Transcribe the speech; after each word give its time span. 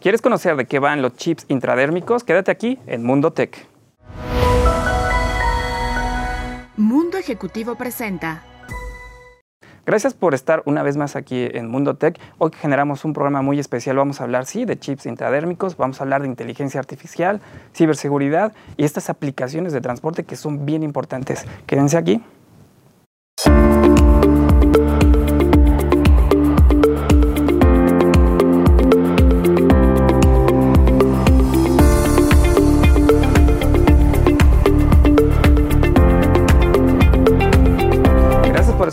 ¿Quieres 0.00 0.22
conocer 0.22 0.56
de 0.56 0.64
qué 0.64 0.78
van 0.78 1.02
los 1.02 1.14
chips 1.14 1.44
intradérmicos? 1.48 2.24
Quédate 2.24 2.50
aquí 2.50 2.78
en 2.86 3.04
Mundo 3.04 3.34
Tech. 3.34 3.68
Mundo 6.78 7.18
Ejecutivo 7.18 7.74
presenta. 7.74 8.42
Gracias 9.84 10.14
por 10.14 10.32
estar 10.32 10.62
una 10.64 10.82
vez 10.82 10.96
más 10.96 11.16
aquí 11.16 11.46
en 11.52 11.68
Mundo 11.68 11.96
Tech. 11.96 12.18
Hoy 12.38 12.50
generamos 12.58 13.04
un 13.04 13.12
programa 13.12 13.42
muy 13.42 13.58
especial. 13.58 13.96
Vamos 13.96 14.22
a 14.22 14.24
hablar, 14.24 14.46
sí, 14.46 14.64
de 14.64 14.78
chips 14.78 15.04
intradérmicos, 15.04 15.76
vamos 15.76 16.00
a 16.00 16.04
hablar 16.04 16.22
de 16.22 16.28
inteligencia 16.28 16.80
artificial, 16.80 17.42
ciberseguridad 17.74 18.54
y 18.78 18.84
estas 18.84 19.10
aplicaciones 19.10 19.74
de 19.74 19.82
transporte 19.82 20.24
que 20.24 20.36
son 20.36 20.64
bien 20.64 20.82
importantes. 20.82 21.44
Quédense 21.66 21.98
aquí. 21.98 22.22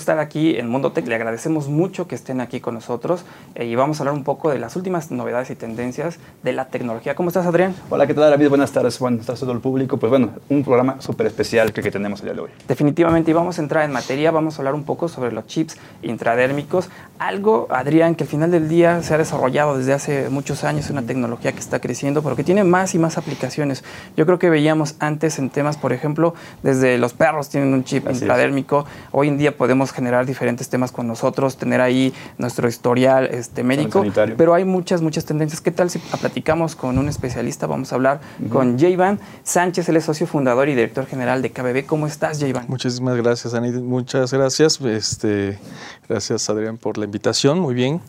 Estar 0.01 0.19
aquí 0.19 0.57
en 0.57 0.69
Mundo 0.69 0.91
Tech. 0.91 1.07
Le 1.07 1.15
agradecemos 1.15 1.67
mucho 1.67 2.07
que 2.07 2.15
estén 2.15 2.41
aquí 2.41 2.59
con 2.59 2.73
nosotros 2.73 3.25
eh, 3.55 3.65
y 3.65 3.75
vamos 3.75 3.99
a 3.99 4.03
hablar 4.03 4.15
un 4.15 4.23
poco 4.23 4.49
de 4.49 4.59
las 4.59 4.75
últimas 4.75 5.11
novedades 5.11 5.49
y 5.49 5.55
tendencias 5.55 6.19
de 6.43 6.53
la 6.53 6.67
tecnología. 6.67 7.15
¿Cómo 7.15 7.29
estás, 7.29 7.45
Adrián? 7.45 7.75
Hola, 7.89 8.07
¿qué 8.07 8.13
tal, 8.13 8.29
David? 8.29 8.49
Buenas 8.49 8.71
tardes. 8.71 8.99
Buenas 8.99 9.25
tardes 9.25 9.41
a 9.41 9.45
todo 9.45 9.53
el 9.53 9.61
público. 9.61 9.97
Pues 9.97 10.09
bueno, 10.09 10.31
un 10.49 10.63
programa 10.63 11.01
súper 11.01 11.27
especial 11.27 11.73
que, 11.73 11.81
que 11.81 11.91
tenemos 11.91 12.19
el 12.21 12.27
día 12.27 12.33
de 12.35 12.41
hoy. 12.41 12.49
Definitivamente, 12.67 13.31
y 13.31 13.33
vamos 13.33 13.59
a 13.59 13.61
entrar 13.61 13.83
en 13.83 13.91
materia. 13.91 14.31
Vamos 14.31 14.55
a 14.55 14.57
hablar 14.59 14.73
un 14.73 14.83
poco 14.83 15.07
sobre 15.07 15.31
los 15.31 15.45
chips 15.47 15.77
intradérmicos. 16.01 16.89
Algo, 17.19 17.67
Adrián, 17.69 18.15
que 18.15 18.23
al 18.23 18.29
final 18.29 18.51
del 18.51 18.69
día 18.69 19.01
se 19.03 19.13
ha 19.13 19.17
desarrollado 19.17 19.77
desde 19.77 19.93
hace 19.93 20.29
muchos 20.29 20.63
años, 20.63 20.89
una 20.89 21.01
tecnología 21.01 21.51
que 21.51 21.59
está 21.59 21.79
creciendo, 21.79 22.21
pero 22.21 22.35
que 22.35 22.43
tiene 22.43 22.63
más 22.63 22.93
y 22.95 22.99
más 22.99 23.17
aplicaciones. 23.17 23.83
Yo 24.15 24.25
creo 24.25 24.39
que 24.39 24.49
veíamos 24.49 24.95
antes 24.99 25.39
en 25.39 25.49
temas, 25.49 25.77
por 25.77 25.93
ejemplo, 25.93 26.33
desde 26.63 26.97
los 26.97 27.13
perros 27.13 27.49
tienen 27.49 27.73
un 27.73 27.83
chip 27.83 28.07
intradérmico. 28.09 28.85
Hoy 29.11 29.27
en 29.27 29.37
día 29.37 29.57
podemos 29.57 29.86
generar 29.91 30.25
diferentes 30.25 30.69
temas 30.69 30.91
con 30.91 31.07
nosotros, 31.07 31.57
tener 31.57 31.81
ahí 31.81 32.13
nuestro 32.37 32.67
historial 32.67 33.25
este, 33.25 33.63
médico, 33.63 34.05
pero 34.37 34.53
hay 34.53 34.65
muchas, 34.65 35.01
muchas 35.01 35.25
tendencias. 35.25 35.61
¿Qué 35.61 35.71
tal 35.71 35.89
si 35.89 35.99
platicamos 35.99 36.75
con 36.75 36.97
un 36.97 37.09
especialista? 37.09 37.67
Vamos 37.67 37.91
a 37.91 37.95
hablar 37.95 38.21
con 38.49 38.77
Jayvan 38.79 39.19
Sánchez, 39.43 39.89
él 39.89 39.97
es 39.97 40.05
socio 40.05 40.27
fundador 40.27 40.69
y 40.69 40.75
director 40.75 41.05
general 41.05 41.41
de 41.41 41.51
KBB. 41.51 41.85
¿Cómo 41.85 42.07
estás, 42.07 42.39
Jayvan? 42.39 42.65
Muchísimas 42.67 43.15
gracias, 43.17 43.53
Anit. 43.53 43.75
Muchas 43.75 44.33
gracias. 44.33 44.79
Este, 44.81 45.59
gracias, 46.07 46.49
Adrián, 46.49 46.77
por 46.77 46.97
la 46.97 47.05
invitación. 47.05 47.59
Muy 47.59 47.73
bien. 47.73 48.01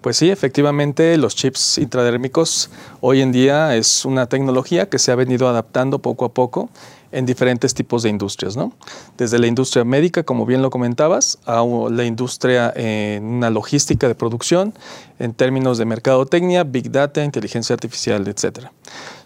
Pues 0.00 0.16
sí, 0.16 0.30
efectivamente, 0.30 1.18
los 1.18 1.36
chips 1.36 1.76
intradérmicos 1.76 2.70
hoy 3.02 3.20
en 3.20 3.32
día 3.32 3.76
es 3.76 4.06
una 4.06 4.26
tecnología 4.26 4.88
que 4.88 4.98
se 4.98 5.12
ha 5.12 5.14
venido 5.14 5.46
adaptando 5.46 5.98
poco 5.98 6.24
a 6.24 6.32
poco 6.32 6.70
en 7.12 7.26
diferentes 7.26 7.74
tipos 7.74 8.02
de 8.02 8.08
industrias, 8.08 8.56
¿no? 8.56 8.72
Desde 9.18 9.38
la 9.38 9.46
industria 9.46 9.84
médica, 9.84 10.22
como 10.22 10.46
bien 10.46 10.62
lo 10.62 10.70
comentabas, 10.70 11.38
a 11.44 11.62
la 11.90 12.04
industria 12.04 12.72
en 12.74 13.24
una 13.24 13.50
logística 13.50 14.08
de 14.08 14.14
producción, 14.14 14.72
en 15.18 15.34
términos 15.34 15.76
de 15.76 15.84
mercadotecnia, 15.84 16.64
big 16.64 16.90
data, 16.90 17.22
inteligencia 17.22 17.74
artificial, 17.74 18.26
etc. 18.26 18.68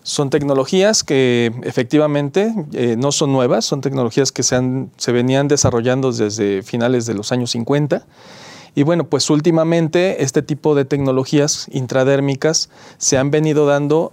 Son 0.02 0.28
tecnologías 0.28 1.04
que 1.04 1.52
efectivamente 1.62 2.52
eh, 2.72 2.96
no 2.98 3.12
son 3.12 3.32
nuevas, 3.32 3.64
son 3.64 3.80
tecnologías 3.80 4.32
que 4.32 4.42
se, 4.42 4.56
han, 4.56 4.90
se 4.96 5.12
venían 5.12 5.46
desarrollando 5.46 6.10
desde 6.10 6.62
finales 6.62 7.06
de 7.06 7.14
los 7.14 7.30
años 7.30 7.52
50 7.52 8.04
y 8.74 8.82
bueno, 8.82 9.04
pues 9.04 9.30
últimamente 9.30 10.22
este 10.24 10.42
tipo 10.42 10.74
de 10.74 10.84
tecnologías 10.84 11.68
intradérmicas 11.70 12.70
se 12.98 13.16
han 13.16 13.30
venido 13.30 13.66
dando 13.66 14.12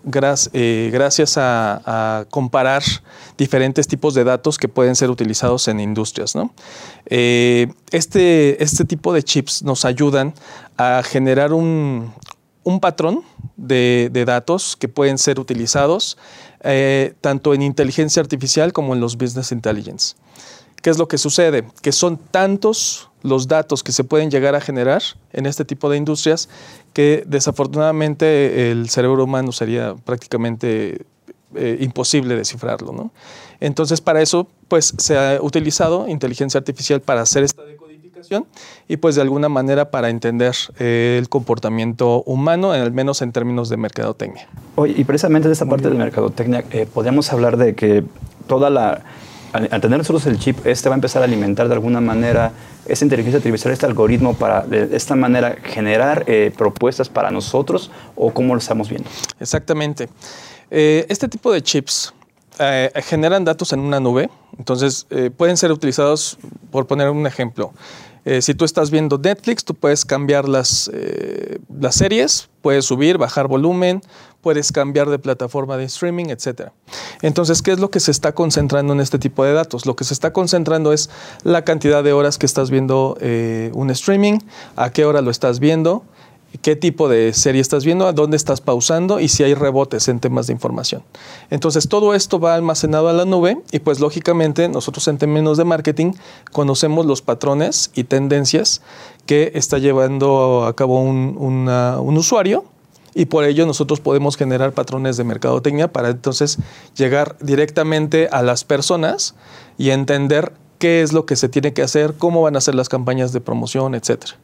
eh, 0.53 0.89
gracias 0.93 1.37
a, 1.37 2.25
comparar 2.29 2.83
diferentes 3.37 3.87
tipos 3.87 4.13
de 4.13 4.23
datos 4.23 4.57
que 4.57 4.67
pueden 4.67 4.95
ser 4.95 5.09
utilizados 5.09 5.67
en 5.67 5.79
industrias. 5.79 6.35
Eh, 7.07 7.67
este, 7.91 8.63
este 8.63 8.85
tipo 8.85 9.13
de 9.13 9.23
chips 9.23 9.63
nos 9.63 9.85
ayudan 9.85 10.33
a 10.77 11.01
generar 11.03 11.53
un, 11.53 12.13
patrón 12.81 13.21
de, 13.57 14.11
datos 14.25 14.75
que 14.75 14.87
pueden 14.87 15.17
ser 15.17 15.39
utilizados 15.39 16.17
eh, 16.63 17.15
tanto 17.21 17.55
en 17.55 17.63
inteligencia 17.63 18.21
artificial 18.21 18.71
como 18.73 18.93
en 18.93 18.99
los 18.99 19.17
business 19.17 19.51
intelligence. 19.51 20.15
¿Qué 20.81 20.89
es 20.89 20.97
lo 20.97 21.07
que 21.07 21.17
sucede? 21.17 21.65
Que 21.81 21.91
son 21.91 22.17
tantos 22.17 23.09
los 23.23 23.47
datos 23.47 23.83
que 23.83 23.91
se 23.91 24.03
pueden 24.03 24.31
llegar 24.31 24.55
a 24.55 24.61
generar 24.61 25.01
en 25.31 25.45
este 25.45 25.63
tipo 25.63 25.89
de 25.89 25.97
industrias 25.97 26.49
que 26.93 27.23
desafortunadamente 27.27 28.71
el 28.71 28.89
cerebro 28.89 29.23
humano 29.23 29.51
sería 29.51 29.95
prácticamente 30.05 31.05
eh, 31.55 31.77
imposible 31.81 32.35
descifrarlo. 32.35 33.11
Entonces, 33.59 34.01
para 34.01 34.21
eso, 34.21 34.47
pues 34.67 34.93
se 34.97 35.17
ha 35.17 35.39
utilizado 35.41 36.07
inteligencia 36.07 36.57
artificial 36.57 37.01
para 37.01 37.21
hacer 37.21 37.43
esta 37.43 37.63
decodificación 37.63 38.45
y 38.87 38.97
pues 38.97 39.15
de 39.15 39.21
alguna 39.21 39.49
manera 39.49 39.91
para 39.91 40.09
entender 40.09 40.55
eh, 40.79 41.17
el 41.19 41.29
comportamiento 41.29 42.23
humano, 42.23 42.71
al 42.71 42.91
menos 42.91 43.21
en 43.21 43.31
términos 43.31 43.69
de 43.69 43.77
mercadotecnia. 43.77 44.47
Oye, 44.75 44.95
y 44.97 45.03
precisamente 45.03 45.47
de 45.47 45.53
esta 45.53 45.65
parte 45.65 45.89
de 45.89 45.95
mercadotecnia, 45.95 46.63
eh, 46.71 46.87
podríamos 46.91 47.31
hablar 47.31 47.57
de 47.57 47.75
que 47.75 48.03
toda 48.47 48.69
la 48.69 49.03
al, 49.53 49.69
tener 49.81 49.97
nosotros 49.97 50.25
el 50.27 50.39
chip, 50.39 50.65
este 50.65 50.89
va 50.89 50.95
a 50.95 50.97
empezar 50.97 51.21
a 51.21 51.25
alimentar 51.25 51.67
de 51.67 51.73
alguna 51.73 52.01
manera 52.01 52.51
esa 52.85 53.05
inteligencia 53.05 53.37
artificial, 53.37 53.73
este 53.73 53.85
algoritmo 53.85 54.33
para 54.33 54.61
de 54.61 54.95
esta 54.95 55.15
manera 55.15 55.55
generar 55.63 56.23
eh, 56.27 56.51
propuestas 56.57 57.09
para 57.09 57.31
nosotros 57.31 57.91
o 58.15 58.33
cómo 58.33 58.53
lo 58.53 58.59
estamos 58.59 58.89
viendo. 58.89 59.09
Exactamente. 59.39 60.09
Eh, 60.69 61.05
este 61.09 61.27
tipo 61.27 61.51
de 61.51 61.61
chips 61.61 62.13
eh, 62.59 62.91
generan 63.03 63.43
datos 63.45 63.73
en 63.73 63.79
una 63.79 63.99
nube, 63.99 64.29
entonces 64.57 65.07
pueden 65.37 65.57
ser 65.57 65.71
utilizados, 65.71 66.37
por 66.71 66.87
poner 66.87 67.09
un 67.09 67.25
ejemplo, 67.27 67.73
si 68.41 68.53
tú 68.53 68.65
estás 68.65 68.91
viendo 68.91 69.17
Netflix, 69.17 69.65
tú 69.65 69.73
puedes 69.73 70.05
cambiar 70.05 70.47
las, 70.47 70.91
las 71.79 71.95
series, 71.95 72.49
puedes 72.61 72.85
subir, 72.85 73.17
bajar 73.17 73.47
volumen, 73.47 74.01
puedes 74.41 74.71
cambiar 74.71 75.09
de 75.09 75.19
plataforma 75.19 75.77
de 75.77 75.85
streaming, 75.85 76.25
etc. 76.25 76.71
Entonces, 77.21 77.61
¿qué 77.61 77.71
es 77.71 77.79
lo 77.79 77.89
que 77.89 77.99
se 77.99 78.11
está 78.11 78.33
concentrando 78.33 78.93
en 78.93 78.99
este 78.99 79.19
tipo 79.19 79.43
de 79.45 79.53
datos? 79.53 79.85
Lo 79.85 79.95
que 79.95 80.03
se 80.03 80.13
está 80.13 80.33
concentrando 80.33 80.93
es 80.93 81.09
la 81.43 81.63
cantidad 81.63 82.03
de 82.03 82.13
horas 82.13 82.37
que 82.37 82.45
estás 82.45 82.69
viendo 82.69 83.17
eh, 83.21 83.71
un 83.73 83.89
streaming, 83.91 84.39
a 84.75 84.91
qué 84.91 85.05
hora 85.05 85.21
lo 85.21 85.31
estás 85.31 85.59
viendo, 85.59 86.03
qué 86.59 86.75
tipo 86.75 87.07
de 87.07 87.33
serie 87.33 87.61
estás 87.61 87.85
viendo, 87.85 88.07
a 88.07 88.13
dónde 88.13 88.37
estás 88.37 88.61
pausando 88.61 89.19
y 89.19 89.27
si 89.27 89.43
hay 89.43 89.53
rebotes 89.53 90.07
en 90.07 90.19
temas 90.19 90.47
de 90.47 90.53
información. 90.53 91.03
Entonces, 91.49 91.87
todo 91.87 92.13
esto 92.13 92.39
va 92.39 92.55
almacenado 92.55 93.09
a 93.09 93.13
la 93.13 93.25
nube 93.25 93.57
y 93.71 93.79
pues 93.79 93.99
lógicamente 93.99 94.67
nosotros 94.67 95.07
en 95.07 95.17
términos 95.17 95.57
de 95.57 95.63
marketing 95.63 96.13
conocemos 96.51 97.05
los 97.05 97.21
patrones 97.21 97.91
y 97.95 98.03
tendencias 98.03 98.81
que 99.25 99.51
está 99.55 99.77
llevando 99.77 100.65
a 100.65 100.75
cabo 100.75 101.01
un, 101.01 102.17
usuario 102.17 102.65
y 103.13 103.25
por 103.25 103.43
ello 103.43 103.65
nosotros 103.65 103.99
podemos 103.99 104.37
generar 104.37 104.73
patrones 104.73 105.17
de 105.17 105.23
mercadotecnia 105.23 105.91
para 105.91 106.09
entonces 106.09 106.57
llegar 106.95 107.35
directamente 107.41 108.27
a 108.31 108.41
las 108.41 108.63
personas 108.63 109.35
y 109.77 109.89
entender 109.89 110.53
qué 110.79 111.01
es 111.01 111.13
lo 111.13 111.25
que 111.25 111.35
se 111.35 111.49
tiene 111.49 111.73
que 111.73 111.81
hacer, 111.81 112.15
cómo 112.17 112.41
van 112.41 112.55
a 112.55 112.61
ser 112.61 112.75
las 112.75 112.89
campañas 112.89 113.33
de 113.33 113.41
promoción, 113.41 113.95
etcétera. 113.95 114.35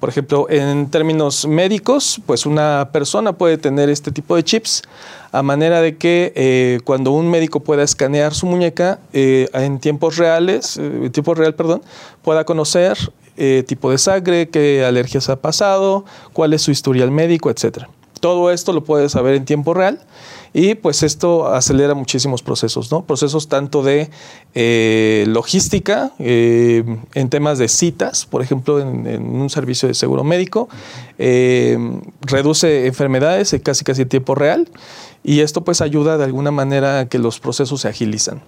Por 0.00 0.08
ejemplo, 0.08 0.46
en 0.48 0.90
términos 0.90 1.46
médicos, 1.46 2.20
pues 2.24 2.46
una 2.46 2.90
persona 2.92 3.32
puede 3.32 3.58
tener 3.58 3.88
este 3.88 4.12
tipo 4.12 4.36
de 4.36 4.44
chips 4.44 4.82
a 5.32 5.42
manera 5.42 5.80
de 5.80 5.96
que 5.96 6.32
eh, 6.36 6.80
cuando 6.84 7.10
un 7.10 7.28
médico 7.28 7.60
pueda 7.60 7.82
escanear 7.82 8.32
su 8.32 8.46
muñeca 8.46 9.00
eh, 9.12 9.48
en 9.52 9.80
tiempos 9.80 10.16
reales, 10.16 10.76
eh, 10.80 11.10
tiempo 11.12 11.34
real, 11.34 11.54
perdón, 11.54 11.82
pueda 12.22 12.44
conocer 12.44 12.96
tipo 13.68 13.92
de 13.92 13.98
sangre, 13.98 14.48
qué 14.48 14.84
alergias 14.84 15.28
ha 15.28 15.36
pasado, 15.36 16.04
cuál 16.32 16.54
es 16.54 16.62
su 16.62 16.72
historial 16.72 17.12
médico, 17.12 17.50
etc. 17.50 17.84
Todo 18.18 18.50
esto 18.50 18.72
lo 18.72 18.82
puedes 18.82 19.12
saber 19.12 19.36
en 19.36 19.44
tiempo 19.44 19.74
real 19.74 20.00
y 20.52 20.74
pues 20.74 21.02
esto 21.02 21.48
acelera 21.48 21.94
muchísimos 21.94 22.42
procesos, 22.42 22.90
¿no? 22.90 23.04
Procesos 23.04 23.48
tanto 23.48 23.82
de 23.82 24.10
eh, 24.54 25.24
logística, 25.28 26.12
eh, 26.18 26.84
en 27.14 27.28
temas 27.28 27.58
de 27.58 27.68
citas, 27.68 28.26
por 28.26 28.42
ejemplo, 28.42 28.80
en, 28.80 29.06
un 29.22 29.50
servicio 29.50 29.88
de 29.88 29.94
seguro 29.94 30.24
médico, 30.24 30.68
reduce 32.20 32.86
enfermedades 32.86 33.54
casi 33.62 33.84
casi 33.84 34.02
en 34.02 34.08
tiempo 34.08 34.34
real 34.34 34.68
y 35.24 35.40
esto 35.40 35.64
pues 35.64 35.80
ayuda 35.80 36.16
de 36.16 36.24
alguna 36.24 36.50
manera 36.50 37.00
a 37.00 37.08
que 37.08 37.18
los 37.18 37.40
procesos 37.40 37.80
se 37.80 37.88
agilizan. 37.88 38.40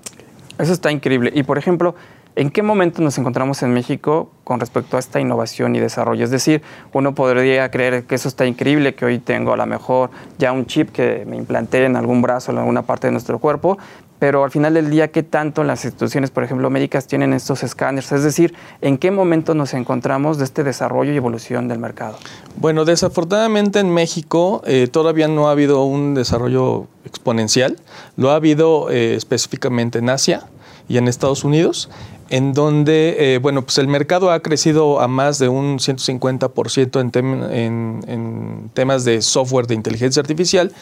Eso 0.58 0.72
está 0.72 0.92
increíble. 0.92 1.32
Y 1.34 1.42
por 1.42 1.58
ejemplo, 1.58 1.94
¿En 2.36 2.50
qué 2.50 2.62
momento 2.62 3.02
nos 3.02 3.18
encontramos 3.18 3.62
en 3.62 3.72
México 3.72 4.30
con 4.44 4.60
respecto 4.60 4.96
a 4.96 5.00
esta 5.00 5.20
innovación 5.20 5.74
y 5.74 5.80
desarrollo? 5.80 6.24
Es 6.24 6.30
decir, 6.30 6.62
uno 6.92 7.14
podría 7.14 7.70
creer 7.70 8.04
que 8.04 8.14
eso 8.14 8.28
está 8.28 8.46
increíble, 8.46 8.94
que 8.94 9.04
hoy 9.04 9.18
tengo 9.18 9.52
a 9.52 9.56
lo 9.56 9.66
mejor 9.66 10.10
ya 10.38 10.52
un 10.52 10.66
chip 10.66 10.90
que 10.90 11.24
me 11.26 11.36
implanté 11.36 11.84
en 11.84 11.96
algún 11.96 12.22
brazo, 12.22 12.52
en 12.52 12.58
alguna 12.58 12.82
parte 12.82 13.08
de 13.08 13.12
nuestro 13.12 13.40
cuerpo, 13.40 13.78
pero 14.20 14.44
al 14.44 14.50
final 14.50 14.74
del 14.74 14.90
día, 14.90 15.10
¿qué 15.10 15.22
tanto 15.22 15.64
las 15.64 15.84
instituciones, 15.84 16.30
por 16.30 16.44
ejemplo, 16.44 16.68
médicas, 16.68 17.06
tienen 17.06 17.32
estos 17.32 17.62
escáneres? 17.64 18.12
Es 18.12 18.22
decir, 18.22 18.54
¿en 18.82 18.98
qué 18.98 19.10
momento 19.10 19.54
nos 19.54 19.72
encontramos 19.72 20.36
de 20.36 20.44
este 20.44 20.62
desarrollo 20.62 21.12
y 21.12 21.16
evolución 21.16 21.68
del 21.68 21.78
mercado? 21.78 22.18
Bueno, 22.56 22.84
desafortunadamente 22.84 23.80
en 23.80 23.92
México 23.92 24.62
eh, 24.66 24.88
todavía 24.92 25.26
no 25.26 25.48
ha 25.48 25.52
habido 25.52 25.84
un 25.84 26.14
desarrollo 26.14 26.86
exponencial, 27.06 27.78
lo 28.16 28.30
ha 28.30 28.34
habido 28.34 28.90
eh, 28.90 29.14
específicamente 29.14 29.98
en 29.98 30.10
Asia 30.10 30.44
y 30.86 30.98
en 30.98 31.08
Estados 31.08 31.42
Unidos 31.42 31.88
en 32.30 32.54
donde, 32.54 33.34
eh, 33.34 33.38
bueno, 33.38 33.62
pues 33.62 33.78
el 33.78 33.88
mercado 33.88 34.30
ha 34.30 34.40
crecido 34.40 35.00
a 35.00 35.08
más 35.08 35.38
de 35.40 35.48
un 35.48 35.78
150% 35.78 37.00
en, 37.00 38.00
en, 38.06 38.70
temas 38.72 39.04
de 39.04 39.20
software 39.20 39.66
de 39.66 39.74
inteligencia 39.74 40.20
artificial, 40.20 40.72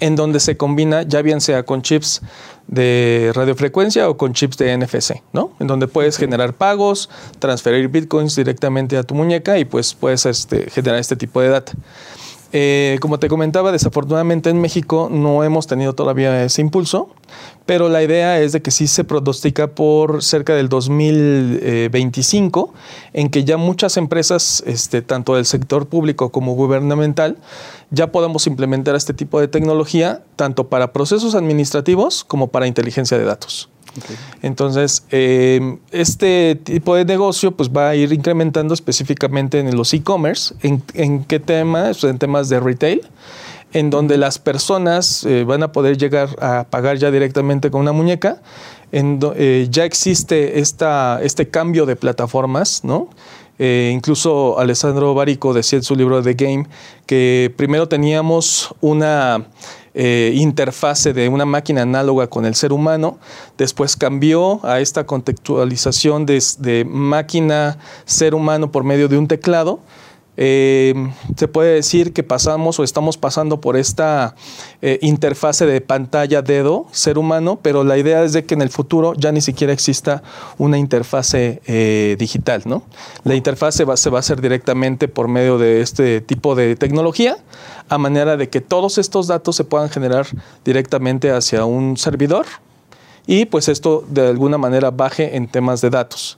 en 0.00 0.16
donde 0.16 0.38
se 0.38 0.58
combina, 0.58 1.02
ya 1.02 1.22
bien 1.22 1.40
sea 1.40 1.62
con 1.62 1.80
chips 1.80 2.20
de 2.66 3.32
radiofrecuencia 3.34 4.08
o 4.10 4.18
con 4.18 4.34
chips 4.34 4.58
de 4.58 4.76
NFC, 4.76 5.22
¿no? 5.32 5.52
En 5.58 5.66
donde 5.66 5.88
puedes 5.88 6.18
generar 6.18 6.52
pagos, 6.52 7.08
transferir 7.38 7.88
bitcoins 7.88 8.36
directamente 8.36 8.98
a 8.98 9.02
tu 9.02 9.14
muñeca 9.14 9.58
y 9.58 9.64
pues 9.64 9.94
puedes 9.94 10.26
este, 10.26 10.70
generar 10.70 11.00
este 11.00 11.16
tipo 11.16 11.40
de 11.40 11.48
data. 11.48 11.72
Eh, 12.52 12.96
como 13.02 13.18
te 13.18 13.28
comentaba, 13.28 13.72
desafortunadamente 13.72 14.48
en 14.48 14.58
México 14.58 15.10
no 15.10 15.44
hemos 15.44 15.66
tenido 15.66 15.92
todavía 15.92 16.44
ese 16.44 16.62
impulso, 16.62 17.10
pero 17.66 17.90
la 17.90 18.02
idea 18.02 18.40
es 18.40 18.52
de 18.52 18.62
que 18.62 18.70
sí 18.70 18.86
se 18.86 19.04
pronostica 19.04 19.66
por 19.66 20.22
cerca 20.22 20.54
del 20.54 20.70
2025, 20.70 22.72
en 23.12 23.28
que 23.28 23.44
ya 23.44 23.58
muchas 23.58 23.98
empresas, 23.98 24.62
este, 24.66 25.02
tanto 25.02 25.34
del 25.34 25.44
sector 25.44 25.88
público 25.88 26.30
como 26.30 26.54
gubernamental, 26.54 27.36
ya 27.90 28.12
podamos 28.12 28.46
implementar 28.46 28.96
este 28.96 29.12
tipo 29.12 29.40
de 29.40 29.48
tecnología 29.48 30.22
tanto 30.36 30.68
para 30.68 30.94
procesos 30.94 31.34
administrativos 31.34 32.24
como 32.24 32.48
para 32.48 32.66
inteligencia 32.66 33.18
de 33.18 33.24
datos. 33.24 33.68
Entonces, 34.42 35.04
em, 35.10 35.78
este 35.90 36.54
tipo 36.56 36.94
de 36.94 37.04
negocio 37.04 37.52
pues, 37.52 37.70
va 37.70 37.90
a 37.90 37.94
ir 37.94 38.12
incrementando 38.12 38.74
específicamente 38.74 39.60
en 39.60 39.76
los 39.76 39.92
e-commerce. 39.94 40.54
¿En, 40.62 41.24
qué 41.24 41.40
temas? 41.40 41.98
Pues, 42.00 42.10
en 42.10 42.18
temas 42.18 42.48
de 42.48 42.60
retail, 42.60 43.02
en 43.72 43.90
donde 43.90 44.16
las 44.16 44.38
personas 44.38 45.24
eh, 45.24 45.44
van 45.44 45.62
a 45.62 45.72
poder 45.72 45.96
llegar 45.96 46.30
a 46.40 46.66
pagar 46.68 46.98
ya 46.98 47.10
directamente 47.10 47.70
con 47.70 47.80
una 47.82 47.92
muñeca. 47.92 48.40
En 48.90 49.20
eh, 49.36 49.68
ya 49.70 49.84
existe 49.84 50.60
esta, 50.60 51.20
este 51.22 51.48
cambio 51.48 51.84
de 51.84 51.96
plataformas, 51.96 52.84
¿no? 52.84 53.08
Eh, 53.58 53.90
incluso 53.92 54.58
Alessandro 54.58 55.14
Barico 55.14 55.52
decía 55.52 55.78
en 55.78 55.82
su 55.82 55.96
libro 55.96 56.22
The 56.22 56.34
Game 56.34 56.66
que 57.06 57.52
primero 57.56 57.88
teníamos 57.88 58.72
una 58.80 59.46
eh, 59.94 60.32
interfase 60.34 61.12
de 61.12 61.28
una 61.28 61.44
máquina 61.44 61.82
análoga 61.82 62.26
con 62.26 62.44
el 62.44 62.54
ser 62.54 62.72
humano, 62.72 63.18
después 63.56 63.96
cambió 63.96 64.64
a 64.64 64.80
esta 64.80 65.04
contextualización 65.04 66.26
de, 66.26 66.86
máquina-ser 66.88 68.34
humano 68.34 68.70
por 68.70 68.84
medio 68.84 69.08
de 69.08 69.18
un 69.18 69.28
teclado. 69.28 69.80
Eh, 70.40 70.94
se 71.36 71.48
puede 71.48 71.74
decir 71.74 72.12
que 72.12 72.22
pasamos 72.22 72.78
o 72.78 72.84
estamos 72.84 73.18
pasando 73.18 73.60
por 73.60 73.76
esta 73.76 74.36
eh, 74.82 75.00
interfase 75.02 75.66
de 75.66 75.80
pantalla 75.80 76.42
dedo 76.42 76.86
ser 76.92 77.18
humano, 77.18 77.58
pero 77.60 77.82
la 77.82 77.98
idea 77.98 78.22
es 78.22 78.32
de 78.32 78.44
que 78.44 78.54
en 78.54 78.62
el 78.62 78.70
futuro 78.70 79.14
ya 79.14 79.32
ni 79.32 79.40
siquiera 79.40 79.72
exista 79.72 80.22
una 80.56 80.78
interfase 80.78 81.60
digital, 82.18 82.62
¿no? 82.66 82.84
La 83.24 83.34
interfase 83.34 83.84
se 83.96 84.10
va 84.10 84.18
a 84.18 84.20
hacer 84.20 84.40
directamente 84.40 85.08
por 85.08 85.26
medio 85.26 85.58
de 85.58 85.80
este 85.80 86.20
tipo 86.20 86.54
de 86.54 86.76
tecnología 86.76 87.36
a 87.88 87.98
manera 87.98 88.36
de 88.36 88.48
que 88.48 88.60
todos 88.60 88.98
estos 88.98 89.26
datos 89.26 89.56
se 89.56 89.64
puedan 89.64 89.90
generar 89.90 90.26
directamente 90.64 91.30
hacia 91.30 91.64
un 91.64 91.96
servidor 91.96 92.46
y 93.26 93.44
pues 93.44 93.68
esto 93.68 94.04
de 94.08 94.26
alguna 94.26 94.56
manera 94.56 94.90
baje 94.90 95.36
en 95.36 95.48
temas 95.48 95.80
de 95.80 95.90
datos. 95.90 96.37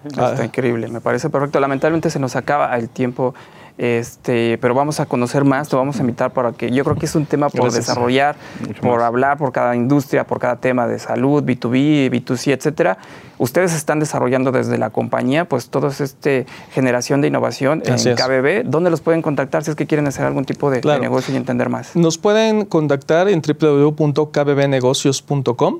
Está 0.04 0.36
ah. 0.38 0.44
increíble, 0.44 0.88
me 0.88 1.00
parece 1.00 1.30
perfecto. 1.30 1.60
Lamentablemente 1.60 2.10
se 2.10 2.18
nos 2.18 2.36
acaba 2.36 2.76
el 2.76 2.88
tiempo 2.88 3.34
este, 3.80 4.56
pero 4.58 4.74
vamos 4.74 5.00
a 5.00 5.06
conocer 5.06 5.44
más, 5.44 5.72
lo 5.72 5.78
vamos 5.78 5.96
a 5.96 6.00
invitar 6.00 6.34
para 6.34 6.52
que 6.52 6.70
yo 6.70 6.84
creo 6.84 6.96
que 6.96 7.06
es 7.06 7.14
un 7.14 7.24
tema 7.24 7.48
por 7.48 7.72
desarrollar, 7.72 8.36
por 8.82 9.00
hablar 9.00 9.38
por 9.38 9.52
cada 9.52 9.74
industria, 9.74 10.26
por 10.26 10.38
cada 10.38 10.56
tema 10.56 10.86
de 10.86 10.98
salud, 10.98 11.42
B2B, 11.42 12.10
B2C, 12.10 12.52
etcétera. 12.52 12.98
Ustedes 13.38 13.72
están 13.72 13.98
desarrollando 13.98 14.52
desde 14.52 14.76
la 14.76 14.90
compañía, 14.90 15.46
pues 15.46 15.70
toda 15.70 15.88
esta 15.88 16.30
generación 16.72 17.22
de 17.22 17.28
innovación 17.28 17.82
en 17.86 17.96
KBB. 17.96 18.68
¿Dónde 18.68 18.90
los 18.90 19.00
pueden 19.00 19.22
contactar 19.22 19.64
si 19.64 19.70
es 19.70 19.76
que 19.76 19.86
quieren 19.86 20.06
hacer 20.06 20.26
algún 20.26 20.44
tipo 20.44 20.70
de, 20.70 20.82
negocio 21.00 21.32
y 21.32 21.38
entender 21.38 21.70
más? 21.70 21.96
Nos 21.96 22.18
pueden 22.18 22.66
contactar 22.66 23.30
en 23.30 23.40
www.kbbnegocios.com. 23.40 25.78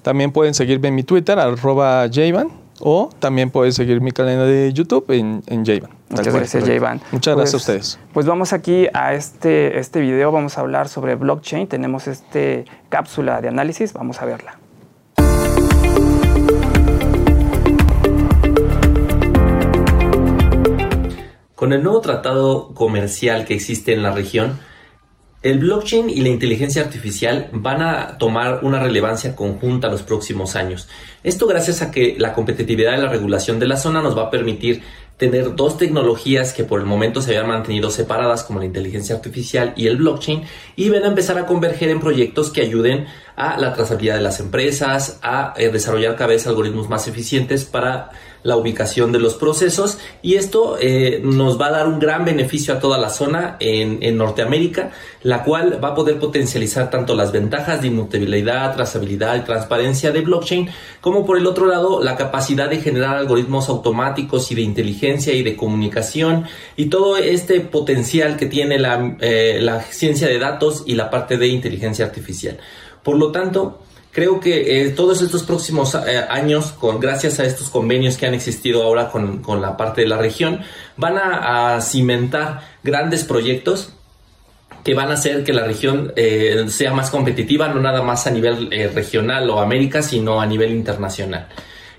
También 0.00 0.32
pueden 0.32 0.54
seguirme 0.54 0.88
en 0.88 0.94
mi 0.94 1.02
Twitter, 1.02 1.38
arroba 1.38 2.08
Jayvan 2.10 2.61
o 2.84 3.10
también 3.20 3.50
puedes 3.50 3.76
seguir 3.76 4.00
mi 4.00 4.10
canal 4.10 4.46
de 4.46 4.72
YouTube 4.72 5.04
en, 5.10 5.42
en 5.46 5.60
Muchas 6.08 6.34
gracias, 6.34 6.64
Jayvan. 6.64 7.00
Muchas 7.12 7.36
gracias 7.36 7.54
a 7.54 7.64
pues, 7.64 7.78
ustedes. 7.78 7.98
Pues 8.12 8.26
vamos 8.26 8.52
aquí 8.52 8.88
a 8.92 9.14
este, 9.14 9.78
este 9.78 10.00
video, 10.00 10.32
vamos 10.32 10.58
a 10.58 10.62
hablar 10.62 10.88
sobre 10.88 11.14
blockchain. 11.14 11.68
Tenemos 11.68 12.08
este 12.08 12.64
cápsula 12.88 13.40
de 13.40 13.48
análisis, 13.48 13.92
vamos 13.92 14.20
a 14.20 14.26
verla. 14.26 14.58
Con 21.54 21.72
el 21.72 21.84
nuevo 21.84 22.00
tratado 22.00 22.74
comercial 22.74 23.44
que 23.44 23.54
existe 23.54 23.92
en 23.92 24.02
la 24.02 24.10
región, 24.10 24.58
el 25.42 25.58
blockchain 25.58 26.08
y 26.08 26.20
la 26.20 26.28
inteligencia 26.28 26.82
artificial 26.82 27.48
van 27.52 27.82
a 27.82 28.18
tomar 28.18 28.60
una 28.62 28.80
relevancia 28.80 29.34
conjunta 29.34 29.88
los 29.88 30.02
próximos 30.02 30.54
años. 30.54 30.88
Esto 31.24 31.46
gracias 31.46 31.82
a 31.82 31.90
que 31.90 32.14
la 32.18 32.32
competitividad 32.32 32.96
y 32.96 33.00
la 33.00 33.08
regulación 33.08 33.58
de 33.58 33.66
la 33.66 33.76
zona 33.76 34.02
nos 34.02 34.16
va 34.16 34.24
a 34.24 34.30
permitir 34.30 34.82
tener 35.16 35.54
dos 35.54 35.78
tecnologías 35.78 36.52
que 36.52 36.64
por 36.64 36.80
el 36.80 36.86
momento 36.86 37.20
se 37.20 37.30
habían 37.30 37.48
mantenido 37.48 37.90
separadas 37.90 38.42
como 38.44 38.58
la 38.58 38.64
inteligencia 38.64 39.14
artificial 39.14 39.72
y 39.76 39.86
el 39.86 39.96
blockchain 39.96 40.42
y 40.74 40.88
van 40.88 41.04
a 41.04 41.08
empezar 41.08 41.38
a 41.38 41.46
converger 41.46 41.90
en 41.90 42.00
proyectos 42.00 42.50
que 42.50 42.62
ayuden 42.62 43.06
a 43.36 43.58
la 43.58 43.72
trazabilidad 43.72 44.16
de 44.16 44.22
las 44.22 44.40
empresas, 44.40 45.18
a 45.22 45.54
eh, 45.56 45.70
desarrollar 45.70 46.16
cada 46.16 46.28
vez 46.28 46.46
algoritmos 46.46 46.88
más 46.88 47.06
eficientes 47.08 47.64
para 47.64 48.10
la 48.42 48.56
ubicación 48.56 49.12
de 49.12 49.18
los 49.18 49.34
procesos 49.34 49.98
y 50.20 50.34
esto 50.34 50.76
eh, 50.80 51.20
nos 51.22 51.60
va 51.60 51.66
a 51.66 51.70
dar 51.70 51.86
un 51.86 51.98
gran 51.98 52.24
beneficio 52.24 52.74
a 52.74 52.78
toda 52.80 52.98
la 52.98 53.10
zona 53.10 53.56
en, 53.60 54.02
en, 54.02 54.16
Norteamérica, 54.16 54.90
la 55.22 55.44
cual 55.44 55.82
va 55.82 55.88
a 55.88 55.94
poder 55.94 56.18
potencializar 56.18 56.90
tanto 56.90 57.14
las 57.14 57.32
ventajas 57.32 57.80
de 57.80 57.88
inmutabilidad, 57.88 58.74
trazabilidad 58.74 59.36
y 59.36 59.40
transparencia 59.40 60.10
de 60.10 60.20
blockchain, 60.20 60.68
como 61.00 61.24
por 61.24 61.38
el 61.38 61.46
otro 61.46 61.66
lado 61.66 62.02
la 62.02 62.16
capacidad 62.16 62.68
de 62.68 62.80
generar 62.80 63.16
algoritmos 63.16 63.68
automáticos 63.68 64.50
y 64.50 64.54
de 64.54 64.62
inteligencia 64.62 65.32
y 65.32 65.42
de 65.42 65.56
comunicación 65.56 66.46
y 66.76 66.86
todo 66.86 67.16
este 67.16 67.60
potencial 67.60 68.36
que 68.36 68.46
tiene 68.46 68.78
la, 68.78 69.16
eh, 69.20 69.58
la 69.60 69.80
ciencia 69.82 70.28
de 70.28 70.38
datos 70.38 70.84
y 70.86 70.94
la 70.94 71.10
parte 71.10 71.36
de 71.36 71.48
inteligencia 71.48 72.04
artificial. 72.04 72.58
Por 73.02 73.16
lo 73.16 73.32
tanto, 73.32 73.80
creo 74.12 74.40
que 74.40 74.82
eh, 74.82 74.90
todos 74.90 75.22
estos 75.22 75.42
próximos 75.42 75.94
eh, 75.94 76.24
años, 76.28 76.72
con, 76.72 77.00
gracias 77.00 77.40
a 77.40 77.44
estos 77.44 77.70
convenios 77.70 78.16
que 78.16 78.26
han 78.26 78.34
existido 78.34 78.82
ahora 78.82 79.08
con, 79.08 79.42
la 79.60 79.76
parte 79.76 80.02
de 80.02 80.08
la 80.08 80.18
región, 80.18 80.60
van 80.96 81.16
a, 81.18 81.80
cimentar 81.80 82.60
grandes 82.82 83.24
proyectos 83.24 83.94
que 84.84 84.94
van 84.94 85.10
a 85.10 85.14
hacer 85.14 85.44
que 85.44 85.52
la 85.52 85.64
región 85.64 86.12
eh, 86.16 86.64
sea 86.68 86.92
más 86.92 87.10
competitiva, 87.10 87.68
no 87.68 87.80
nada 87.80 88.02
más 88.02 88.26
a 88.26 88.30
nivel 88.30 88.70
regional 88.94 89.48
o 89.48 89.60
América, 89.60 90.02
sino 90.02 90.40
a 90.40 90.46
nivel 90.46 90.72
internacional. 90.72 91.48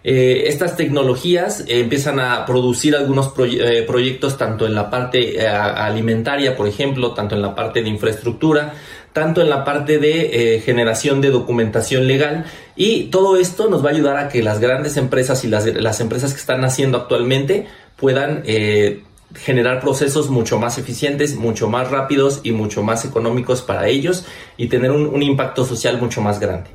estas 0.03 0.75
tecnologías 0.75 1.63
empiezan 1.69 2.19
a 2.19 2.45
producir 2.45 2.93
algunos 2.93 3.29
proyectos 3.29 4.37
tanto 4.37 4.65
en 4.65 4.75
la 4.75 4.89
parte 4.89 5.47
alimentaria, 5.47 6.57
por 6.57 6.67
ejemplo, 6.67 7.13
tanto 7.13 7.35
en 7.35 7.41
la 7.41 7.55
parte 7.55 7.81
de 7.81 7.87
infraestructura, 7.87 8.73
tanto 9.13 9.41
en 9.41 9.49
la 9.49 9.63
parte 9.63 9.99
de 9.99 10.55
eh, 10.55 10.59
generación 10.61 11.21
de 11.21 11.29
documentación 11.29 12.07
legal 12.07 12.45
y 12.75 13.05
todo 13.05 13.37
esto 13.37 13.69
nos 13.69 13.85
va 13.85 13.89
a 13.89 13.93
ayudar 13.93 14.17
a 14.17 14.29
que 14.29 14.43
las 14.43 14.59
grandes 14.59 14.97
empresas 14.97 15.43
y 15.45 15.47
las, 15.47 15.99
empresas 16.01 16.33
que 16.33 16.39
están 16.39 16.65
haciendo 16.65 16.97
actualmente 16.97 17.67
puedan 17.95 18.41
eh, 18.45 19.03
generar 19.35 19.79
procesos 19.79 20.29
mucho 20.29 20.59
más 20.59 20.77
eficientes, 20.77 21.35
mucho 21.35 21.69
más 21.69 21.91
rápidos 21.91 22.41
y 22.43 22.51
mucho 22.51 22.83
más 22.83 23.05
económicos 23.05 23.61
para 23.61 23.87
ellos 23.87 24.25
y 24.57 24.67
tener 24.67 24.91
un 24.91 25.21
impacto 25.21 25.65
social 25.65 25.99
mucho 25.99 26.21
más 26.21 26.39
grande. 26.39 26.69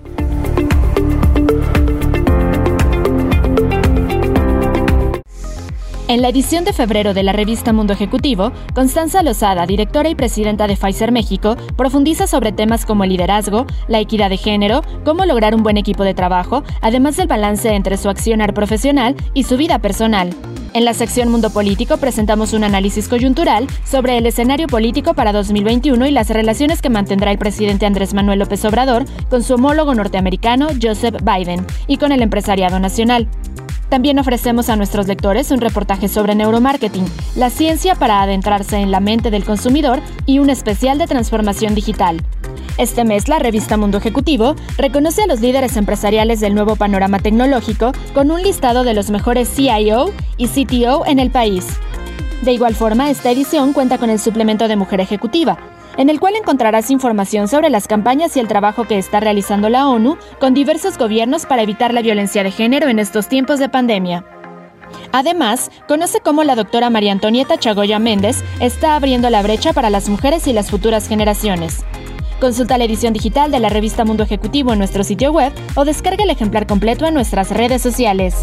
En 6.09 6.23
la 6.23 6.31
edición 6.31 6.65
de 6.65 6.73
febrero 6.73 7.13
de 7.13 7.23
la 7.23 7.35
revista 7.35 7.75
Mundo 7.75 7.93
Ejecutivo, 7.93 8.51
Constanza 8.75 9.23
Lozada, 9.23 9.67
directora 9.67 10.09
y 10.09 10.15
presidenta 10.15 10.67
de 10.67 10.75
Pfizer 10.75 11.13
México, 11.13 11.55
profundiza 11.77 12.27
sobre 12.27 12.51
temas 12.51 12.87
como 12.87 13.05
el 13.05 13.11
liderazgo, 13.11 13.67
la 13.89 14.01
equidad 14.01 14.31
de 14.31 14.39
género, 14.39 14.81
cómo 15.05 15.27
lograr 15.27 15.55
un 15.55 15.63
buen 15.63 15.77
equipo 15.77 16.05
de 16.05 16.15
trabajo, 16.15 16.65
además 16.81 17.19
del 17.19 17.29
balance 17.29 17.69
entre 17.75 17.99
su 17.99 18.09
accionar 18.09 18.55
profesional 18.55 19.17
y 19.35 19.43
su 19.43 19.59
vida 19.59 19.81
personal. 19.81 20.31
En 20.73 20.87
la 20.87 20.95
sección 20.95 21.29
Mundo 21.29 21.51
Político 21.51 21.99
presentamos 21.99 22.55
un 22.55 22.65
análisis 22.65 23.07
coyuntural 23.07 23.67
sobre 23.85 24.17
el 24.17 24.25
escenario 24.25 24.67
político 24.67 25.13
para 25.13 25.33
2021 25.33 26.07
y 26.07 26.11
las 26.11 26.31
relaciones 26.31 26.81
que 26.81 26.89
mantendrá 26.89 27.33
el 27.33 27.39
presidente 27.39 27.85
Andrés 27.85 28.15
Manuel 28.15 28.39
López 28.39 28.65
Obrador 28.65 29.05
con 29.29 29.43
su 29.43 29.57
homólogo 29.57 29.95
norteamericano 29.95 30.69
Joseph 30.81 31.17
Biden 31.23 31.67
y 31.87 31.99
con 31.99 32.13
el 32.13 32.23
empresariado 32.23 32.79
nacional. 32.79 33.29
También 33.89 34.19
ofrecemos 34.19 34.69
a 34.69 34.77
nuestros 34.77 35.07
lectores 35.07 35.51
un 35.51 35.61
reportaje 35.61 36.09
sobre 36.09 36.35
neuromarketing, 36.35 37.07
la 37.37 37.49
ciencia 37.49 37.95
para 37.95 38.23
adentrarse 38.23 38.77
en 38.77 38.91
la 38.91 39.01
mente 39.01 39.31
del 39.31 39.45
consumidor 39.45 40.01
y 40.27 40.41
un 40.41 40.51
especial 40.51 40.99
de 40.99 41.07
transformación 41.07 41.75
digital. 41.75 42.23
Este 42.77 43.05
mes, 43.05 43.29
la 43.29 43.39
revista 43.39 43.77
Mundo 43.77 43.99
Ejecutivo 43.99 44.55
reconoce 44.77 45.23
a 45.23 45.27
los 45.27 45.41
líderes 45.41 45.77
empresariales 45.77 46.39
del 46.41 46.55
nuevo 46.55 46.77
panorama 46.77 47.19
tecnológico 47.19 47.93
con 48.15 48.31
un 48.31 48.43
listado 48.43 48.85
de 48.85 48.95
los 48.95 49.11
mejores 49.11 49.49
CIO 49.49 50.13
y 50.37 50.49
CTO 50.49 51.07
en 51.07 51.19
el 51.19 51.31
país. 51.31 51.67
De 52.43 52.53
igual 52.53 52.77
forma, 52.77 53.11
esta 53.11 53.31
edición 53.31 53.73
cuenta 53.73 53.99
con 53.99 54.11
el 54.11 54.21
suplemento 54.21 54.69
de 54.69 54.77
Mujer 54.77 55.01
Ejecutiva, 55.01 55.59
en 55.99 56.09
el 56.09 56.21
cual 56.21 56.37
encontrarás 56.37 56.91
información 56.91 57.49
sobre 57.49 57.69
las 57.69 57.87
campañas 57.87 58.35
y 58.37 58.41
el 58.41 58.49
trabajo 58.49 58.87
que 58.87 58.97
está 58.97 59.21
realizando 59.21 59.69
la 59.69 59.89
ONU 59.89 60.17
con 60.41 60.55
diversos 60.55 60.97
gobiernos 60.97 61.45
para 61.45 61.63
evitar 61.63 61.93
la 61.93 62.01
violencia 62.01 62.43
de 62.43 62.53
género 62.53 62.89
en 62.89 62.99
estos 62.99 63.29
tiempos 63.29 63.59
de 63.59 63.69
pandemia. 63.69 64.25
Además, 65.13 65.71
conoce 65.87 66.21
cómo 66.21 66.45
la 66.45 66.55
doctora 66.55 66.89
María 66.89 67.13
Antonieta 67.13 67.59
Chagoya 67.59 67.99
Méndez 67.99 68.43
está 68.61 68.95
abriendo 68.95 69.29
la 69.29 69.43
brecha 69.43 69.73
para 69.73 69.91
las 69.91 70.09
mujeres 70.09 70.47
y 70.47 70.53
las 70.53 70.71
futuras 70.71 71.09
generaciones. 71.09 71.85
Consulta 72.41 72.79
la 72.79 72.85
edición 72.85 73.13
digital 73.13 73.51
de 73.51 73.59
la 73.59 73.69
revista 73.69 74.05
Mundo 74.05 74.23
Ejecutivo 74.23 74.73
en 74.73 74.79
nuestro 74.79 75.03
sitio 75.03 75.33
web 75.33 75.53
o 75.75 75.85
descarga 75.85 76.23
el 76.23 76.31
ejemplar 76.31 76.67
completo 76.69 77.05
en 77.07 77.15
nuestras 77.15 77.51
redes 77.51 77.83
sociales. 77.83 78.37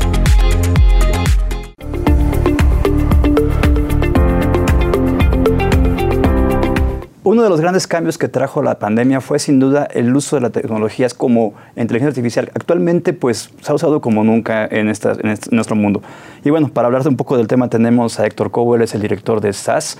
Uno 7.35 7.43
de 7.43 7.49
los 7.49 7.59
grandes 7.59 7.85
cambios 7.85 8.17
que 8.17 8.29
trajo 8.29 8.63
la 8.63 8.79
pandemia 8.79 9.19
fue 9.19 9.39
sin 9.39 9.59
duda 9.59 9.89
el 9.93 10.15
uso 10.15 10.37
de 10.37 10.41
las 10.41 10.53
tecnologías 10.53 11.13
como 11.13 11.53
inteligencia 11.75 12.07
artificial. 12.07 12.49
Actualmente 12.55 13.11
pues 13.11 13.49
se 13.59 13.71
ha 13.73 13.75
usado 13.75 13.99
como 13.99 14.23
nunca 14.23 14.65
en, 14.65 14.87
esta, 14.87 15.17
en, 15.19 15.31
este, 15.31 15.53
nuestro 15.53 15.75
mundo. 15.75 16.01
Y 16.45 16.49
bueno, 16.49 16.69
para 16.69 16.85
hablar 16.85 17.05
un 17.05 17.17
poco 17.17 17.35
del 17.35 17.47
tema 17.47 17.69
tenemos 17.69 18.21
a 18.21 18.25
Héctor 18.25 18.51
Cobo, 18.51 18.77
él 18.77 18.83
es 18.83 18.95
el 18.95 19.01
director 19.01 19.41
de 19.41 19.51
SAS. 19.51 19.97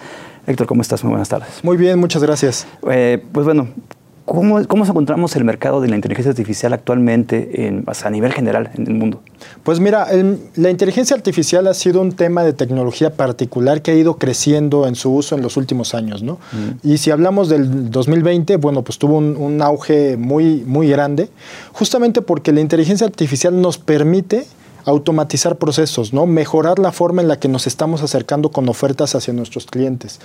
Héctor, 0.47 0.65
¿cómo 0.65 0.81
estás? 0.81 1.03
Muy 1.03 1.09
buenas 1.09 1.27
tardes. 1.27 1.61
Muy 1.61 1.75
bien, 1.75 1.99
muchas 1.99 2.23
gracias. 2.23 2.67
Eh, 2.89 3.21
pues 3.33 3.43
bueno, 3.43 3.67
¿Cómo, 4.25 4.65
¿Cómo, 4.67 4.85
encontramos 4.85 5.35
el 5.35 5.43
mercado 5.43 5.81
de 5.81 5.87
la 5.87 5.95
inteligencia 5.95 6.31
artificial 6.31 6.73
actualmente 6.73 7.67
en, 7.67 7.85
a 7.87 8.09
nivel 8.09 8.33
general 8.33 8.71
en 8.73 8.87
el 8.87 8.93
mundo? 8.95 9.21
Pues 9.63 9.79
mira, 9.79 10.05
el, 10.05 10.39
la 10.55 10.71
inteligencia 10.71 11.15
artificial 11.15 11.67
ha 11.67 11.75
sido 11.75 12.01
un 12.01 12.11
tema 12.11 12.43
de 12.43 12.53
tecnología 12.53 13.13
particular 13.13 13.83
que 13.83 13.91
ha 13.91 13.93
ido 13.93 14.17
creciendo 14.17 14.87
en 14.87 14.95
su 14.95 15.13
uso 15.13 15.35
en 15.35 15.43
los 15.43 15.57
últimos 15.57 15.93
años, 15.93 16.23
¿no? 16.23 16.39
Mm. 16.53 16.87
Y 16.87 16.97
si 16.97 17.11
hablamos 17.11 17.49
del 17.49 17.91
2020, 17.91 18.57
bueno, 18.57 18.81
pues 18.81 18.97
tuvo 18.97 19.17
un, 19.17 19.37
un, 19.37 19.61
auge 19.61 20.17
muy, 20.17 20.63
muy 20.65 20.89
grande, 20.89 21.29
justamente 21.71 22.23
porque 22.23 22.51
la 22.51 22.61
inteligencia 22.61 23.05
artificial 23.05 23.61
nos 23.61 23.77
permite 23.77 24.47
automatizar 24.85 25.57
procesos, 25.57 26.13
¿no? 26.13 26.25
Mejorar 26.25 26.79
la 26.79 26.91
forma 26.91 27.21
en 27.21 27.27
la 27.27 27.39
que 27.39 27.47
nos 27.47 27.67
estamos 27.67 28.01
acercando 28.01 28.49
con 28.49 28.67
ofertas 28.69 29.13
hacia 29.13 29.33
nuestros 29.33 29.67
clientes. 29.67 30.19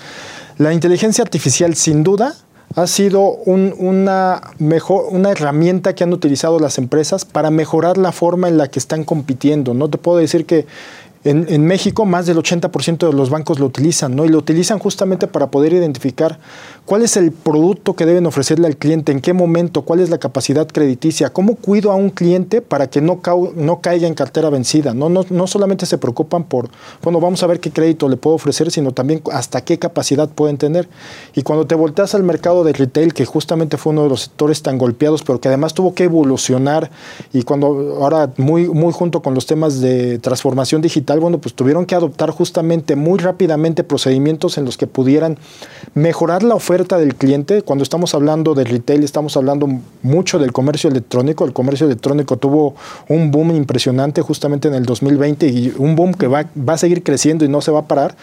La 0.57 0.73
inteligencia 0.73 1.23
artificial, 1.23 1.75
sin 1.75 2.03
duda, 2.03 2.35
ha 2.77 2.87
sido 2.87 3.23
un, 3.23 3.75
una, 3.79 4.53
mejor, 4.59 5.07
una 5.11 5.31
herramienta 5.33 5.95
que 5.95 6.05
han 6.05 6.13
utilizado 6.13 6.59
las 6.61 6.79
empresas 6.79 7.25
para 7.25 7.51
mejorar 7.51 7.99
la 7.99 8.13
forma 8.13 8.49
en 8.49 8.59
la 8.59 8.69
que 8.69 8.79
están 8.79 9.05
compitiendo. 9.05 9.75
No 9.75 9.91
te 9.91 9.99
puedo 9.99 10.19
decir 10.19 10.47
que 10.47 10.67
en, 11.25 11.47
en, 11.49 11.67
México 11.67 12.07
más 12.07 12.27
del 12.27 12.39
80% 12.39 13.09
de 13.09 13.13
los 13.13 13.29
bancos 13.29 13.59
lo 13.59 13.67
utilizan, 13.67 14.17
¿no? 14.17 14.25
Y 14.25 14.29
lo 14.29 14.39
utilizan 14.39 14.79
justamente 14.79 15.27
para 15.27 15.51
poder 15.51 15.73
identificar 15.73 16.39
cuál 16.91 17.03
es 17.03 17.17
el 17.17 17.31
producto 17.31 17.95
que 17.95 18.05
deben 18.05 18.27
ofrecerle 18.27 18.67
al 18.67 18.77
cliente, 18.77 19.13
en 19.13 19.21
qué 19.21 19.33
momento, 19.33 19.83
cuál 19.83 20.01
es 20.01 20.11
la 20.11 20.19
capacidad 20.19 20.67
crediticia, 20.67 21.31
cómo 21.33 21.55
cuido 21.55 21.93
a 21.93 21.95
un 21.95 22.11
cliente 22.11 22.63
para 22.63 22.91
que 22.91 23.01
no, 23.01 23.21
no 23.55 23.81
caiga 23.81 24.09
en 24.09 24.15
cartera 24.15 24.51
vencida. 24.51 24.93
¿no? 24.93 25.09
No, 25.09 25.25
no 25.31 25.47
solamente 25.47 25.87
se 25.87 25.99
preocupan 25.99 26.43
por, 26.43 26.69
bueno, 27.01 27.21
vamos 27.21 27.45
a 27.45 27.47
ver 27.47 27.61
qué 27.61 27.71
crédito 27.71 28.09
le 28.09 28.17
puedo 28.17 28.35
ofrecer, 28.35 28.73
sino 28.73 28.91
también 28.91 29.23
hasta 29.31 29.61
qué 29.61 29.79
capacidad 29.79 30.29
pueden 30.31 30.59
tener. 30.59 30.89
Y 31.33 31.43
cuando 31.43 31.65
te 31.65 31.77
volteas 31.77 32.17
al 32.17 32.25
mercado 32.25 32.65
de 32.65 32.73
retail, 32.73 33.15
que 33.15 33.25
justamente 33.25 33.77
fue 33.77 33.93
uno 33.93 34.03
de 34.03 34.09
los 34.09 34.23
sectores 34.23 34.61
tan 34.61 34.77
golpeados, 34.77 35.23
pero 35.23 35.41
que 35.41 35.47
además 35.47 35.75
tuvo 35.75 35.95
que 35.95 36.03
evolucionar, 36.03 36.91
y 37.33 37.45
cuando 37.45 37.99
ahora 38.01 38.33
muy, 38.37 38.69
muy 38.69 38.93
junto 38.93 39.23
con 39.23 39.35
los 39.35 39.47
temas 39.47 39.81
de 39.81 40.19
transformación 40.19 40.83
digital, 40.83 41.21
bueno, 41.21 41.39
pues 41.39 41.55
tuvieron 41.55 41.87
que 41.87 41.95
adoptar 41.95 42.31
justamente 42.31 42.97
muy 42.97 43.21
rápidamente 43.21 43.85
procedimientos 43.85 44.59
en 44.59 44.65
los 44.65 44.77
que 44.77 44.89
pudieran 44.89 45.39
mejorar 45.95 46.43
la 46.43 46.57
oferta 46.57 46.80
del 46.89 47.15
cliente. 47.15 47.63
Cuando 47.63 47.83
estamos 47.83 48.15
hablando 48.15 48.55
de 48.55 48.65
retail, 48.65 49.05
estamos 49.05 49.37
hablando 49.37 49.69
mucho 50.03 50.39
del 50.39 50.53
comercio 50.53 50.91
electrónico. 50.91 51.45
El 51.45 51.53
comercio 51.53 51.87
electrónico 51.87 52.37
tuvo 52.37 52.75
un 53.09 53.31
boom 53.31 53.53
impresionante 53.53 54.23
justamente 54.23 54.69
en 54.69 54.75
el 54.75 54.85
2020 54.85 55.47
y 55.49 55.75
un 55.79 55.97
boom 55.97 56.15
que 56.15 56.27
va, 56.27 56.47
va 56.57 56.75
a 56.75 56.79
seguir 56.79 57.03
creciendo 57.03 57.45
y 57.45 57.49
no 57.49 57.61
se 57.61 57.71
va 57.71 57.81
a 57.81 57.87
parar 57.87 58.17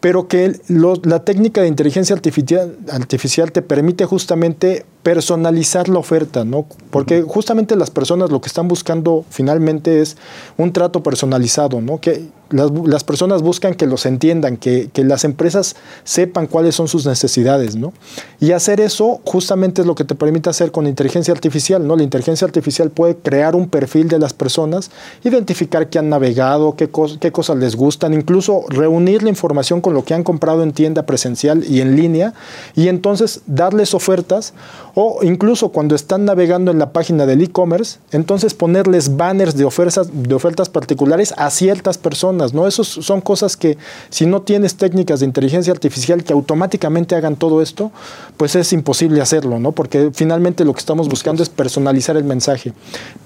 pero 0.00 0.28
que 0.28 0.60
la 1.02 1.24
técnica 1.24 1.62
de 1.62 1.68
inteligencia 1.68 2.14
artificial, 2.14 2.76
artificial, 2.92 3.50
te 3.50 3.60
permite 3.60 4.04
justamente 4.04 4.84
personalizar 5.06 5.88
la 5.88 6.00
oferta, 6.00 6.44
¿no? 6.44 6.66
Porque 6.90 7.22
justamente 7.22 7.76
las 7.76 7.90
personas 7.90 8.28
lo 8.32 8.40
que 8.40 8.48
están 8.48 8.66
buscando 8.66 9.24
finalmente 9.30 10.00
es 10.00 10.16
un 10.56 10.72
trato 10.72 11.04
personalizado, 11.04 11.80
¿no? 11.80 12.00
Que 12.00 12.24
las, 12.50 12.70
las 12.84 13.04
personas 13.04 13.42
buscan 13.42 13.74
que 13.74 13.86
los 13.86 14.06
entiendan, 14.06 14.56
que, 14.56 14.88
que, 14.92 15.04
las 15.04 15.24
empresas 15.24 15.76
sepan 16.04 16.46
cuáles 16.46 16.74
son 16.76 16.86
sus 16.86 17.06
necesidades, 17.06 17.76
¿no? 17.76 17.92
Y 18.40 18.52
hacer 18.52 18.80
eso 18.80 19.20
justamente 19.24 19.82
es 19.82 19.86
lo 19.86 19.94
que 19.94 20.04
te 20.04 20.14
permite 20.14 20.50
hacer 20.50 20.70
con 20.70 20.86
inteligencia 20.86 21.32
artificial, 21.32 21.86
¿no? 21.86 21.96
La 21.96 22.02
inteligencia 22.02 22.44
artificial 22.44 22.90
puede 22.90 23.16
crear 23.16 23.56
un 23.56 23.68
perfil 23.68 24.08
de 24.08 24.18
las 24.18 24.32
personas, 24.32 24.90
identificar 25.24 25.88
qué 25.88 25.98
han 25.98 26.08
navegado, 26.08 26.76
qué, 26.76 26.88
qué 27.20 27.32
cosas 27.32 27.56
les 27.58 27.74
gustan, 27.74 28.14
incluso 28.14 28.64
reunir 28.68 29.22
la 29.22 29.28
información 29.28 29.80
con 29.80 29.94
lo 29.94 30.04
que 30.04 30.14
han 30.14 30.22
comprado 30.22 30.62
en 30.62 30.72
tienda 30.72 31.04
presencial 31.04 31.64
y 31.64 31.80
en 31.80 31.96
línea, 31.96 32.34
y 32.74 32.88
entonces 32.88 33.42
darles 33.46 33.94
ofertas 33.94 34.54
o 34.98 35.22
incluso 35.22 35.68
cuando 35.68 35.94
están 35.94 36.24
navegando 36.24 36.70
en 36.70 36.78
la 36.78 36.90
página 36.90 37.26
del 37.26 37.42
e-commerce, 37.42 37.98
entonces 38.12 38.54
ponerles 38.54 39.14
banners 39.14 39.54
de 39.54 39.66
ofertas, 39.66 40.08
de 40.10 40.34
ofertas 40.34 40.70
particulares 40.70 41.34
a 41.36 41.50
ciertas 41.50 41.98
personas, 41.98 42.54
¿no? 42.54 42.66
Esos 42.66 42.88
son 42.88 43.20
cosas 43.20 43.58
que 43.58 43.76
si 44.08 44.24
no 44.24 44.40
tienes 44.40 44.76
técnicas 44.76 45.20
de 45.20 45.26
inteligencia 45.26 45.70
artificial 45.70 46.24
que 46.24 46.32
automáticamente 46.32 47.14
hagan 47.14 47.36
todo 47.36 47.60
esto, 47.60 47.92
pues 48.38 48.56
es 48.56 48.72
imposible 48.72 49.20
hacerlo, 49.20 49.58
¿no? 49.58 49.72
Porque 49.72 50.12
finalmente 50.14 50.64
lo 50.64 50.72
que 50.72 50.80
estamos 50.80 51.10
buscando 51.10 51.42
es 51.42 51.50
personalizar 51.50 52.16
el 52.16 52.24
mensaje. 52.24 52.72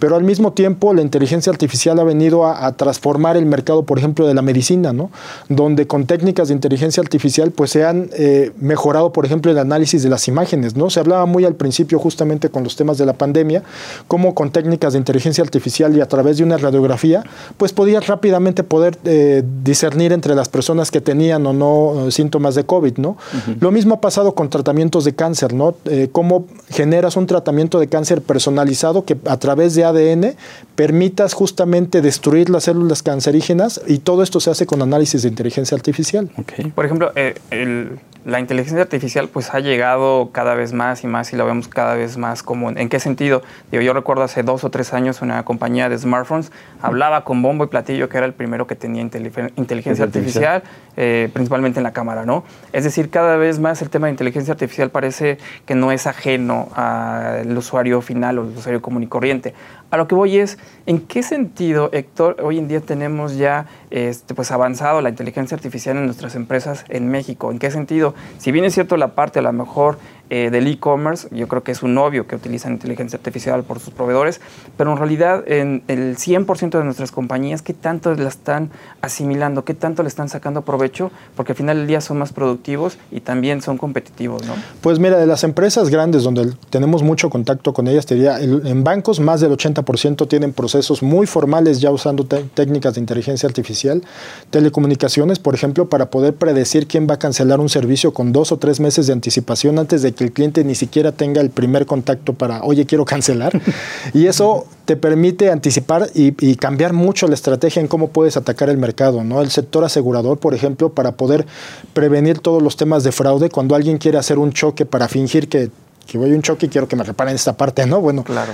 Pero 0.00 0.16
al 0.16 0.24
mismo 0.24 0.52
tiempo 0.52 0.92
la 0.92 1.02
inteligencia 1.02 1.52
artificial 1.52 2.00
ha 2.00 2.04
venido 2.04 2.46
a, 2.46 2.66
a 2.66 2.76
transformar 2.76 3.36
el 3.36 3.46
mercado, 3.46 3.84
por 3.84 3.96
ejemplo, 3.96 4.26
de 4.26 4.34
la 4.34 4.42
medicina, 4.42 4.92
¿no? 4.92 5.12
Donde 5.48 5.86
con 5.86 6.06
técnicas 6.06 6.48
de 6.48 6.54
inteligencia 6.54 7.00
artificial 7.00 7.52
pues 7.52 7.70
se 7.70 7.84
han 7.84 8.10
eh, 8.14 8.50
mejorado, 8.58 9.12
por 9.12 9.24
ejemplo, 9.24 9.52
el 9.52 9.58
análisis 9.58 10.02
de 10.02 10.08
las 10.08 10.26
imágenes, 10.26 10.74
¿no? 10.74 10.90
Se 10.90 10.98
hablaba 10.98 11.26
muy 11.26 11.44
al 11.44 11.59
principio 11.60 11.98
justamente 11.98 12.48
con 12.48 12.64
los 12.64 12.74
temas 12.74 12.96
de 12.96 13.04
la 13.04 13.12
pandemia, 13.12 13.62
como 14.08 14.34
con 14.34 14.50
técnicas 14.50 14.94
de 14.94 14.98
inteligencia 14.98 15.44
artificial 15.44 15.94
y 15.94 16.00
a 16.00 16.08
través 16.08 16.38
de 16.38 16.44
una 16.44 16.56
radiografía, 16.56 17.22
pues 17.58 17.72
podías 17.72 18.06
rápidamente 18.06 18.64
poder 18.64 18.96
eh, 19.04 19.42
discernir 19.62 20.12
entre 20.12 20.34
las 20.34 20.48
personas 20.48 20.90
que 20.90 21.02
tenían 21.02 21.46
o 21.46 21.52
no 21.52 22.08
eh, 22.08 22.10
síntomas 22.10 22.54
de 22.54 22.64
COVID, 22.64 22.96
¿no? 22.96 23.10
Uh 23.10 23.14
-huh. 23.14 23.56
Lo 23.60 23.70
mismo 23.70 23.94
ha 23.96 24.00
pasado 24.00 24.34
con 24.34 24.48
tratamientos 24.48 25.04
de 25.04 25.12
cáncer, 25.14 25.52
¿no? 25.52 25.74
Eh, 25.84 26.08
cómo 26.10 26.46
generas 26.70 27.16
un 27.16 27.26
tratamiento 27.26 27.78
de 27.78 27.88
cáncer 27.88 28.22
personalizado 28.22 29.04
que 29.04 29.18
a 29.26 29.36
través 29.36 29.74
de 29.74 29.84
ADN 29.84 30.34
permitas 30.74 31.34
justamente 31.34 32.00
destruir 32.00 32.48
las 32.48 32.64
células 32.64 33.02
cancerígenas 33.02 33.82
y 33.86 33.98
todo 33.98 34.22
esto 34.22 34.40
se 34.40 34.50
hace 34.50 34.64
con 34.64 34.80
análisis 34.80 35.22
de 35.22 35.28
inteligencia 35.28 35.74
artificial. 35.76 36.30
Okay. 36.38 36.72
Por 36.74 36.84
ejemplo, 36.86 37.12
eh, 37.16 37.34
el 37.50 37.98
la 38.24 38.38
inteligencia 38.38 38.82
artificial 38.82 39.28
pues 39.28 39.54
ha 39.54 39.60
llegado 39.60 40.30
cada 40.32 40.54
vez 40.54 40.72
más 40.72 41.04
y 41.04 41.06
más 41.06 41.32
y 41.32 41.36
la 41.36 41.44
vemos 41.44 41.68
cada 41.68 41.94
vez 41.94 42.16
más 42.18 42.42
común. 42.42 42.76
¿En 42.76 42.88
qué 42.88 43.00
sentido? 43.00 43.42
Digo, 43.70 43.82
yo 43.82 43.92
recuerdo 43.92 44.22
hace 44.22 44.42
dos 44.42 44.64
o 44.64 44.70
tres 44.70 44.92
años 44.92 45.22
una 45.22 45.42
compañía 45.44 45.88
de 45.88 45.96
smartphones 45.96 46.52
hablaba 46.82 47.24
con 47.24 47.42
bombo 47.42 47.64
y 47.64 47.68
platillo 47.68 48.08
que 48.08 48.18
era 48.18 48.26
el 48.26 48.34
primero 48.34 48.66
que 48.66 48.74
tenía 48.74 49.02
inteligencia 49.02 50.04
artificial, 50.04 50.62
eh, 50.96 51.30
principalmente 51.32 51.78
en 51.78 51.84
la 51.84 51.92
cámara, 51.92 52.26
¿no? 52.26 52.44
Es 52.72 52.84
decir, 52.84 53.10
cada 53.10 53.36
vez 53.36 53.58
más 53.58 53.80
el 53.82 53.90
tema 53.90 54.06
de 54.06 54.12
inteligencia 54.12 54.52
artificial 54.52 54.90
parece 54.90 55.38
que 55.64 55.74
no 55.74 55.92
es 55.92 56.06
ajeno 56.06 56.68
al 56.74 57.56
usuario 57.56 58.02
final 58.02 58.38
o 58.38 58.42
al 58.42 58.48
usuario 58.48 58.82
común 58.82 59.02
y 59.02 59.06
corriente. 59.06 59.54
A 59.90 59.96
lo 59.96 60.06
que 60.06 60.14
voy 60.14 60.38
es, 60.38 60.58
¿en 60.90 60.98
qué 61.02 61.22
sentido, 61.22 61.88
Héctor, 61.92 62.38
hoy 62.42 62.58
en 62.58 62.66
día 62.66 62.80
tenemos 62.80 63.36
ya 63.36 63.66
este, 63.90 64.34
pues 64.34 64.50
avanzado 64.50 65.00
la 65.00 65.08
inteligencia 65.08 65.54
artificial 65.54 65.96
en 65.96 66.04
nuestras 66.04 66.34
empresas 66.34 66.84
en 66.88 67.08
México? 67.08 67.52
¿En 67.52 67.60
qué 67.60 67.70
sentido? 67.70 68.12
Si 68.38 68.50
bien 68.50 68.64
es 68.64 68.74
cierto 68.74 68.96
la 68.96 69.14
parte 69.14 69.38
a 69.38 69.42
lo 69.42 69.52
mejor 69.52 69.98
eh, 70.30 70.50
del 70.50 70.66
e-commerce, 70.66 71.28
yo 71.30 71.46
creo 71.46 71.62
que 71.62 71.70
es 71.70 71.84
un 71.84 71.96
obvio 71.96 72.26
que 72.26 72.34
utilizan 72.34 72.72
inteligencia 72.72 73.16
artificial 73.16 73.62
por 73.62 73.78
sus 73.78 73.94
proveedores, 73.94 74.40
pero 74.76 74.90
en 74.90 74.98
realidad 74.98 75.44
en 75.46 75.84
el 75.86 76.16
100% 76.16 76.78
de 76.78 76.84
nuestras 76.84 77.12
compañías, 77.12 77.62
¿qué 77.62 77.72
tanto 77.72 78.12
la 78.14 78.28
están 78.28 78.70
asimilando? 79.00 79.64
¿Qué 79.64 79.74
tanto 79.74 80.02
le 80.02 80.08
están 80.08 80.28
sacando 80.28 80.62
provecho? 80.62 81.12
Porque 81.36 81.52
al 81.52 81.56
final 81.56 81.76
del 81.78 81.86
día 81.86 82.00
son 82.00 82.18
más 82.18 82.32
productivos 82.32 82.98
y 83.12 83.20
también 83.20 83.62
son 83.62 83.78
competitivos, 83.78 84.44
¿no? 84.44 84.54
Pues 84.80 84.98
mira, 84.98 85.18
de 85.18 85.26
las 85.26 85.44
empresas 85.44 85.88
grandes 85.88 86.24
donde 86.24 86.52
tenemos 86.68 87.04
mucho 87.04 87.30
contacto 87.30 87.72
con 87.72 87.86
ellas, 87.86 88.06
te 88.06 88.16
diría, 88.16 88.40
en 88.40 88.82
bancos 88.82 89.20
más 89.20 89.40
del 89.40 89.52
80% 89.52 90.28
tienen 90.28 90.52
procesos 90.52 90.79
muy 91.02 91.26
formales 91.26 91.80
ya 91.80 91.90
usando 91.90 92.24
técnicas 92.24 92.94
de 92.94 93.00
inteligencia 93.00 93.46
artificial. 93.46 94.02
Telecomunicaciones, 94.50 95.38
por 95.38 95.54
ejemplo, 95.54 95.88
para 95.88 96.10
poder 96.10 96.34
predecir 96.34 96.86
quién 96.86 97.06
va 97.08 97.14
a 97.14 97.18
cancelar 97.18 97.60
un 97.60 97.68
servicio 97.68 98.12
con 98.12 98.32
dos 98.32 98.52
o 98.52 98.58
tres 98.58 98.80
meses 98.80 99.06
de 99.06 99.12
anticipación 99.12 99.78
antes 99.78 100.02
de 100.02 100.12
que 100.12 100.24
el 100.24 100.32
cliente 100.32 100.64
ni 100.64 100.74
siquiera 100.74 101.12
tenga 101.12 101.40
el 101.40 101.50
primer 101.50 101.86
contacto 101.86 102.32
para, 102.32 102.62
oye, 102.62 102.86
quiero 102.86 103.04
cancelar. 103.04 103.60
y 104.14 104.26
eso 104.26 104.66
te 104.84 104.96
permite 104.96 105.50
anticipar 105.50 106.10
y, 106.14 106.32
cambiar 106.56 106.92
mucho 106.92 107.28
la 107.28 107.34
estrategia 107.34 107.80
en 107.80 107.88
cómo 107.88 108.08
puedes 108.08 108.36
atacar 108.36 108.68
el 108.70 108.78
mercado. 108.78 109.22
¿no? 109.22 109.40
El 109.40 109.50
sector 109.50 109.84
asegurador, 109.84 110.38
por 110.38 110.54
ejemplo, 110.54 110.90
para 110.90 111.12
poder 111.12 111.46
prevenir 111.92 112.38
todos 112.38 112.62
los 112.62 112.76
temas 112.76 113.04
de 113.04 113.12
fraude, 113.12 113.50
cuando 113.50 113.74
alguien 113.74 113.98
quiere 113.98 114.18
hacer 114.18 114.38
un 114.38 114.52
choque 114.52 114.86
para 114.86 115.08
fingir 115.08 115.48
que 115.48 115.70
que 116.10 116.18
voy 116.18 116.32
a 116.32 116.34
un 116.34 116.42
choque 116.42 116.66
y 116.66 116.68
quiero 116.68 116.88
que 116.88 116.96
me 116.96 117.04
reparen 117.04 117.36
esta 117.36 117.56
parte, 117.56 117.86
¿no? 117.86 118.00
Bueno, 118.00 118.24
claro. 118.24 118.52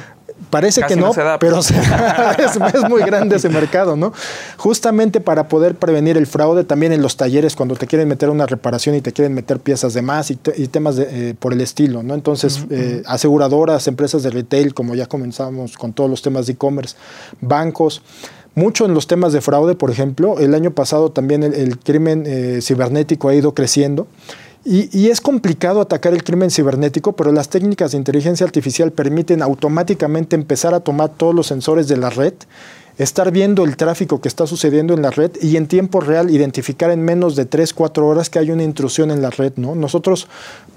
Parece 0.50 0.82
que 0.82 0.96
no, 0.96 1.12
pero 1.40 1.58
es, 1.60 2.88
muy 2.88 3.02
grande 3.02 3.36
ese 3.36 3.48
mercado, 3.48 3.96
¿no? 3.96 4.12
Justamente 4.58 5.20
para 5.20 5.48
poder 5.48 5.74
prevenir 5.74 6.16
el 6.16 6.26
fraude, 6.26 6.62
también 6.62 6.92
en 6.92 7.02
los 7.02 7.16
talleres, 7.16 7.56
cuando 7.56 7.74
te 7.74 7.86
quieren 7.86 8.06
meter 8.06 8.28
una 8.28 8.46
reparación 8.46 8.94
y 8.94 9.00
te 9.00 9.12
quieren 9.12 9.34
meter 9.34 9.58
piezas 9.60 9.94
de 9.94 10.02
más 10.02 10.30
y, 10.30 10.36
temas 10.36 10.96
de, 10.96 11.30
eh, 11.30 11.34
por 11.34 11.52
el 11.52 11.60
estilo, 11.62 12.02
¿no? 12.02 12.14
Entonces, 12.14 12.64
eh, 12.70 13.02
aseguradoras, 13.06 13.88
empresas 13.88 14.22
de 14.22 14.30
retail, 14.30 14.74
como 14.74 14.94
ya 14.94 15.06
comenzamos 15.06 15.76
con 15.76 15.92
todos 15.92 16.08
los 16.10 16.22
temas 16.22 16.46
de 16.46 16.52
e-commerce, 16.52 16.96
bancos, 17.40 18.02
mucho 18.54 18.86
en 18.86 18.94
los 18.94 19.06
temas 19.06 19.32
de 19.32 19.40
fraude, 19.40 19.74
por 19.74 19.90
ejemplo. 19.90 20.38
El 20.38 20.54
año 20.54 20.70
pasado 20.70 21.10
también 21.10 21.42
el, 21.42 21.78
crimen 21.78 22.24
eh, 22.26 22.60
cibernético 22.62 23.28
ha 23.28 23.34
ido 23.34 23.54
creciendo. 23.54 24.06
Y, 24.68 25.10
es 25.10 25.20
complicado 25.20 25.80
atacar 25.80 26.12
el 26.12 26.24
crimen 26.24 26.50
cibernético, 26.50 27.12
pero 27.12 27.30
las 27.30 27.48
técnicas 27.48 27.92
de 27.92 27.98
inteligencia 27.98 28.44
artificial 28.44 28.90
permiten 28.90 29.40
automáticamente 29.40 30.34
empezar 30.34 30.74
a 30.74 30.80
tomar 30.80 31.10
todos 31.10 31.32
los 31.32 31.46
sensores 31.46 31.86
de 31.86 31.96
la 31.96 32.10
red, 32.10 32.34
estar 32.98 33.30
viendo 33.30 33.62
el 33.62 33.76
tráfico 33.76 34.20
que 34.20 34.26
está 34.26 34.44
sucediendo 34.44 34.92
en 34.92 35.02
la 35.02 35.12
red 35.12 35.30
y 35.40 35.56
en 35.56 35.68
tiempo 35.68 36.00
real 36.00 36.30
identificar 36.30 36.90
en 36.90 37.04
menos 37.04 37.36
de 37.36 37.44
3, 37.44 37.72
4 37.74 38.08
horas 38.08 38.28
que 38.28 38.40
hay 38.40 38.50
una 38.50 38.64
intrusión 38.64 39.12
en 39.12 39.22
la 39.22 39.30
red. 39.30 39.52
¿no? 39.54 39.76
Nosotros, 39.76 40.26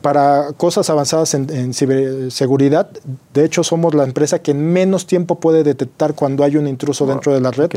para 0.03 0.53
cosas 0.53 0.91
avanzadas 0.91 1.34
en, 1.34 1.74
ciberseguridad, 1.74 2.91
de 3.34 3.43
hecho 3.43 3.63
somos 3.63 3.96
la 3.96 4.03
empresa 4.03 4.38
que 4.38 4.51
en 4.51 4.72
menos 4.72 5.08
tiempo 5.08 5.39
puede 5.39 5.63
detectar 5.63 6.13
cuando 6.13 6.43
hay 6.43 6.58
un 6.58 6.67
intruso 6.67 7.08
dentro 7.08 7.34
de 7.34 7.41
la 7.41 7.50
red 7.50 7.72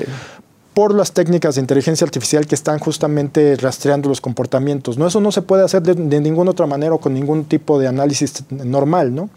por 0.74 0.94
las 0.94 1.12
técnicas 1.12 1.56
de 1.56 1.60
inteligencia 1.60 2.04
artificial 2.04 2.46
que 2.46 2.54
están 2.54 2.78
justamente 2.78 3.56
rastreando 3.56 4.08
los 4.08 4.20
comportamientos. 4.20 4.96
¿no? 4.96 5.06
Eso 5.06 5.20
no 5.20 5.32
se 5.32 5.42
puede 5.42 5.64
hacer 5.64 5.82
de, 5.82 6.20
ninguna 6.20 6.52
otra 6.52 6.66
manera 6.66 6.94
o 6.94 6.98
con 6.98 7.12
ningún 7.12 7.44
tipo 7.44 7.78
de 7.78 7.88
análisis 7.88 8.44
normal. 8.50 9.14
¿no? 9.14 9.28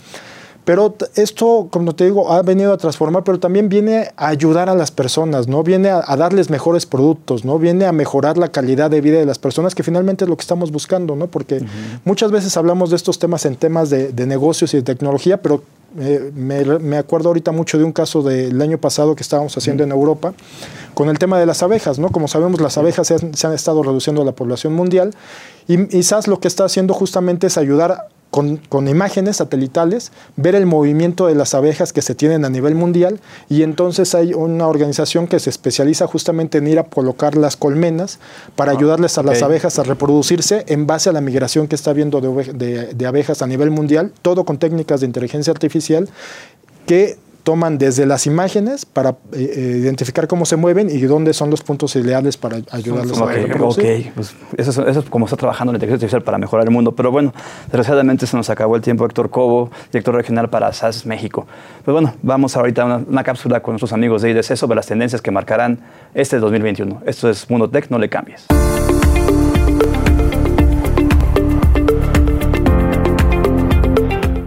Pero 0.63 0.95
esto, 1.15 1.67
como 1.69 1.93
te 1.93 2.05
digo, 2.05 2.31
ha 2.31 2.41
venido 2.41 2.73
a 2.73 2.77
transformar, 2.77 3.23
pero 3.23 3.39
también 3.39 3.69
viene 3.69 4.11
a 4.17 4.29
ayudar 4.29 4.67
a 4.67 4.73
las 4.73 4.89
personas, 4.89 5.47
¿no? 5.47 5.61
Viene 5.61 5.89
a, 5.89 6.01
darles 6.17 6.49
mejores 6.49 6.87
productos, 6.87 7.45
¿no? 7.45 7.59
Viene 7.59 7.85
a 7.85 7.91
mejorar 7.91 8.39
la 8.39 8.51
calidad 8.51 8.89
de 8.89 8.99
vida 8.99 9.19
de 9.19 9.27
las 9.27 9.37
personas, 9.37 9.75
que 9.75 9.83
finalmente 9.83 10.25
es 10.25 10.29
lo 10.29 10.35
que 10.35 10.41
estamos 10.41 10.71
buscando, 10.71 11.15
¿no? 11.15 11.27
Porque 11.27 11.63
muchas 12.03 12.31
veces 12.31 12.57
hablamos 12.57 12.89
de 12.89 12.95
estos 12.95 13.19
temas 13.19 13.45
en 13.45 13.57
temas 13.57 13.91
de, 13.91 14.11
de 14.11 14.25
negocios 14.25 14.73
y 14.73 14.77
de 14.77 14.83
tecnología, 14.83 15.39
pero 15.39 15.61
eh, 15.97 16.31
me, 16.33 16.97
acuerdo 16.97 17.29
ahorita 17.29 17.51
mucho 17.51 17.77
de 17.77 17.83
un 17.83 17.93
caso 17.93 18.21
del 18.21 18.61
año 18.61 18.77
pasado 18.77 19.15
que 19.15 19.23
estábamos 19.23 19.55
haciendo 19.57 19.83
en 19.83 19.91
Europa 19.91 20.33
con 20.93 21.09
el 21.09 21.17
tema 21.19 21.39
de 21.39 21.45
las 21.45 21.63
abejas, 21.63 21.99
¿no? 21.99 22.09
Como 22.09 22.27
sabemos, 22.27 22.59
las 22.59 22.77
abejas 22.77 23.07
se 23.07 23.47
han, 23.47 23.53
estado 23.53 23.83
reduciendo 23.83 24.21
a 24.21 24.25
la 24.25 24.33
población 24.33 24.73
mundial 24.73 25.13
y, 25.67 25.87
quizás 25.87 26.27
lo 26.27 26.39
que 26.39 26.47
está 26.47 26.65
haciendo 26.65 26.93
justamente 26.93 27.47
es 27.47 27.57
ayudar 27.57 28.09
con, 28.35 28.87
imágenes 28.87 29.37
satelitales, 29.37 30.11
ver 30.35 30.55
el 30.55 30.65
movimiento 30.65 31.27
de 31.27 31.35
las 31.35 31.53
abejas 31.53 31.93
que 31.93 32.01
se 32.01 32.15
tienen 32.15 32.43
a 32.43 32.49
nivel 32.49 32.75
mundial 32.75 33.21
y 33.47 33.63
entonces 33.63 34.13
hay 34.13 34.33
una 34.33 34.67
organización 34.67 35.27
que 35.27 35.39
se 35.39 35.49
especializa 35.49 36.05
justamente 36.05 36.57
en 36.57 36.67
ir 36.67 36.79
a 36.79 36.83
colocar 36.83 37.37
las 37.37 37.55
colmenas 37.55 38.19
para 38.57 38.73
ah, 38.73 38.75
ayudarles 38.75 39.17
a 39.17 39.23
las 39.23 39.41
abejas 39.41 39.79
a 39.79 39.83
reproducirse 39.83 40.65
en 40.67 40.85
base 40.85 41.09
a 41.09 41.13
la 41.13 41.21
migración 41.21 41.67
que 41.67 41.75
está 41.75 41.91
habiendo 41.91 42.19
de 42.19 43.05
abejas 43.07 43.41
a 43.41 43.47
nivel 43.47 43.71
mundial, 43.71 44.11
todo 44.21 44.43
con 44.43 44.57
técnicas 44.57 44.99
de 44.99 45.05
inteligencia 45.05 45.51
artificial 45.51 46.09
que 46.85 47.17
toman 47.45 47.77
desde 47.77 48.05
las 48.05 48.25
imágenes 48.25 48.85
para 48.85 49.11
eh, 49.11 49.13
eh, 49.33 49.77
identificar 49.79 50.27
cómo 50.27 50.45
se 50.45 50.57
mueven 50.57 50.89
y 50.89 50.99
dónde 51.01 51.33
son 51.33 51.51
los 51.51 51.61
puntos 51.61 51.95
ideales 51.95 52.35
para 52.35 52.57
ayudarles 52.71 53.17
a 53.17 53.25
reproducir. 53.27 54.07
Ok, 54.07 54.13
pues 54.15 54.35
eso, 54.57 54.85
es 54.85 54.97
como 55.09 55.25
está 55.25 55.37
trabajando 55.37 55.71
la 55.71 55.77
inteligencia 55.77 56.07
artificial 56.07 56.23
para 56.23 56.39
mejorar 56.39 56.65
el 56.65 56.71
mundo. 56.71 56.93
Pero 56.93 57.11
bueno, 57.11 57.33
desgraciadamente 57.67 58.25
se 58.27 58.35
nos 58.35 58.49
acabó 58.49 58.75
el 58.75 58.81
tiempo. 58.81 59.05
Héctor 59.05 59.29
Cobo, 59.29 59.69
director 59.91 60.15
regional 60.15 60.49
para 60.49 60.73
SAS 60.73 61.05
México. 61.05 61.45
Pues 61.85 61.93
bueno, 61.93 62.15
vamos 62.23 62.57
ahorita 62.57 62.81
a 62.81 62.97
una, 62.97 63.23
cápsula 63.23 63.61
con 63.61 63.73
nuestros 63.73 63.93
amigos 63.93 64.23
de 64.23 64.31
IDC 64.31 64.55
sobre 64.55 64.75
las 64.75 64.87
tendencias 64.87 65.21
que 65.21 65.31
marcarán 65.31 65.79
este 66.15 66.39
2021. 66.39 67.03
Esto 67.05 67.29
es 67.29 67.49
Mundo 67.49 67.69
Tech, 67.69 67.89
no 67.89 67.99
le 67.99 68.09
cambies. 68.09 68.47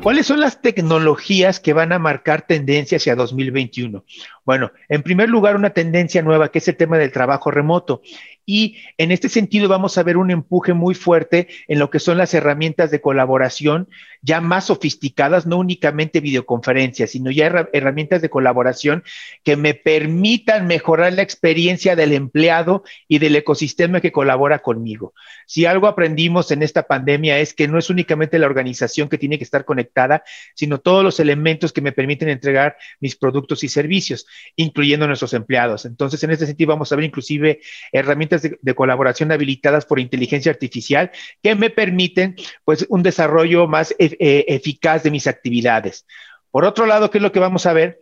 ¿Cuáles 0.09 0.27
son 0.27 0.41
las 0.41 0.63
tecnologías 0.63 1.61
que 1.61 1.75
van 1.75 1.93
a 1.93 1.99
marcar 1.99 2.47
tendencia 2.47 2.97
hacia 2.97 3.15
2021? 3.15 4.07
Bueno, 4.43 4.73
en 4.89 5.03
primer 5.03 5.29
lugar, 5.29 5.55
una 5.55 5.69
tendencia 5.69 6.23
nueva 6.23 6.51
que 6.51 6.61
es 6.61 6.69
el 6.69 6.79
tema 6.79 6.97
del 6.97 7.13
trabajo 7.13 7.51
remoto. 7.51 8.01
Y 8.51 8.79
en 8.97 9.13
este 9.13 9.29
sentido 9.29 9.69
vamos 9.69 9.99
a 9.99 10.03
ver 10.03 10.17
un 10.17 10.31
empuje 10.31 10.73
muy 10.73 10.95
fuerte 10.95 11.49
en 11.67 11.79
lo 11.79 11.91
que 11.91 11.99
son 11.99 12.17
las 12.17 12.33
herramientas 12.33 12.91
de 12.91 13.03
colaboración 13.03 13.91
ya 14.23 14.41
más 14.41 14.65
sofisticadas, 14.67 15.47
no 15.47 15.59
únicamente 15.59 16.21
videoconferencias, 16.21 17.11
sino 17.11 17.31
ya 17.31 17.69
herramientas 17.75 18.23
de 18.23 18.31
colaboración 18.31 19.05
que 19.45 19.57
me 19.57 19.75
permitan 19.75 20.67
mejorar 20.67 21.13
la 21.13 21.21
experiencia 21.21 21.95
del 21.95 22.15
empleado 22.15 22.85
y 23.07 23.19
del 23.19 23.37
ecosistema 23.37 24.01
que 24.01 24.13
colabora 24.13 24.61
conmigo. 24.61 25.13
Si 25.47 25.67
algo 25.67 25.87
aprendimos 25.87 26.51
en 26.51 26.63
esta 26.63 26.85
pandemia 26.85 27.39
es 27.41 27.53
que 27.53 27.69
no 27.69 27.79
es 27.79 27.91
únicamente 27.91 28.39
la 28.39 28.47
organización 28.47 29.11
que 29.11 29.19
tiene 29.19 29.37
que 29.37 29.45
estar 29.45 29.67
conectada, 29.67 30.25
sino 30.55 30.79
todos 30.79 31.05
los 31.05 31.21
elementos 31.21 31.75
que 31.75 31.83
me 31.83 31.93
permiten 31.93 32.31
entregar 32.31 32.77
mis 32.99 33.15
productos 33.15 33.63
y 33.63 33.69
servicios, 33.69 34.27
incluyendo 34.57 35.07
nuestros 35.07 35.35
empleados. 35.35 35.85
Entonces, 35.85 36.23
en 36.25 36.31
este 36.31 36.47
sentido, 36.47 36.71
vamos 36.71 36.91
a 36.91 36.97
ver 36.97 37.05
inclusive 37.05 37.61
herramientas 37.93 38.38
de, 38.43 38.75
colaboración 38.75 39.33
habilitadas 39.33 39.87
por 39.87 40.01
inteligencia 40.01 40.53
artificial 40.53 41.11
que 41.43 41.55
me 41.55 41.71
permiten 41.71 42.37
pues 42.65 42.87
un 42.89 43.03
desarrollo 43.03 43.67
más 43.67 43.95
e, 43.99 44.17
e, 44.19 44.45
eficaz 44.49 45.03
de 45.03 45.11
mis 45.11 45.27
actividades. 45.27 46.07
Por 46.51 46.65
otro 46.65 46.87
lado, 46.87 47.11
¿qué 47.11 47.19
es 47.19 47.23
lo 47.23 47.33
que 47.33 47.41
vamos 47.41 47.67
a 47.67 47.73
ver? 47.73 48.01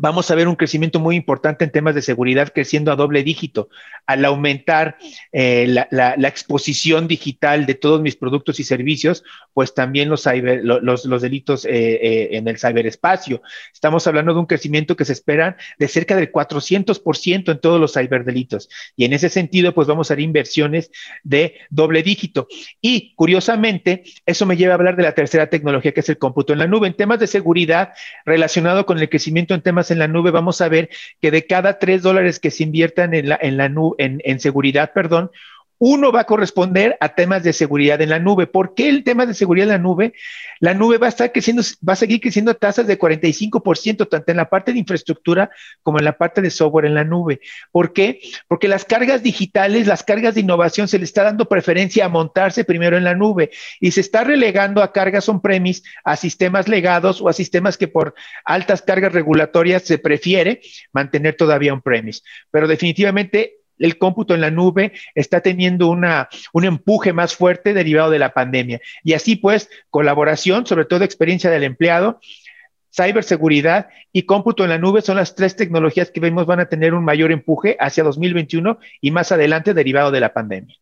Vamos 0.00 0.30
a 0.30 0.34
ver 0.34 0.48
un 0.48 0.56
crecimiento 0.56 0.98
muy 0.98 1.14
importante 1.14 1.62
en 1.62 1.70
temas 1.70 1.94
de 1.94 2.00
seguridad 2.00 2.50
creciendo 2.54 2.90
a 2.90 2.96
doble 2.96 3.22
dígito. 3.22 3.68
Al 4.06 4.24
aumentar 4.24 4.96
eh, 5.30 5.66
la, 5.68 6.14
exposición 6.30 7.06
digital 7.06 7.66
de 7.66 7.74
todos 7.74 8.00
mis 8.00 8.16
productos 8.16 8.60
y 8.60 8.64
servicios, 8.64 9.22
pues 9.52 9.74
también 9.74 10.08
los, 10.08 10.24
los, 10.24 11.22
delitos 11.22 11.66
eh, 11.66 11.70
eh, 11.70 12.28
en 12.32 12.48
el 12.48 12.58
ciberespacio. 12.58 13.42
Estamos 13.74 14.06
hablando 14.06 14.32
de 14.32 14.40
un 14.40 14.46
crecimiento 14.46 14.96
que 14.96 15.04
se 15.04 15.12
espera 15.12 15.56
de 15.78 15.88
cerca 15.88 16.16
del 16.16 16.32
400% 16.32 17.50
en 17.50 17.60
todos 17.60 17.78
los 17.78 17.92
ciberdelitos. 17.92 18.70
Y 18.96 19.04
en 19.04 19.12
ese 19.12 19.28
sentido, 19.28 19.74
pues 19.74 19.86
vamos 19.86 20.10
a 20.10 20.14
ver 20.14 20.24
inversiones 20.24 20.90
de 21.24 21.56
doble 21.68 22.02
dígito. 22.02 22.48
Y 22.80 23.14
curiosamente, 23.16 24.04
eso 24.24 24.46
me 24.46 24.56
lleva 24.56 24.72
a 24.72 24.76
hablar 24.76 24.96
de 24.96 25.02
la 25.02 25.14
tercera 25.14 25.48
tecnología, 25.50 25.92
que 25.92 26.00
es 26.00 26.08
el 26.08 26.16
cómputo 26.16 26.54
en 26.54 26.60
la 26.60 26.66
nube. 26.66 26.86
En 26.86 26.94
temas 26.94 27.18
de 27.18 27.26
seguridad 27.26 27.92
relacionado 28.24 28.86
con 28.86 28.98
el 28.98 29.10
crecimiento 29.10 29.52
en 29.54 29.60
temas 29.60 29.89
en 29.90 29.98
la 29.98 30.08
nube, 30.08 30.30
vamos 30.30 30.60
a 30.60 30.68
ver 30.68 30.90
que 31.20 31.30
de 31.30 31.46
cada 31.46 31.78
tres 31.78 32.02
dólares 32.02 32.40
que 32.40 32.50
se 32.50 32.64
inviertan 32.64 33.14
en 33.14 33.28
la, 33.28 33.38
en 33.40 33.56
la 33.56 33.68
nube, 33.68 33.96
en, 33.98 34.40
seguridad, 34.40 34.92
perdón, 34.92 35.30
Uno 35.82 36.12
va 36.12 36.20
a 36.20 36.26
corresponder 36.26 36.98
a 37.00 37.14
temas 37.14 37.42
de 37.42 37.54
seguridad 37.54 38.02
en 38.02 38.10
la 38.10 38.18
nube. 38.18 38.46
¿Por 38.46 38.74
qué 38.74 38.90
el 38.90 39.02
tema 39.02 39.24
de 39.24 39.32
seguridad 39.32 39.64
en 39.64 39.72
la 39.72 39.78
nube? 39.78 40.12
La 40.58 40.74
nube 40.74 40.98
va 40.98 41.06
a 41.06 41.08
estar 41.08 41.32
creciendo, 41.32 41.62
va 41.88 41.94
a 41.94 41.96
seguir 41.96 42.20
creciendo 42.20 42.50
a 42.50 42.54
tasas 42.54 42.86
de 42.86 42.98
45%, 42.98 44.06
tanto 44.06 44.30
en 44.30 44.36
la 44.36 44.50
parte 44.50 44.74
de 44.74 44.78
infraestructura 44.78 45.48
como 45.82 45.98
en 45.98 46.04
la 46.04 46.18
parte 46.18 46.42
de 46.42 46.50
software 46.50 46.84
en 46.84 46.92
la 46.92 47.04
nube. 47.04 47.40
¿Por 47.72 47.94
qué? 47.94 48.20
Porque 48.46 48.68
las 48.68 48.84
cargas 48.84 49.22
digitales, 49.22 49.86
las 49.86 50.04
cargas 50.04 50.34
de 50.34 50.42
innovación, 50.42 50.86
se 50.86 50.98
le 50.98 51.04
está 51.04 51.22
dando 51.22 51.48
preferencia 51.48 52.04
a 52.04 52.10
montarse 52.10 52.64
primero 52.64 52.98
en 52.98 53.04
la 53.04 53.14
nube 53.14 53.50
y 53.80 53.92
se 53.92 54.02
está 54.02 54.22
relegando 54.22 54.82
a 54.82 54.92
cargas 54.92 55.30
on-premise, 55.30 55.82
a 56.04 56.16
sistemas 56.16 56.68
legados 56.68 57.22
o 57.22 57.28
a 57.30 57.32
sistemas 57.32 57.78
que 57.78 57.88
por 57.88 58.14
altas 58.44 58.82
cargas 58.82 59.14
regulatorias 59.14 59.84
se 59.84 59.96
prefiere 59.96 60.60
mantener 60.92 61.36
todavía 61.38 61.72
on-premise. 61.72 62.20
Pero 62.50 62.68
definitivamente 62.68 63.59
el 63.80 63.98
cómputo 63.98 64.34
en 64.34 64.40
la 64.40 64.52
nube 64.52 64.92
está 65.14 65.40
teniendo 65.40 65.88
una, 65.88 66.28
un 66.52 66.64
empuje 66.64 67.12
más 67.12 67.34
fuerte 67.34 67.74
derivado 67.74 68.10
de 68.10 68.20
la 68.20 68.32
pandemia. 68.32 68.80
Y 69.02 69.14
así 69.14 69.34
pues, 69.34 69.68
colaboración, 69.90 70.66
sobre 70.66 70.84
todo 70.84 71.02
experiencia 71.02 71.50
del 71.50 71.64
empleado, 71.64 72.20
ciberseguridad 72.94 73.88
y 74.12 74.22
cómputo 74.22 74.64
en 74.64 74.70
la 74.70 74.78
nube 74.78 75.02
son 75.02 75.16
las 75.16 75.34
tres 75.34 75.56
tecnologías 75.56 76.10
que 76.10 76.20
vemos 76.20 76.46
van 76.46 76.60
a 76.60 76.68
tener 76.68 76.94
un 76.94 77.04
mayor 77.04 77.32
empuje 77.32 77.76
hacia 77.80 78.04
2021 78.04 78.78
y 79.00 79.10
más 79.10 79.32
adelante 79.32 79.74
derivado 79.74 80.10
de 80.10 80.20
la 80.20 80.32
pandemia. 80.32 80.76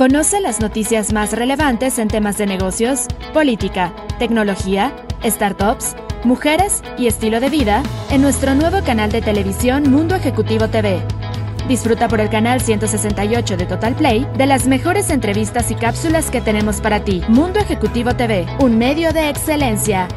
Conoce 0.00 0.40
las 0.40 0.60
noticias 0.60 1.12
más 1.12 1.34
relevantes 1.34 1.98
en 1.98 2.08
temas 2.08 2.38
de 2.38 2.46
negocios, 2.46 3.06
política, 3.34 3.92
tecnología, 4.18 4.96
startups 5.22 5.94
mujeres 6.24 6.82
y 6.96 7.06
estilo 7.06 7.38
de 7.38 7.50
vida 7.50 7.82
en 8.10 8.22
nuestro 8.22 8.54
nuevo 8.54 8.82
canal 8.82 9.12
de 9.12 9.20
televisión 9.20 9.90
Mundo 9.90 10.14
Ejecutivo 10.14 10.68
TV. 10.68 11.02
Disfruta 11.68 12.08
por 12.08 12.20
el 12.20 12.30
canal 12.30 12.62
168 12.62 13.58
de 13.58 13.66
Total 13.66 13.94
Play 13.94 14.26
de 14.38 14.46
las 14.46 14.66
mejores 14.66 15.10
entrevistas 15.10 15.70
y 15.70 15.74
cápsulas 15.74 16.30
que 16.30 16.40
tenemos 16.40 16.80
para 16.80 17.04
ti. 17.04 17.20
Mundo 17.28 17.60
Ejecutivo 17.60 18.16
TV, 18.16 18.46
un 18.58 18.78
medio 18.78 19.12
de 19.12 19.28
excelencia. 19.28 20.08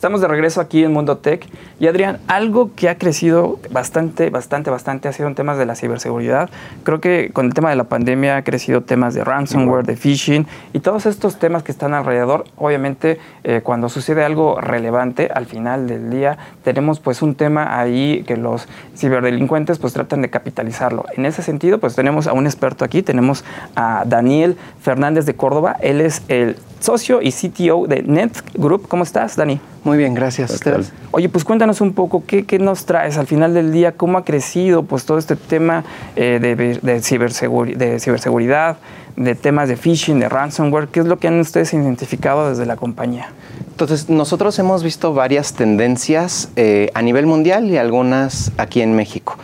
Estamos 0.00 0.22
de 0.22 0.28
regreso 0.28 0.62
aquí 0.62 0.82
en 0.82 0.94
Mundo 0.94 1.18
Tech 1.18 1.46
y 1.78 1.86
Adrián, 1.86 2.20
algo 2.26 2.70
que 2.74 2.88
ha 2.88 2.96
crecido 2.96 3.58
bastante, 3.70 4.30
bastante, 4.30 4.70
bastante 4.70 5.08
ha 5.08 5.12
sido 5.12 5.28
en 5.28 5.34
temas 5.34 5.58
de 5.58 5.66
la 5.66 5.74
ciberseguridad. 5.74 6.48
Creo 6.84 7.02
que 7.02 7.28
con 7.34 7.44
el 7.44 7.52
tema 7.52 7.68
de 7.68 7.76
la 7.76 7.84
pandemia 7.84 8.38
ha 8.38 8.42
crecido 8.42 8.80
temas 8.80 9.12
de 9.12 9.24
ransomware, 9.24 9.84
de 9.84 9.96
phishing 9.96 10.46
y 10.72 10.80
todos 10.80 11.04
estos 11.04 11.38
temas 11.38 11.64
que 11.64 11.70
están 11.70 11.92
alrededor. 11.92 12.44
Obviamente, 12.56 13.20
eh, 13.44 13.60
cuando 13.62 13.90
sucede 13.90 14.24
algo 14.24 14.58
relevante 14.58 15.28
al 15.34 15.44
final 15.44 15.86
del 15.86 16.08
día, 16.08 16.38
tenemos 16.64 16.98
pues 16.98 17.20
un 17.20 17.34
tema 17.34 17.78
ahí 17.78 18.24
que 18.26 18.38
los 18.38 18.68
ciberdelincuentes 18.96 19.78
pues 19.78 19.92
tratan 19.92 20.22
de 20.22 20.30
capitalizarlo. 20.30 21.04
En 21.14 21.26
ese 21.26 21.42
sentido, 21.42 21.76
pues 21.76 21.94
tenemos 21.94 22.26
a 22.26 22.32
un 22.32 22.46
experto 22.46 22.86
aquí, 22.86 23.02
tenemos 23.02 23.44
a 23.76 24.04
Daniel 24.06 24.56
Fernández 24.80 25.26
de 25.26 25.34
Córdoba. 25.34 25.76
Él 25.82 26.00
es 26.00 26.22
el 26.28 26.56
socio 26.80 27.20
y 27.22 27.32
CTO 27.32 27.86
de 27.86 28.02
Net 28.02 28.32
Group. 28.54 28.88
¿Cómo 28.88 29.04
estás, 29.04 29.36
Dani? 29.36 29.60
Muy 29.84 29.96
bien, 29.96 30.14
gracias. 30.14 30.50
¿Ustedes? 30.50 30.92
Oye, 31.10 31.28
pues 31.28 31.44
cuéntanos 31.44 31.80
un 31.80 31.92
poco, 31.92 32.24
¿qué, 32.26 32.44
¿qué, 32.44 32.58
nos 32.58 32.84
traes 32.84 33.16
al 33.16 33.26
final 33.26 33.54
del 33.54 33.72
día? 33.72 33.92
¿Cómo 33.92 34.18
ha 34.18 34.24
crecido 34.24 34.82
pues, 34.82 35.04
todo 35.04 35.18
este 35.18 35.36
tema 35.36 35.84
eh, 36.16 36.38
de, 36.40 36.78
de, 36.80 37.02
ciberseguridad, 37.02 37.78
de 37.78 38.00
ciberseguridad, 38.00 38.76
de 39.16 39.34
temas 39.34 39.68
de 39.68 39.76
phishing, 39.76 40.20
de 40.20 40.28
ransomware? 40.28 40.88
¿Qué 40.88 41.00
es 41.00 41.06
lo 41.06 41.18
que 41.18 41.28
han 41.28 41.40
ustedes 41.40 41.72
identificado 41.72 42.50
desde 42.50 42.66
la 42.66 42.76
compañía? 42.76 43.28
Entonces, 43.70 44.10
nosotros 44.10 44.58
hemos 44.58 44.82
visto 44.82 45.14
varias 45.14 45.54
tendencias 45.54 46.50
eh, 46.56 46.90
a 46.92 47.00
nivel 47.00 47.26
mundial 47.26 47.70
y 47.70 47.78
algunas 47.78 48.52
aquí 48.58 48.82
en 48.82 48.94
México. 48.94 49.36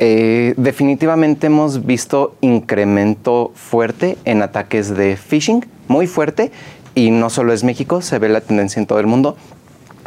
Eh, 0.00 0.54
definitivamente 0.56 1.48
hemos 1.48 1.84
visto 1.84 2.36
incremento 2.40 3.50
fuerte 3.54 4.16
en 4.24 4.42
ataques 4.42 4.94
de 4.96 5.16
phishing, 5.16 5.66
muy 5.88 6.06
fuerte, 6.06 6.52
y 6.94 7.10
no 7.10 7.30
solo 7.30 7.52
es 7.52 7.64
México, 7.64 8.00
se 8.00 8.18
ve 8.18 8.28
la 8.28 8.40
tendencia 8.40 8.78
en 8.80 8.86
todo 8.86 9.00
el 9.00 9.06
mundo. 9.06 9.36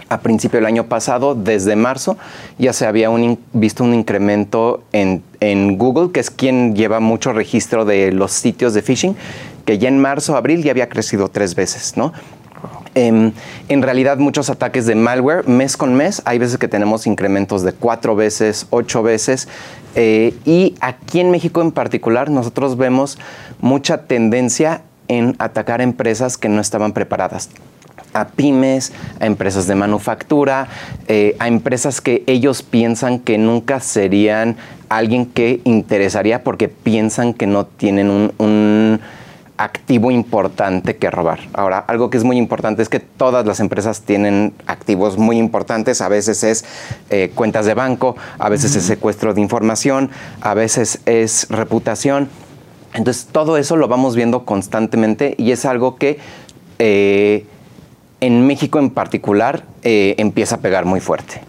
A 0.07 0.21
principio 0.21 0.57
del 0.59 0.65
año 0.65 0.87
pasado, 0.87 1.35
desde 1.35 1.75
marzo, 1.75 2.17
ya 2.57 2.73
se 2.73 2.85
había 2.85 3.09
visto 3.53 3.83
un 3.83 3.93
incremento 3.93 4.83
en, 4.91 5.23
Google, 5.77 6.11
que 6.11 6.19
es 6.19 6.29
quien 6.29 6.75
lleva 6.75 6.99
mucho 6.99 7.33
registro 7.33 7.85
de 7.85 8.11
los 8.11 8.31
sitios 8.31 8.73
de 8.73 8.81
phishing, 8.81 9.15
que 9.65 9.77
ya 9.77 9.89
en 9.89 9.99
marzo, 9.99 10.35
abril 10.35 10.63
ya 10.63 10.71
había 10.71 10.89
crecido 10.89 11.27
tres 11.27 11.55
veces, 11.55 11.97
¿no? 11.97 12.13
Eh, 12.93 13.31
en 13.69 13.81
realidad 13.81 14.17
muchos 14.17 14.49
ataques 14.49 14.85
de 14.85 14.95
malware 14.95 15.47
mes 15.47 15.77
con 15.77 15.93
mes, 15.95 16.21
hay 16.25 16.39
veces 16.39 16.57
que 16.57 16.67
tenemos 16.67 17.07
incrementos 17.07 17.63
de 17.63 17.71
cuatro 17.71 18.15
veces, 18.15 18.67
ocho 18.69 19.01
veces, 19.01 19.47
eh, 19.95 20.33
y 20.45 20.75
aquí 20.79 21.19
en 21.19 21.31
México 21.31 21.61
en 21.61 21.71
particular 21.71 22.29
nosotros 22.29 22.77
vemos 22.77 23.17
mucha 23.59 24.05
tendencia 24.05 24.81
en 25.07 25.35
atacar 25.39 25.81
empresas 25.81 26.37
que 26.37 26.49
no 26.49 26.61
estaban 26.61 26.93
preparadas. 26.93 27.49
A 28.13 28.27
pymes, 28.27 28.91
a 29.19 29.25
empresas 29.25 29.67
de 29.67 29.75
manufactura, 29.75 30.67
eh, 31.07 31.35
a 31.39 31.47
empresas 31.47 32.01
que 32.01 32.23
ellos 32.27 32.61
piensan 32.61 33.19
que 33.19 33.37
nunca 33.37 33.79
serían 33.79 34.57
alguien 34.89 35.25
que 35.25 35.61
interesaría 35.63 36.43
porque 36.43 36.67
piensan 36.67 37.33
que 37.33 37.47
no 37.47 37.65
tienen 37.65 38.09
un, 38.09 38.33
un 38.37 38.99
activo 39.63 40.11
importante 40.11 40.97
que 40.97 41.11
robar. 41.11 41.39
Ahora, 41.53 41.79
algo 41.79 42.09
que 42.09 42.17
es 42.17 42.23
muy 42.23 42.37
importante 42.37 42.81
es 42.81 42.89
que 42.89 42.99
todas 42.99 43.45
las 43.45 43.59
empresas 43.59 44.01
tienen 44.01 44.53
activos 44.65 45.17
muy 45.17 45.37
importantes. 45.37 46.01
A 46.01 46.09
veces 46.09 46.43
es 46.43 46.65
eh, 47.09 47.31
cuentas 47.35 47.65
de 47.65 47.73
banco, 47.73 48.15
a 48.39 48.49
veces 48.49 48.75
es 48.75 48.83
secuestro 48.83 49.33
de 49.33 49.41
información, 49.41 50.09
a 50.41 50.53
veces 50.53 51.01
es 51.05 51.47
reputación. 51.49 52.29
Entonces, 52.93 53.27
todo 53.31 53.57
eso 53.57 53.75
lo 53.77 53.87
vamos 53.87 54.15
viendo 54.15 54.45
constantemente 54.45 55.35
y 55.37 55.51
es 55.51 55.65
algo 55.65 55.95
que 55.95 56.19
eh, 56.79 57.45
en 58.19 58.47
México 58.47 58.79
en 58.79 58.89
particular 58.89 59.63
eh, 59.83 60.15
empieza 60.17 60.55
a 60.55 60.59
pegar 60.59 60.85
muy 60.85 60.99
fuerte. 60.99 61.41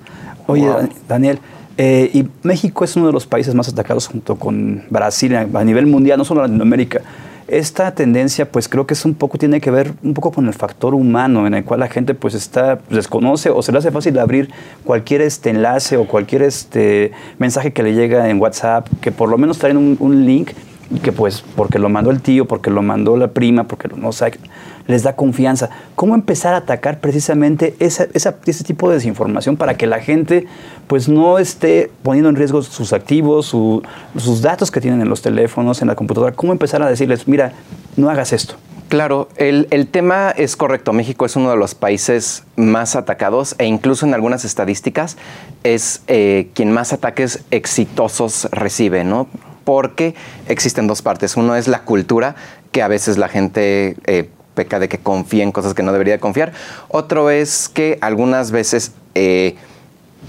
Oye, 0.47 0.69
Daniel, 1.09 1.39
eh, 1.79 2.11
y 2.13 2.29
México 2.43 2.85
es 2.85 2.97
uno 2.97 3.07
de 3.07 3.13
los 3.13 3.27
países 3.27 3.55
más 3.55 3.69
atacados 3.69 4.07
junto 4.07 4.37
con 4.37 4.85
Brasil 4.91 5.35
a 5.35 5.65
nivel 5.65 5.87
mundial, 5.87 6.19
no 6.19 6.25
solo 6.25 6.43
Latinoamérica. 6.43 7.01
Esta 7.53 7.95
tendencia, 7.95 8.51
pues 8.51 8.67
creo 8.67 8.87
que 8.87 8.95
es 8.95 9.05
un 9.05 9.13
poco, 9.13 9.37
tiene 9.37 9.61
que 9.61 9.71
ver 9.71 9.93
un 10.03 10.15
poco 10.15 10.33
con 10.33 10.47
el 10.47 10.55
factor 10.55 10.95
humano, 10.95 11.47
en 11.47 11.53
el 11.53 11.65
cual 11.65 11.81
la 11.81 11.89
gente 11.89 12.15
pues 12.15 12.33
está, 12.33 12.79
desconoce 12.89 13.51
o 13.51 13.61
se 13.61 13.73
le 13.73 13.77
hace 13.77 13.91
fácil 13.91 14.19
abrir 14.19 14.51
cualquier 14.85 15.21
este 15.21 15.51
enlace 15.51 15.99
o 15.99 16.07
cualquier 16.07 16.41
este 16.41 17.13
mensaje 17.39 17.75
que 17.75 17.83
le 17.83 17.93
llega 17.93 18.31
en 18.31 18.41
WhatsApp, 18.41 18.89
que 19.03 19.13
por 19.13 19.29
lo 19.29 19.37
menos 19.37 19.59
traen 19.59 19.77
un 19.77 20.25
link 20.25 20.53
que 21.01 21.13
pues 21.13 21.45
porque 21.57 21.79
lo 21.79 21.89
mandó 21.89 22.11
el 22.11 22.21
tío, 22.21 22.47
porque 22.47 22.71
lo 22.71 22.83
mandó 22.83 23.17
la 23.17 23.29
prima, 23.29 23.65
porque 23.65 23.89
no 23.95 24.13
sé, 24.13 24.33
les 24.87 25.03
da 25.03 25.17
confianza. 25.17 25.71
¿Cómo 25.95 26.15
empezar 26.15 26.55
a 26.55 26.59
atacar 26.59 27.01
precisamente 27.01 27.75
ese 27.79 28.65
tipo 28.65 28.89
de 28.89 28.97
desinformación 28.97 29.57
para 29.57 29.77
que 29.77 29.87
la 29.87 30.01
gente 30.01 30.47
pues 30.87 31.09
no 31.09 31.39
esté 31.39 31.91
poniendo 32.03 32.29
en 32.29 32.37
riesgo 32.37 32.63
sus 32.63 32.93
activos, 32.93 33.47
su, 33.47 33.83
sus 34.17 34.43
datos 34.43 34.71
que 34.71 34.81
tienen 34.81 35.01
en 35.01 35.09
los 35.09 35.23
teléfonos, 35.23 35.83
en 35.83 35.89
la 35.89 35.95
computadora? 35.95 36.33
¿Cómo 36.33 36.53
empezar 36.53 36.83
a 36.83 36.89
decirles, 36.89 37.29
mira, 37.29 37.53
no 37.97 38.11
hagas 38.11 38.33
esto? 38.33 38.57
Claro, 38.89 39.31
el, 39.37 39.69
el, 39.71 39.87
tema 39.87 40.33
es 40.37 40.55
correcto. 40.55 40.93
México 40.93 41.25
es 41.25 41.35
uno 41.35 41.51
de 41.51 41.57
los 41.57 41.75
países 41.75 42.45
más 42.57 42.95
atacados 42.95 43.55
e 43.57 43.65
incluso 43.65 44.05
en 44.05 44.13
algunas 44.13 44.45
estadísticas 44.45 45.17
es 45.63 46.03
eh, 46.09 46.51
quien 46.53 46.73
más 46.73 46.93
ataques 46.93 47.43
exitosos 47.51 48.49
recibe, 48.53 49.03
¿no? 49.03 49.29
Porque 49.65 50.15
existen 50.49 50.87
dos 50.87 51.03
partes. 51.03 51.37
Uno 51.37 51.57
es 51.57 51.69
la 51.69 51.81
cultura, 51.81 52.35
que 52.71 52.83
a 52.83 52.89
veces 52.89 53.19
la 53.19 53.29
gente 53.29 53.97
eh, 54.07 54.29
peca 54.55 54.79
de 54.79 54.89
que 54.89 54.99
confía 54.99 55.43
en 55.43 55.53
cosas 55.53 55.75
que 55.75 55.83
no 55.83 55.93
debería 55.93 56.19
confiar. 56.19 56.53
Otro 56.89 57.31
es 57.31 57.69
que 57.69 57.99
algunas 58.01 58.51
veces, 58.51 58.93
eh, 59.15 59.57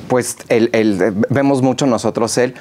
pues, 0.08 0.38
vemos 1.30 1.62
mucho 1.62 1.86
nosotros 1.86 2.38
el 2.38 2.56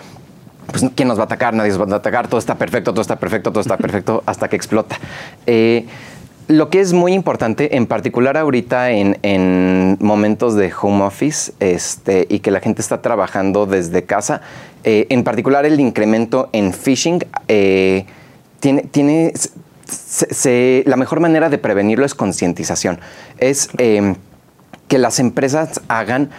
pues 0.66 0.84
quién 0.94 1.08
nos 1.08 1.18
va 1.18 1.22
a 1.22 1.24
atacar, 1.26 1.54
nadie 1.54 1.70
nos 1.70 1.80
va 1.80 1.94
a 1.94 1.98
atacar, 1.98 2.28
todo 2.28 2.38
está 2.38 2.56
perfecto, 2.56 2.92
todo 2.92 3.02
está 3.02 3.16
perfecto, 3.16 3.50
todo 3.50 3.60
está 3.60 3.76
perfecto, 3.76 4.22
hasta 4.26 4.48
que 4.48 4.56
explota. 4.56 4.98
Eh, 5.46 5.86
lo 6.48 6.70
que 6.70 6.80
es 6.80 6.92
muy 6.92 7.12
importante, 7.12 7.76
en 7.76 7.86
particular 7.86 8.36
ahorita 8.36 8.90
en, 8.90 9.18
en, 9.22 9.96
momentos 10.00 10.54
de 10.54 10.72
home 10.80 11.04
office 11.04 11.52
este, 11.60 12.26
y 12.28 12.40
que 12.40 12.50
la 12.50 12.60
gente 12.60 12.82
está 12.82 13.00
trabajando 13.00 13.66
desde 13.66 14.04
casa, 14.04 14.42
eh, 14.84 15.06
en 15.10 15.24
particular 15.24 15.64
el 15.64 15.78
incremento 15.80 16.48
en 16.52 16.72
phishing 16.72 17.24
eh, 17.48 18.04
tiene, 18.60 18.82
tiene 18.82 19.32
se, 19.86 20.82
la 20.86 20.96
mejor 20.96 21.20
manera 21.20 21.50
de 21.50 21.58
prevenirlo 21.58 22.04
es 22.04 22.14
concientización. 22.14 22.98
Es 23.38 23.68
eh, 23.78 24.14
que 24.88 24.98
las 24.98 25.18
empresas 25.18 25.80
hagan 25.88 26.30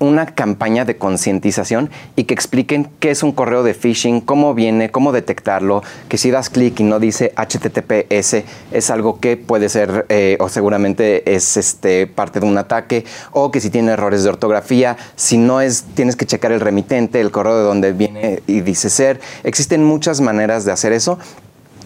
una 0.00 0.26
campaña 0.26 0.84
de 0.84 0.96
concientización 0.96 1.90
y 2.16 2.24
que 2.24 2.34
expliquen 2.34 2.88
qué 2.98 3.10
es 3.10 3.22
un 3.22 3.32
correo 3.32 3.62
de 3.62 3.74
phishing, 3.74 4.20
cómo 4.22 4.54
viene, 4.54 4.90
cómo 4.90 5.12
detectarlo, 5.12 5.82
que 6.08 6.18
si 6.18 6.30
das 6.30 6.50
clic 6.50 6.80
y 6.80 6.84
no 6.84 6.98
dice 6.98 7.32
HTTPS 7.36 8.42
es 8.72 8.90
algo 8.90 9.20
que 9.20 9.36
puede 9.36 9.68
ser 9.68 10.06
eh, 10.08 10.36
o 10.40 10.48
seguramente 10.48 11.34
es 11.34 11.56
este, 11.56 12.06
parte 12.06 12.40
de 12.40 12.46
un 12.46 12.58
ataque, 12.58 13.04
o 13.30 13.50
que 13.50 13.60
si 13.60 13.70
tiene 13.70 13.92
errores 13.92 14.24
de 14.24 14.30
ortografía, 14.30 14.96
si 15.16 15.36
no 15.36 15.60
es, 15.60 15.84
tienes 15.94 16.16
que 16.16 16.26
checar 16.26 16.50
el 16.50 16.60
remitente, 16.60 17.20
el 17.20 17.30
correo 17.30 17.58
de 17.58 17.64
donde 17.64 17.92
viene 17.92 18.42
y 18.46 18.62
dice 18.62 18.90
ser. 18.90 19.20
Existen 19.44 19.84
muchas 19.84 20.20
maneras 20.20 20.64
de 20.64 20.72
hacer 20.72 20.92
eso 20.92 21.18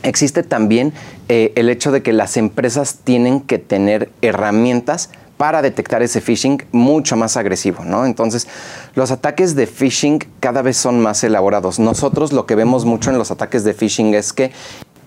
existe 0.04 0.42
también 0.42 0.92
eh, 1.28 1.52
el 1.56 1.70
hecho 1.70 1.90
de 1.90 2.02
que 2.02 2.12
las 2.12 2.36
empresas 2.36 2.98
tienen 3.04 3.40
que 3.40 3.58
tener 3.58 4.10
herramientas 4.20 5.10
para 5.36 5.62
detectar 5.62 6.02
ese 6.02 6.20
phishing 6.20 6.64
mucho 6.72 7.16
más 7.16 7.36
agresivo, 7.36 7.84
¿no? 7.84 8.06
Entonces, 8.06 8.46
los 8.94 9.10
ataques 9.10 9.54
de 9.54 9.66
phishing 9.66 10.24
cada 10.40 10.62
vez 10.62 10.76
son 10.76 11.00
más 11.00 11.24
elaborados. 11.24 11.78
Nosotros 11.78 12.32
lo 12.32 12.46
que 12.46 12.54
vemos 12.54 12.84
mucho 12.84 13.10
en 13.10 13.18
los 13.18 13.30
ataques 13.30 13.64
de 13.64 13.74
phishing 13.74 14.14
es 14.14 14.32
que 14.32 14.52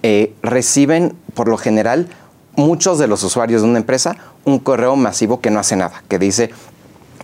eh, 0.04 0.34
reciben, 0.44 1.16
por 1.34 1.48
lo 1.48 1.58
general, 1.58 2.08
muchos 2.56 3.00
de 3.00 3.08
los 3.08 3.24
usuarios 3.24 3.62
de 3.62 3.70
una 3.70 3.80
empresa 3.80 4.18
un 4.44 4.60
correo 4.60 4.96
masivo 4.96 5.42
que 5.42 5.52
no 5.52 5.60
hace 5.60 5.76
nada, 5.76 6.04
que 6.08 6.20
dice, 6.20 6.52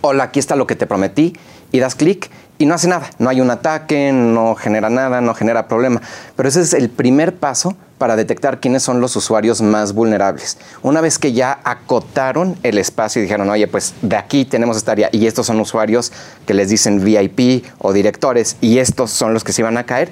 hola, 0.02 0.24
aquí 0.24 0.38
está 0.38 0.56
lo 0.56 0.66
que 0.66 0.76
te 0.76 0.86
prometí, 0.86 1.34
y 1.72 1.80
das 1.80 1.94
clic 1.94 2.30
y 2.58 2.66
no 2.66 2.74
hace 2.74 2.86
nada. 2.86 3.10
No 3.18 3.28
hay 3.28 3.40
un 3.40 3.50
ataque, 3.50 4.12
no 4.12 4.54
genera 4.54 4.90
nada, 4.90 5.20
no 5.20 5.34
genera 5.34 5.66
problema. 5.66 6.00
Pero 6.36 6.48
ese 6.48 6.60
es 6.60 6.72
el 6.72 6.88
primer 6.88 7.34
paso 7.34 7.76
para 7.98 8.16
detectar 8.16 8.60
quiénes 8.60 8.82
son 8.82 9.00
los 9.00 9.16
usuarios 9.16 9.62
más 9.62 9.94
vulnerables. 9.94 10.58
Una 10.82 11.00
vez 11.00 11.18
que 11.18 11.32
ya 11.32 11.60
acotaron 11.64 12.56
el 12.62 12.78
espacio 12.78 13.20
y 13.20 13.22
dijeron, 13.22 13.48
oye, 13.50 13.66
pues 13.68 13.94
de 14.02 14.16
aquí 14.16 14.44
tenemos 14.44 14.76
esta 14.76 14.92
área 14.92 15.08
y 15.12 15.26
estos 15.26 15.46
son 15.46 15.60
usuarios 15.60 16.12
que 16.46 16.54
les 16.54 16.68
dicen 16.68 17.04
VIP 17.04 17.64
o 17.78 17.92
directores 17.92 18.56
y 18.60 18.78
estos 18.78 19.10
son 19.10 19.32
los 19.32 19.44
que 19.44 19.52
se 19.52 19.62
iban 19.62 19.78
a 19.78 19.84
caer, 19.84 20.10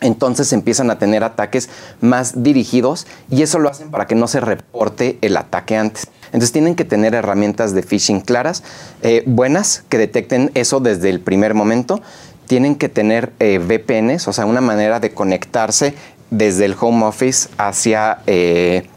entonces 0.00 0.52
empiezan 0.52 0.90
a 0.90 0.98
tener 0.98 1.24
ataques 1.24 1.68
más 2.00 2.42
dirigidos 2.42 3.06
y 3.30 3.42
eso 3.42 3.58
lo 3.58 3.68
hacen 3.68 3.90
para 3.90 4.06
que 4.06 4.14
no 4.14 4.28
se 4.28 4.40
reporte 4.40 5.18
el 5.22 5.36
ataque 5.36 5.76
antes. 5.76 6.08
Entonces 6.26 6.52
tienen 6.52 6.74
que 6.74 6.84
tener 6.84 7.14
herramientas 7.14 7.74
de 7.74 7.82
phishing 7.82 8.20
claras, 8.20 8.62
eh, 9.02 9.22
buenas, 9.26 9.84
que 9.88 9.98
detecten 9.98 10.50
eso 10.54 10.80
desde 10.80 11.08
el 11.08 11.20
primer 11.20 11.54
momento. 11.54 12.00
Tienen 12.46 12.76
que 12.76 12.88
tener 12.88 13.32
eh, 13.40 13.58
VPNs, 13.58 14.28
o 14.28 14.32
sea, 14.32 14.46
una 14.46 14.60
manera 14.60 15.00
de 15.00 15.12
conectarse 15.12 15.94
desde 16.30 16.64
el 16.64 16.76
home 16.78 17.04
office 17.04 17.48
hacia 17.58 18.18
eh, 18.26 18.88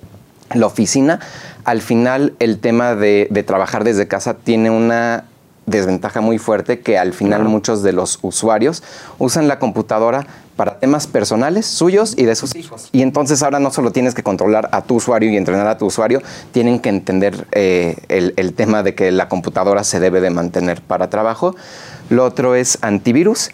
la 0.54 0.66
oficina. 0.66 1.20
Al 1.64 1.82
final, 1.82 2.34
el 2.40 2.60
tema 2.60 2.96
de, 2.96 3.28
trabajar 3.46 3.84
desde 3.84 4.08
casa 4.08 4.36
tiene 4.36 4.70
una 4.70 5.26
desventaja 5.68 6.22
muy 6.22 6.38
fuerte 6.38 6.80
que 6.80 6.98
al 6.98 7.14
final 7.14 7.44
muchos 7.46 7.84
de 7.84 7.94
los 7.94 8.20
usuarios 8.24 8.84
usan 9.20 9.48
la 9.48 9.60
computadora 9.60 10.26
para 10.56 10.80
temas 10.80 11.08
personales 11.08 11.66
suyos 11.66 12.16
y 12.18 12.26
de 12.26 12.36
sus 12.36 12.56
hijos. 12.56 12.90
Y 12.92 13.04
entonces 13.04 13.42
ahora 13.42 13.60
no 13.60 13.72
solo 13.72 13.92
tienes 13.92 14.14
que 14.14 14.24
controlar 14.24 14.70
a 14.74 14.82
tu 14.82 14.96
usuario 14.96 15.30
y 15.30 15.38
entrenar 15.38 15.68
a 15.68 15.78
tu 15.78 15.86
usuario, 15.86 16.22
tienen 16.52 16.80
que 16.80 16.90
entender 16.90 17.48
eh, 17.52 17.96
el, 18.10 18.34
el, 18.38 18.54
tema 18.54 18.84
de 18.84 18.96
que 18.96 19.12
la 19.12 19.30
computadora 19.30 19.84
se 19.84 20.00
debe 20.00 20.20
de 20.20 20.30
mantener 20.30 20.82
para 20.82 21.10
trabajo. 21.10 21.56
Lo 22.10 22.26
otro 22.26 22.56
es 22.56 22.78
antivirus. 22.82 23.52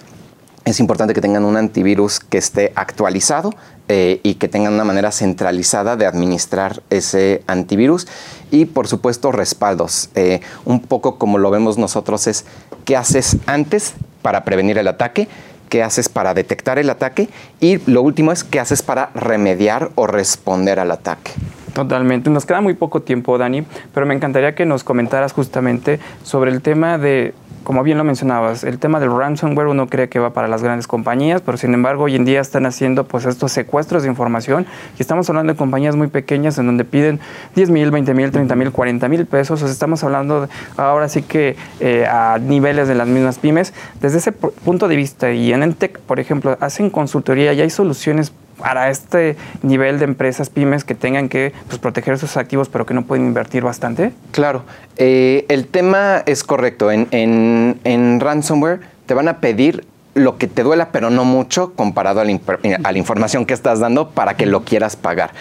Es 0.68 0.82
importante 0.82 1.14
que 1.14 1.22
tengan 1.22 1.46
un 1.46 1.56
antivirus 1.56 2.20
que 2.20 2.38
esté 2.38 2.74
actualizado 2.76 3.54
eh, 3.88 4.20
y 4.22 4.34
que 4.34 4.50
tengan 4.50 4.74
una 4.74 4.84
manera 4.84 5.14
centralizada 5.14 5.96
de 5.96 6.06
administrar 6.06 6.84
ese 6.90 7.42
antivirus. 7.48 8.06
Y 8.52 8.66
por 8.66 8.90
supuesto 8.90 9.32
respaldos. 9.32 10.10
Eh, 10.16 10.42
un 10.66 10.82
poco 10.82 11.18
como 11.18 11.38
lo 11.38 11.52
vemos 11.52 11.78
nosotros 11.78 12.28
es 12.28 12.44
qué 12.84 12.98
haces 12.98 13.38
antes 13.46 13.94
para 14.22 14.44
prevenir 14.44 14.78
el 14.78 14.90
ataque 14.90 15.30
qué 15.70 15.84
haces 15.84 16.10
para 16.10 16.34
detectar 16.34 16.80
el 16.80 16.90
ataque 16.90 17.30
y 17.60 17.78
lo 17.90 18.02
último 18.02 18.32
es 18.32 18.44
qué 18.44 18.60
haces 18.60 18.82
para 18.82 19.10
remediar 19.14 19.92
o 19.96 20.08
responder 20.08 20.80
al 20.80 20.92
ataque. 20.92 21.32
Totalmente. 21.74 22.30
Nos 22.30 22.46
queda 22.46 22.62
muy 22.62 22.74
poco 22.74 23.02
tiempo, 23.02 23.38
Dani, 23.38 23.66
pero 23.94 24.06
me 24.06 24.16
encantaría 24.16 24.56
que 24.56 24.66
nos 24.66 24.84
comentaras 24.84 25.34
justamente 25.34 26.00
sobre 26.24 26.52
el 26.52 26.62
tema 26.62 26.98
de 26.98 27.34
como 27.68 27.84
bien 27.84 27.98
lo 27.98 28.06
mencionabas, 28.06 28.64
el 28.64 28.80
tema 28.80 29.02
del 29.02 29.12
ransomware 29.12 29.68
uno 29.68 29.88
cree 29.88 30.08
que 30.08 30.20
va 30.20 30.30
para 30.30 30.48
las 30.48 30.64
grandes 30.64 30.88
compañías, 30.88 31.42
pero 31.42 31.58
sin 31.58 31.74
embargo 31.74 32.06
hoy 32.06 32.16
en 32.16 32.24
día 32.24 32.40
están 32.40 32.66
haciendo 32.66 33.04
pues 33.04 33.26
estos 33.26 33.52
secuestros 33.52 34.04
de 34.04 34.08
información 34.08 34.66
y 34.98 35.02
estamos 35.02 35.30
hablando 35.30 35.52
de 35.52 35.58
compañías 35.58 35.98
muy 35.98 36.08
pequeñas 36.08 36.58
en 36.60 36.66
donde 36.66 36.86
piden 36.86 37.20
10 37.56 37.70
mil, 37.72 37.92
20 37.92 38.14
mil, 38.14 38.32
30 38.32 38.56
mil, 38.56 38.72
40 38.72 39.10
mil 39.10 39.26
pesos, 39.26 39.62
o 39.62 39.66
sea, 39.66 39.74
estamos 39.74 40.02
hablando 40.06 40.48
ahora 40.78 41.10
sí 41.10 41.24
que 41.24 41.58
eh, 41.82 42.06
a 42.06 42.40
niveles 42.40 42.88
de 42.88 42.96
las 42.96 43.10
mismas 43.10 43.38
pymes. 43.38 43.74
Desde 44.00 44.20
ese 44.20 44.32
punto 44.32 44.88
de 44.88 44.96
vista 44.96 45.34
y 45.34 45.52
en 45.52 45.62
Entec, 45.62 46.00
por 46.00 46.22
ejemplo, 46.22 46.58
hacen 46.62 46.90
consultoría 46.90 47.52
y 47.52 47.60
hay 47.60 47.70
soluciones 47.70 48.32
para 48.58 48.90
este 48.90 49.36
nivel 49.62 50.00
de 50.00 50.06
empresas 50.06 50.50
pymes 50.50 50.84
que 50.84 50.96
tengan 50.96 51.30
que 51.30 51.54
pues, 51.68 51.80
proteger 51.80 52.18
sus 52.18 52.38
activos 52.38 52.70
pero 52.70 52.86
que 52.86 52.94
no 52.94 53.04
pueden 53.04 53.26
invertir 53.26 53.64
bastante? 53.64 54.12
Claro, 54.32 54.64
eh, 54.98 55.46
el 55.50 55.68
tema 55.68 56.24
es 56.26 56.44
correcto. 56.44 56.92
En, 56.92 57.08
en, 57.12 58.20
ransomware 58.20 58.82
te 59.06 59.14
van 59.14 59.28
a 59.28 59.40
pedir 59.40 59.86
lo 60.14 60.38
que 60.38 60.48
te 60.48 60.64
duela 60.64 60.90
pero 60.92 61.10
no 61.10 61.26
mucho 61.26 61.74
comparado 61.74 62.20
a 62.20 62.26
la, 62.26 62.40
a 62.84 62.92
la 62.92 62.98
información 62.98 63.46
que 63.46 63.54
estás 63.54 63.80
dando 63.80 64.10
para 64.10 64.36
que 64.36 64.46
lo 64.46 64.64
quieras 64.64 64.96
pagar. 64.96 65.32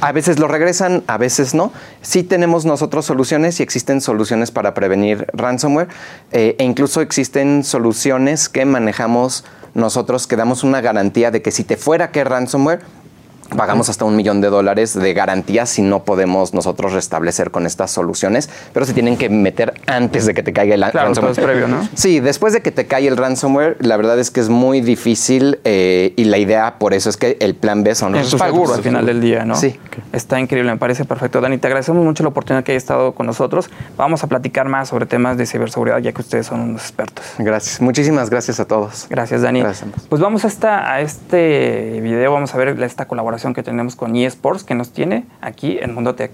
A 0.00 0.12
veces 0.12 0.38
lo 0.38 0.48
regresan, 0.48 1.04
a 1.06 1.18
veces 1.18 1.54
no. 1.54 1.70
Sí 2.00 2.22
tenemos 2.22 2.64
nosotros 2.64 3.04
soluciones 3.04 3.60
y 3.60 3.62
existen 3.62 4.00
soluciones 4.00 4.50
para 4.50 4.72
prevenir 4.72 5.26
ransomware 5.34 5.88
eh, 6.32 6.56
e 6.58 6.64
incluso 6.64 7.02
existen 7.02 7.62
soluciones 7.62 8.48
que 8.48 8.64
manejamos 8.64 9.44
nosotros 9.76 10.26
que 10.26 10.36
damos 10.36 10.64
una 10.64 10.80
garantía 10.80 11.30
de 11.30 11.42
que 11.42 11.52
si 11.52 11.62
te 11.62 11.76
fuera 11.76 12.10
que 12.10 12.24
ransomware, 12.24 12.80
Pagamos 13.54 13.88
hasta 13.88 14.04
un 14.04 14.16
millón 14.16 14.40
de 14.40 14.48
dólares 14.48 14.94
de 14.94 15.14
garantía 15.14 15.66
si 15.66 15.82
no 15.82 16.02
podemos 16.02 16.52
nosotros 16.52 16.92
restablecer 16.92 17.50
con 17.50 17.66
estas 17.66 17.90
soluciones, 17.90 18.50
pero 18.72 18.86
se 18.86 18.92
tienen 18.92 19.16
que 19.16 19.28
meter 19.28 19.74
antes 19.86 20.26
de 20.26 20.34
que 20.34 20.42
te 20.42 20.52
caiga 20.52 20.74
el 20.74 20.82
ransomware. 20.82 21.34
previo, 21.34 21.68
¿no? 21.68 21.88
Sí, 21.94 22.20
después 22.20 22.52
de 22.52 22.62
que 22.62 22.72
te 22.72 22.86
cae 22.86 23.06
el 23.06 23.16
ransomware, 23.16 23.76
la 23.80 23.96
verdad 23.96 24.18
es 24.18 24.30
que 24.30 24.40
es 24.40 24.48
muy 24.48 24.80
difícil 24.80 25.60
eh, 25.64 26.12
y 26.16 26.24
la 26.24 26.38
idea 26.38 26.78
por 26.78 26.92
eso 26.92 27.08
es 27.08 27.16
que 27.16 27.36
el 27.40 27.54
plan 27.54 27.84
B 27.84 27.94
son 27.94 28.12
los 28.12 28.28
seguro 28.28 28.74
al 28.74 28.82
final 28.82 29.06
del 29.06 29.20
día, 29.20 29.44
¿no? 29.44 29.54
Sí. 29.54 29.78
Está 30.12 30.40
increíble, 30.40 30.72
me 30.72 30.78
parece 30.78 31.04
perfecto. 31.04 31.40
Dani, 31.40 31.58
te 31.58 31.68
agradecemos 31.68 32.04
mucho 32.04 32.22
la 32.22 32.30
oportunidad 32.30 32.64
que 32.64 32.72
hayas 32.72 32.82
estado 32.82 33.12
con 33.12 33.26
nosotros. 33.26 33.70
Vamos 33.96 34.24
a 34.24 34.26
platicar 34.26 34.68
más 34.68 34.88
sobre 34.88 35.06
temas 35.06 35.36
de 35.36 35.46
ciberseguridad 35.46 35.98
ya 35.98 36.12
que 36.12 36.20
ustedes 36.20 36.46
son 36.46 36.60
unos 36.60 36.82
expertos. 36.82 37.24
Gracias. 37.38 37.80
Muchísimas 37.80 38.28
gracias 38.28 38.60
a 38.60 38.66
todos. 38.66 39.06
Gracias, 39.08 39.42
Dani. 39.42 39.60
Gracias. 39.60 39.88
Pues 40.08 40.20
vamos 40.20 40.44
a, 40.44 40.48
esta, 40.48 40.92
a 40.92 41.00
este 41.00 42.00
video, 42.02 42.32
vamos 42.32 42.54
a 42.54 42.58
ver 42.58 42.82
esta 42.82 43.06
colaboración 43.06 43.35
que 43.54 43.62
tenemos 43.62 43.96
con 43.96 44.16
eSports 44.16 44.64
que 44.64 44.74
nos 44.74 44.92
tiene 44.92 45.24
aquí 45.40 45.78
en 45.80 45.94
Mundo 45.94 46.14
Tech. 46.14 46.32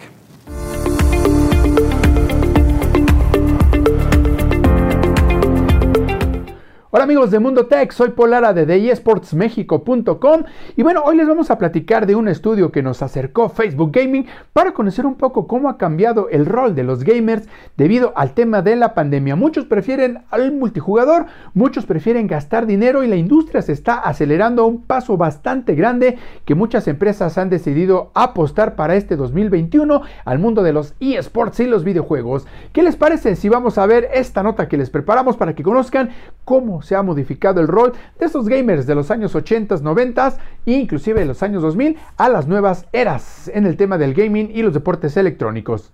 Hola 6.95 7.05
amigos 7.05 7.31
de 7.31 7.39
Mundo 7.39 7.69
Tech, 7.69 7.91
soy 7.91 8.11
Polara 8.11 8.53
de 8.53 8.91
eSportsMexico.com 8.91 10.43
y 10.77 10.83
bueno, 10.83 11.01
hoy 11.07 11.17
les 11.17 11.27
vamos 11.27 11.51
a 11.51 11.57
platicar 11.57 12.07
de 12.07 12.15
un 12.15 12.29
estudio 12.29 12.71
que 12.71 12.83
nos 12.83 13.01
acercó 13.01 13.49
Facebook 13.49 13.93
Gaming 13.93 14.27
para 14.53 14.75
conocer 14.75 15.07
un 15.07 15.15
poco 15.15 15.47
cómo 15.47 15.71
ha 15.71 15.79
cambiado 15.79 16.29
el 16.29 16.45
rol 16.45 16.75
de 16.75 16.83
los 16.83 17.03
gamers 17.03 17.49
debido 17.79 18.13
al 18.15 18.35
tema 18.35 18.61
de 18.61 18.77
la 18.77 18.93
pandemia. 18.93 19.37
Muchos 19.37 19.65
prefieren 19.65 20.19
al 20.29 20.53
multijugador, 20.53 21.25
muchos 21.55 21.87
prefieren 21.87 22.27
gastar 22.27 22.67
dinero 22.67 23.03
y 23.03 23.09
la 23.09 23.17
industria 23.17 23.63
se 23.63 23.73
está 23.73 23.95
acelerando 23.95 24.63
a 24.63 24.67
un 24.67 24.83
paso 24.83 25.17
bastante 25.17 25.75
grande 25.75 26.19
que 26.45 26.55
muchas 26.55 26.89
empresas 26.89 27.39
han 27.39 27.49
decidido 27.49 28.11
apostar 28.13 28.77
para 28.77 28.97
este 28.97 29.17
2021 29.17 30.03
al 30.27 30.39
mundo 30.39 30.63
de 30.63 30.75
los 30.75 30.93
eSports 31.01 31.61
y 31.61 31.65
los 31.65 31.85
videojuegos. 31.85 32.47
¿Qué 32.75 32.83
les 32.83 32.97
parece 32.97 33.35
si 33.35 33.49
vamos 33.49 33.79
a 33.79 33.87
ver 33.87 34.11
esta 34.13 34.43
nota 34.43 34.69
que 34.69 34.77
les 34.77 34.91
preparamos 34.91 35.39
para 35.39 35.55
que 35.55 35.63
conozcan 35.63 36.11
cómo 36.45 36.82
se 36.83 36.97
ha 36.97 37.03
modificado 37.03 37.61
el 37.61 37.69
rol 37.69 37.93
de 38.19 38.27
estos 38.27 38.49
gamers 38.49 38.87
de 38.87 38.95
los 38.95 39.11
años 39.11 39.35
80, 39.35 39.77
90 39.77 40.39
e 40.67 40.73
inclusive 40.73 41.21
de 41.21 41.27
los 41.27 41.43
años 41.43 41.63
2000 41.63 41.97
a 42.17 42.29
las 42.29 42.47
nuevas 42.47 42.87
eras 42.93 43.51
en 43.55 43.67
el 43.67 43.77
tema 43.77 43.99
del 43.99 44.15
gaming 44.15 44.51
y 44.53 44.63
los 44.63 44.75
deportes 44.75 45.17
electrónicos. 45.17 45.93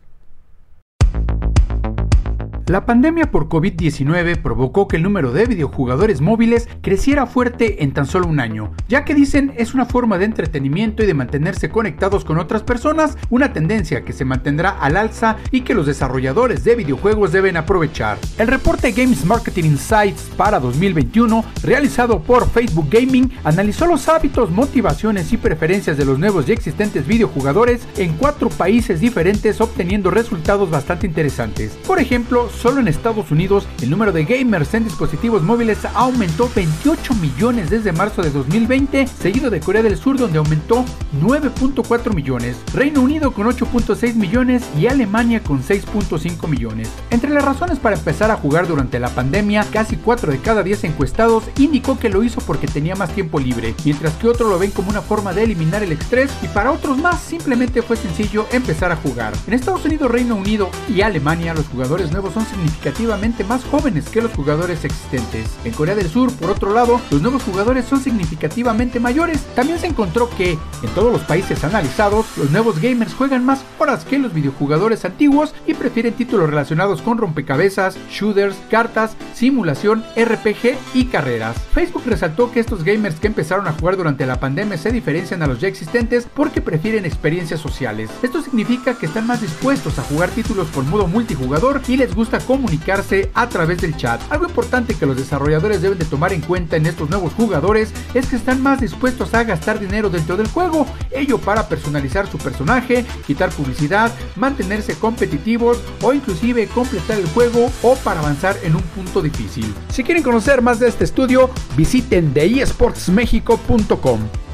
La 2.69 2.85
pandemia 2.85 3.31
por 3.31 3.49
COVID-19 3.49 4.43
provocó 4.43 4.89
que 4.89 4.97
el 4.97 5.03
número 5.03 5.33
de 5.33 5.47
videojugadores 5.47 6.21
móviles 6.21 6.69
creciera 6.83 7.25
fuerte 7.25 7.83
en 7.83 7.95
tan 7.95 8.05
solo 8.05 8.27
un 8.27 8.41
año, 8.41 8.73
ya 8.91 9.07
que 9.07 9.15
dicen 9.15 9.55
es 9.57 9.73
una 9.73 9.87
forma 9.87 10.19
de 10.19 10.27
entretenimiento 10.27 11.03
y 11.03 11.07
de 11.07 11.15
mantenerse 11.15 11.71
conectados 11.71 12.27
con 12.27 12.37
otras 12.37 12.63
personas, 12.63 13.17
una 13.31 13.55
tendencia 13.55 14.05
que 14.05 14.13
se 14.13 14.27
mantendrá 14.27 14.69
al 14.69 14.99
alza 14.99 15.39
y 15.51 15.63
que 15.63 15.73
los 15.73 15.87
desarrolladores 15.87 16.63
de 16.63 16.77
videojuegos 16.77 17.33
deben 17.33 17.57
aprovechar. 17.57 18.19
El 18.37 18.49
reporte 18.49 18.93
Games 18.93 19.25
Marketing 19.25 19.65
Insights 19.65 20.31
para 20.37 20.61
2021, 20.61 21.43
realizado 21.63 22.21
por 22.21 22.51
Facebook 22.51 22.89
Gaming, 22.91 23.33
analizó 23.45 23.87
los 23.87 24.11
hábitos, 24.11 24.51
motivaciones 24.51 25.33
y 25.33 25.39
preferencias 25.39 25.97
de 25.97 26.05
los 26.05 26.19
nuevos 26.19 26.47
y 26.47 26.53
existentes 26.53 27.07
videojugadores 27.07 27.89
en 27.97 28.13
cuatro 28.19 28.51
países 28.51 29.01
diferentes 29.01 29.59
obteniendo 29.63 30.11
resultados 30.11 30.69
bastante 30.69 31.07
interesantes. 31.07 31.73
Por 31.87 31.99
ejemplo, 31.99 32.51
solo 32.59 32.81
en 32.81 32.89
Estados 32.89 33.31
Unidos 33.31 33.67
el 33.83 33.91
número 33.91 34.13
de 34.13 34.25
gamers 34.25 34.75
en 34.75 34.85
dispositivos 34.85 35.43
móviles 35.43 35.79
aumentó 35.95 36.51
28 36.55 37.15
millones 37.15 37.71
desde 37.71 37.93
marzo 37.93 38.23
de 38.23 38.31
2020, 38.31 39.07
seguido 39.07 39.49
de 39.51 39.61
Corea 39.61 39.83
del 39.83 39.97
Sur 39.97 40.19
donde 40.19 40.39
aumentó 40.39 40.85
9.4 41.23 42.15
millones, 42.15 42.57
Reino 42.75 43.01
Unido 43.01 43.31
con 43.33 43.47
8.6 43.47 44.15
millones 44.15 44.65
y 44.77 44.87
Alemania 44.87 45.43
con 45.43 45.63
6.5 45.63 46.49
millones. 46.49 46.91
Entre 47.11 47.31
las 47.31 47.45
razones 47.45 47.79
para 47.79 47.97
empezar 47.97 48.31
a 48.31 48.37
jugar 48.37 48.67
durante 48.67 48.99
la 48.99 49.11
pandemia, 49.11 49.65
casi 49.73 49.97
4 49.97 50.33
de 50.33 50.39
cada 50.39 50.63
10 50.63 50.85
encuestados 50.85 51.45
indicó 51.59 51.99
que 51.99 52.09
lo 52.09 52.25
hizo 52.25 52.41
porque 52.41 52.67
tenía 52.67 52.97
más 52.97 53.15
tiempo 53.15 53.39
libre, 53.39 53.75
mientras 53.85 54.15
que 54.15 54.29
otros 54.29 54.51
lo 54.51 54.59
ven 54.59 54.73
como 54.73 54.91
una 54.91 55.03
forma 55.03 55.33
de 55.33 55.45
eliminar 55.45 55.83
el 55.83 55.93
estrés 55.93 56.31
y 56.43 56.49
para 56.49 56.73
otros 56.73 56.99
más 56.99 57.21
simplemente 57.21 57.83
fue 57.83 57.97
sencillo 57.97 58.47
empezar 58.53 58.91
a 58.91 58.97
jugar. 58.97 59.33
En 59.47 59.55
Estados 59.55 59.85
Unidos, 59.85 60.11
Reino 60.11 60.35
Unido 60.35 60.71
y 60.89 61.03
Alemania 61.03 61.55
los 61.55 61.69
jugadores 61.69 62.11
nuevos 62.11 62.35
son 62.35 62.48
significativamente 62.49 63.45
más 63.45 63.65
jóvenes 63.65 64.09
que 64.09 64.23
los 64.23 64.33
jugadores 64.33 64.85
existentes. 64.85 65.49
En 65.65 65.73
Corea 65.73 65.95
del 65.95 66.09
Sur, 66.09 66.33
por 66.33 66.51
otro 66.51 66.73
lado, 66.73 67.01
los 67.11 67.23
nuevos 67.23 67.43
jugadores 67.43 67.85
son 67.85 68.01
significativamente 68.01 69.01
mayores. 69.01 69.45
También 69.55 69.79
se 69.79 69.87
encontró 69.87 70.29
que, 70.31 70.53
en 70.53 70.91
todos 70.95 71.13
los 71.13 71.23
países 71.23 71.63
analizados, 71.65 72.27
los 72.37 72.51
nuevos 72.51 72.81
gamers 72.81 73.15
juegan 73.15 73.45
más 73.45 73.65
horas 73.79 74.05
que 74.05 74.19
los 74.19 74.33
videojugadores 74.33 75.05
antiguos 75.05 75.55
y 75.67 75.75
prefieren 75.75 76.15
títulos 76.15 76.51
relacionados 76.51 77.03
con 77.03 77.19
rompecabezas, 77.19 77.97
shooters, 78.11 78.57
cartas, 78.71 79.17
simulación, 79.35 80.05
RPG 80.17 80.77
y 80.95 81.07
carreras. 81.07 81.57
Facebook 81.73 82.03
resaltó 82.07 82.51
que 82.51 82.61
estos 82.61 82.85
gamers 82.85 83.21
que 83.21 83.27
empezaron 83.27 83.67
a 83.67 83.73
jugar 83.73 83.97
durante 83.97 84.27
la 84.27 84.41
pandemia 84.41 84.79
se 84.79 84.93
diferencian 84.93 85.43
a 85.43 85.47
los 85.47 85.61
ya 85.61 85.69
existentes 85.69 86.27
porque 86.35 86.61
prefieren 86.61 87.05
experiencias 87.05 87.61
sociales. 87.61 88.11
Esto 88.23 88.43
significa 88.43 88.95
que 88.95 89.07
están 89.07 89.27
más 89.27 89.41
dispuestos 89.41 89.99
a 89.99 90.03
jugar 90.03 90.31
títulos 90.31 90.69
con 90.69 90.89
modo 90.89 91.07
multijugador 91.07 91.83
y 91.89 91.97
les 91.97 92.15
gusta 92.15 92.38
comunicarse 92.41 93.31
a 93.35 93.49
través 93.49 93.81
del 93.81 93.97
chat. 93.97 94.21
Algo 94.31 94.47
importante 94.47 94.95
que 94.95 95.07
los 95.07 95.17
desarrolladores 95.17 95.83
deben 95.83 95.99
de 95.99 96.05
tomar 96.05 96.33
en 96.33 96.41
cuenta 96.41 96.77
en 96.77 96.87
estos 96.87 97.11
nuevos 97.11 97.33
jugadores 97.35 97.93
es 98.15 98.27
que 98.27 98.37
están 98.37 98.63
más 98.63 98.81
dispuestos 98.81 99.35
a 99.35 99.45
gastar 99.45 99.79
dinero 99.79 100.11
dentro 100.11 100.37
del 100.37 100.49
juego, 100.49 100.87
ello 101.11 101.39
para 101.39 101.69
personalizar 101.69 102.31
su 102.31 102.39
personaje, 102.39 103.05
quitar 103.27 103.51
publicidad, 103.51 104.13
mantenerse 104.37 104.95
competitivos 104.95 105.79
o 106.03 106.13
inclusive 106.13 106.69
completar 106.69 107.19
el 107.19 107.27
juego 107.29 107.71
o 107.83 107.97
para 107.97 108.21
avanzar 108.21 108.57
en 108.63 108.77
un 108.77 108.83
punto 108.83 109.23
difícil. 109.23 109.75
Si 109.91 110.05
quieren 110.05 110.23
conocer 110.23 110.63
más 110.63 110.81
de 110.81 110.89
este 110.89 111.05
estudio, 111.05 111.51
visiten 111.77 112.33
esportsmexico.com. 112.35 114.48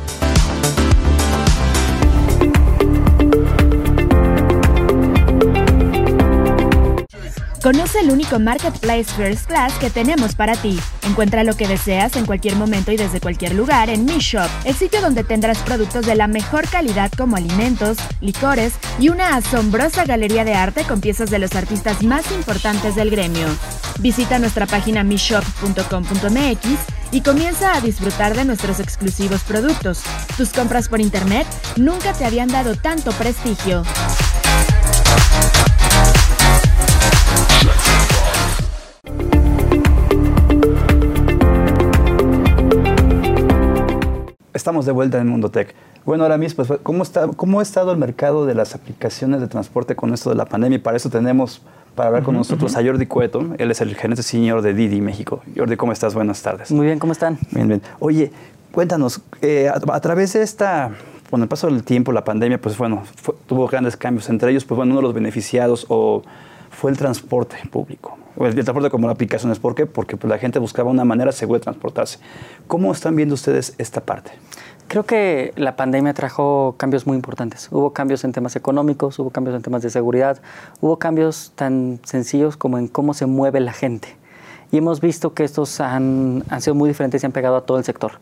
Conoce 7.65 8.01
el 8.01 8.11
único 8.11 8.39
Marketplace 8.39 9.05
First 9.05 9.47
Class 9.47 9.73
que 9.79 9.89
tenemos 9.89 10.35
para 10.35 10.55
ti. 10.55 10.79
Encuentra 11.09 11.45
lo 11.45 11.57
que 11.57 11.67
deseas 11.67 12.15
en 12.15 12.27
cualquier 12.27 12.57
momento 12.57 12.93
y 12.93 12.99
desde 12.99 13.23
cualquier 13.23 13.55
lugar 13.55 13.89
en 13.89 14.05
Mi 14.05 14.19
Shop, 14.19 14.51
el 14.67 14.75
sitio 14.75 15.01
donde 15.01 15.25
tendrás 15.25 15.57
productos 15.61 16.05
de 16.05 16.15
la 16.15 16.27
mejor 16.27 16.69
calidad 16.69 17.11
como 17.17 17.37
alimentos, 17.37 17.97
licores 18.21 18.75
y 19.01 19.09
una 19.09 19.35
asombrosa 19.37 20.05
galería 20.05 20.45
de 20.45 20.53
arte 20.53 20.85
con 20.85 21.01
piezas 21.01 21.31
de 21.31 21.39
los 21.39 21.55
artistas 21.55 22.03
más 22.03 22.31
importantes 22.33 22.97
del 22.97 23.09
gremio. 23.09 23.47
Visita 23.99 24.39
nuestra 24.39 24.67
página 24.67 25.03
mishop.com.mx 25.03 26.69
y 27.13 27.21
comienza 27.23 27.75
a 27.75 27.81
disfrutar 27.81 28.37
de 28.37 28.45
nuestros 28.45 28.79
exclusivos 28.79 29.43
productos. 29.43 30.03
Tus 30.37 30.51
compras 30.51 30.91
por 30.91 31.01
internet 31.01 31.47
nunca 31.77 32.13
te 32.13 32.27
habían 32.27 32.49
dado 32.49 32.77
tanto 32.77 33.11
prestigio. 33.13 33.85
Estamos 44.55 44.87
de 44.87 44.93
vuelta 44.93 45.19
en 45.19 45.27
Mundo 45.27 45.51
Tech. 45.51 45.75
Bueno, 46.07 46.23
ahora 46.23 46.39
mismo, 46.39 46.65
pues, 46.65 46.79
¿cómo, 46.85 47.03
está, 47.03 47.27
¿cómo 47.27 47.59
ha 47.59 47.63
estado 47.65 47.91
el 47.91 47.99
mercado 47.99 48.47
de 48.47 48.55
las 48.55 48.77
aplicaciones 48.77 49.41
de 49.41 49.49
transporte 49.49 49.97
con 49.97 50.15
esto 50.15 50.31
de 50.31 50.37
la 50.37 50.45
pandemia? 50.45 50.77
Y 50.77 50.79
para 50.79 50.97
eso 50.97 51.11
tenemos, 51.11 51.61
para 51.97 52.07
hablar 52.11 52.23
con 52.23 52.37
nosotros, 52.37 52.77
a 52.77 52.85
Jordi 52.85 53.07
Cueto. 53.07 53.45
Él 53.59 53.73
es 53.73 53.81
el 53.81 53.97
gerente 53.97 54.23
senior 54.23 54.63
de 54.63 54.73
Didi 54.73 55.01
México. 55.01 55.43
Jordi, 55.57 55.77
¿cómo 55.77 55.91
estás? 55.91 56.15
Buenas 56.15 56.41
tardes. 56.41 56.71
Muy 56.71 56.87
bien, 56.87 57.01
¿cómo 57.01 57.13
están? 57.13 57.37
Bien, 57.51 57.67
bien. 57.67 57.83
Oye, 57.99 58.31
cuéntanos, 58.71 59.23
eh, 59.43 59.69
a, 59.69 59.81
a, 59.93 60.01
través 60.01 60.35
de 60.35 60.43
esta, 60.43 60.93
con 61.31 61.43
el 61.43 61.49
paso 61.49 61.67
del 61.67 61.83
tiempo, 61.83 62.13
la 62.13 62.23
pandemia, 62.23 62.61
pues 62.61 62.79
bueno, 62.79 63.03
fue, 63.17 63.35
tuvo 63.49 63.67
grandes 63.67 63.97
cambios. 63.97 64.29
Entre 64.29 64.53
ellos, 64.53 64.65
pues 64.65 64.77
bueno, 64.77 64.93
uno 64.93 65.01
de 65.01 65.07
los 65.09 65.15
beneficiados 65.15 65.85
o 65.89 66.23
fue 66.71 66.93
el 66.93 66.97
transporte 66.97 67.57
público. 67.73 68.17
El 68.37 68.55
transporte 68.55 68.91
como 68.91 69.09
aplicaciones. 69.09 69.59
¿Por 69.59 69.75
qué? 69.75 69.87
Porque 69.87 70.17
pues, 70.17 70.29
la 70.29 70.39
gente 70.39 70.59
buscaba 70.59 70.91
una 70.91 71.05
manera 71.05 71.33
segura 71.33 71.59
de 71.59 71.65
transportarse. 71.65 72.19
¿Cómo 72.67 72.93
están 72.93 73.15
viendo 73.15 73.35
ustedes 73.35 73.75
esta 73.79 74.01
parte? 74.01 74.33
Creo 74.89 75.05
que 75.05 75.53
la 75.57 75.77
pandemia 75.77 76.13
trajo 76.15 76.75
cambios 76.77 77.07
muy 77.07 77.17
importantes. 77.17 77.69
Hubo 77.71 77.93
cambios 77.93 78.25
en 78.25 78.33
temas 78.33 78.55
económicos, 78.57 79.19
hubo 79.19 79.31
cambios 79.31 79.57
en 79.57 79.63
temas 79.63 79.83
de 79.83 79.91
seguridad, 79.91 80.41
hubo 80.81 80.99
cambios 80.99 81.53
tan 81.55 82.01
sencillos 82.05 82.57
como 82.57 82.79
en 82.79 82.89
cómo 82.89 83.15
se 83.15 83.27
mueve 83.27 83.61
la 83.61 83.73
gente. 83.73 84.17
Y 84.71 84.79
hemos 84.79 85.01
visto 85.01 85.33
que 85.33 85.45
estos 85.45 85.81
han, 85.81 86.45
han 86.51 86.61
sido 86.61 86.75
muy 86.75 86.89
diferentes 86.89 87.23
y 87.23 87.27
han 87.27 87.33
pegado 87.33 87.57
a 87.57 87.61
todo 87.63 87.79
el 87.79 87.85
sector. 87.85 88.19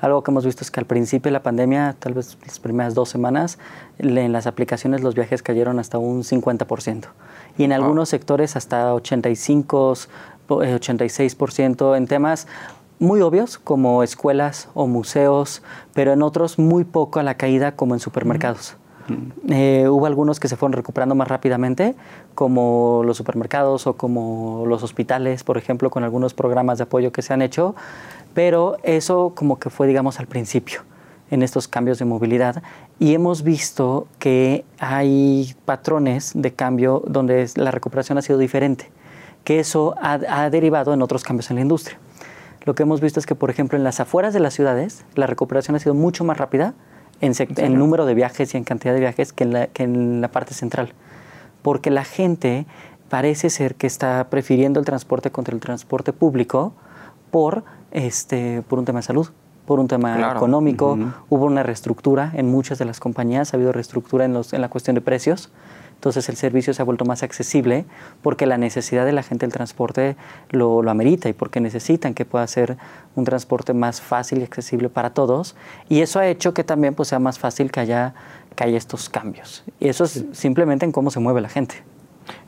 Algo 0.00 0.22
que 0.22 0.30
hemos 0.30 0.44
visto 0.44 0.62
es 0.62 0.70
que 0.70 0.80
al 0.80 0.86
principio 0.86 1.30
de 1.30 1.32
la 1.32 1.42
pandemia, 1.42 1.96
tal 1.98 2.14
vez 2.14 2.36
las 2.46 2.58
primeras 2.60 2.94
dos 2.94 3.08
semanas, 3.08 3.58
en 3.98 4.32
las 4.32 4.46
aplicaciones 4.46 5.02
los 5.02 5.14
viajes 5.14 5.42
cayeron 5.42 5.78
hasta 5.78 5.98
un 5.98 6.22
50%. 6.22 7.06
Y 7.58 7.64
en 7.64 7.72
algunos 7.72 8.08
sectores 8.08 8.56
hasta 8.56 8.94
85, 8.94 9.94
86% 10.48 11.96
en 11.96 12.06
temas 12.06 12.46
muy 12.98 13.20
obvios 13.20 13.58
como 13.58 14.02
escuelas 14.02 14.68
o 14.74 14.86
museos, 14.86 15.62
pero 15.92 16.12
en 16.12 16.22
otros 16.22 16.58
muy 16.58 16.84
poco 16.84 17.20
a 17.20 17.22
la 17.22 17.34
caída 17.34 17.72
como 17.72 17.94
en 17.94 18.00
supermercados. 18.00 18.76
Mm. 19.08 19.52
Eh, 19.52 19.88
hubo 19.88 20.06
algunos 20.06 20.40
que 20.40 20.48
se 20.48 20.56
fueron 20.56 20.72
recuperando 20.72 21.14
más 21.14 21.28
rápidamente, 21.28 21.94
como 22.34 23.02
los 23.04 23.16
supermercados 23.16 23.86
o 23.86 23.96
como 23.96 24.64
los 24.66 24.82
hospitales, 24.82 25.44
por 25.44 25.58
ejemplo, 25.58 25.90
con 25.90 26.04
algunos 26.04 26.34
programas 26.34 26.78
de 26.78 26.84
apoyo 26.84 27.12
que 27.12 27.22
se 27.22 27.32
han 27.32 27.42
hecho, 27.42 27.74
pero 28.34 28.78
eso 28.82 29.32
como 29.34 29.58
que 29.58 29.70
fue, 29.70 29.86
digamos, 29.86 30.18
al 30.18 30.26
principio 30.26 30.82
en 31.30 31.42
estos 31.42 31.68
cambios 31.68 31.98
de 31.98 32.04
movilidad 32.04 32.62
y 32.98 33.14
hemos 33.14 33.42
visto 33.42 34.08
que 34.18 34.64
hay 34.78 35.54
patrones 35.64 36.32
de 36.34 36.52
cambio 36.54 37.02
donde 37.06 37.48
la 37.56 37.70
recuperación 37.70 38.18
ha 38.18 38.22
sido 38.22 38.38
diferente, 38.38 38.90
que 39.44 39.60
eso 39.60 39.94
ha, 40.00 40.20
ha 40.28 40.50
derivado 40.50 40.94
en 40.94 41.02
otros 41.02 41.24
cambios 41.24 41.50
en 41.50 41.56
la 41.56 41.62
industria 41.62 41.98
lo 42.66 42.74
que 42.74 42.82
hemos 42.82 43.00
visto 43.00 43.20
es 43.20 43.26
que, 43.26 43.36
por 43.36 43.48
ejemplo, 43.48 43.78
en 43.78 43.84
las 43.84 44.00
afueras 44.00 44.34
de 44.34 44.40
las 44.40 44.52
ciudades, 44.52 45.04
la 45.14 45.28
recuperación 45.28 45.76
ha 45.76 45.78
sido 45.78 45.94
mucho 45.94 46.24
más 46.24 46.36
rápida 46.36 46.74
en, 47.20 47.32
en 47.38 47.78
número 47.78 48.06
de 48.06 48.14
viajes 48.14 48.52
y 48.52 48.56
en 48.56 48.64
cantidad 48.64 48.92
de 48.92 48.98
viajes 48.98 49.32
que 49.32 49.44
en, 49.44 49.52
la, 49.52 49.66
que 49.68 49.84
en 49.84 50.20
la 50.20 50.32
parte 50.32 50.52
central. 50.52 50.92
Porque 51.62 51.90
la 51.90 52.02
gente 52.02 52.66
parece 53.08 53.50
ser 53.50 53.76
que 53.76 53.86
está 53.86 54.26
prefiriendo 54.30 54.80
el 54.80 54.86
transporte 54.86 55.30
contra 55.30 55.54
el 55.54 55.60
transporte 55.60 56.12
público 56.12 56.74
por, 57.30 57.62
este, 57.92 58.62
por 58.62 58.80
un 58.80 58.84
tema 58.84 58.98
de 58.98 59.04
salud, 59.04 59.28
por 59.66 59.80
un 59.80 59.88
tema 59.88 60.16
claro. 60.16 60.38
económico. 60.38 60.92
Uh 60.92 60.96
-huh. 60.96 61.12
Hubo 61.28 61.46
una 61.46 61.62
reestructura 61.62 62.32
en 62.34 62.50
muchas 62.50 62.78
de 62.78 62.84
las 62.84 63.00
compañías, 63.00 63.52
ha 63.52 63.56
habido 63.56 63.72
reestructura 63.72 64.24
en, 64.24 64.32
los, 64.32 64.52
en 64.52 64.60
la 64.60 64.68
cuestión 64.68 64.94
de 64.94 65.00
precios. 65.00 65.50
Entonces 65.96 66.28
el 66.28 66.36
servicio 66.36 66.74
se 66.74 66.82
ha 66.82 66.84
vuelto 66.84 67.04
más 67.06 67.22
accesible 67.22 67.86
porque 68.22 68.44
la 68.46 68.58
necesidad 68.58 69.06
de 69.06 69.12
la 69.12 69.22
gente 69.22 69.46
del 69.46 69.52
transporte 69.52 70.16
lo, 70.50 70.82
lo, 70.82 70.90
amerita 70.90 71.28
y 71.28 71.32
porque 71.32 71.58
necesitan 71.58 72.12
que 72.12 72.26
pueda 72.26 72.46
ser 72.46 72.76
un 73.14 73.24
transporte 73.24 73.72
más 73.72 74.02
fácil 74.02 74.40
y 74.40 74.42
accesible 74.42 74.90
para 74.90 75.10
todos. 75.10 75.56
Y 75.88 76.02
eso 76.02 76.20
ha 76.20 76.26
hecho 76.26 76.52
que 76.52 76.64
también 76.64 76.94
pues, 76.94 77.08
sea 77.08 77.18
más 77.18 77.38
fácil 77.38 77.72
que 77.72 77.80
haya, 77.80 78.14
que 78.54 78.64
haya 78.64 78.76
estos 78.76 79.08
cambios. 79.08 79.64
Y 79.80 79.88
eso 79.88 80.04
es 80.04 80.24
simplemente 80.32 80.84
en 80.84 80.92
cómo 80.92 81.10
se 81.10 81.18
mueve 81.18 81.40
la 81.40 81.48
gente. 81.48 81.76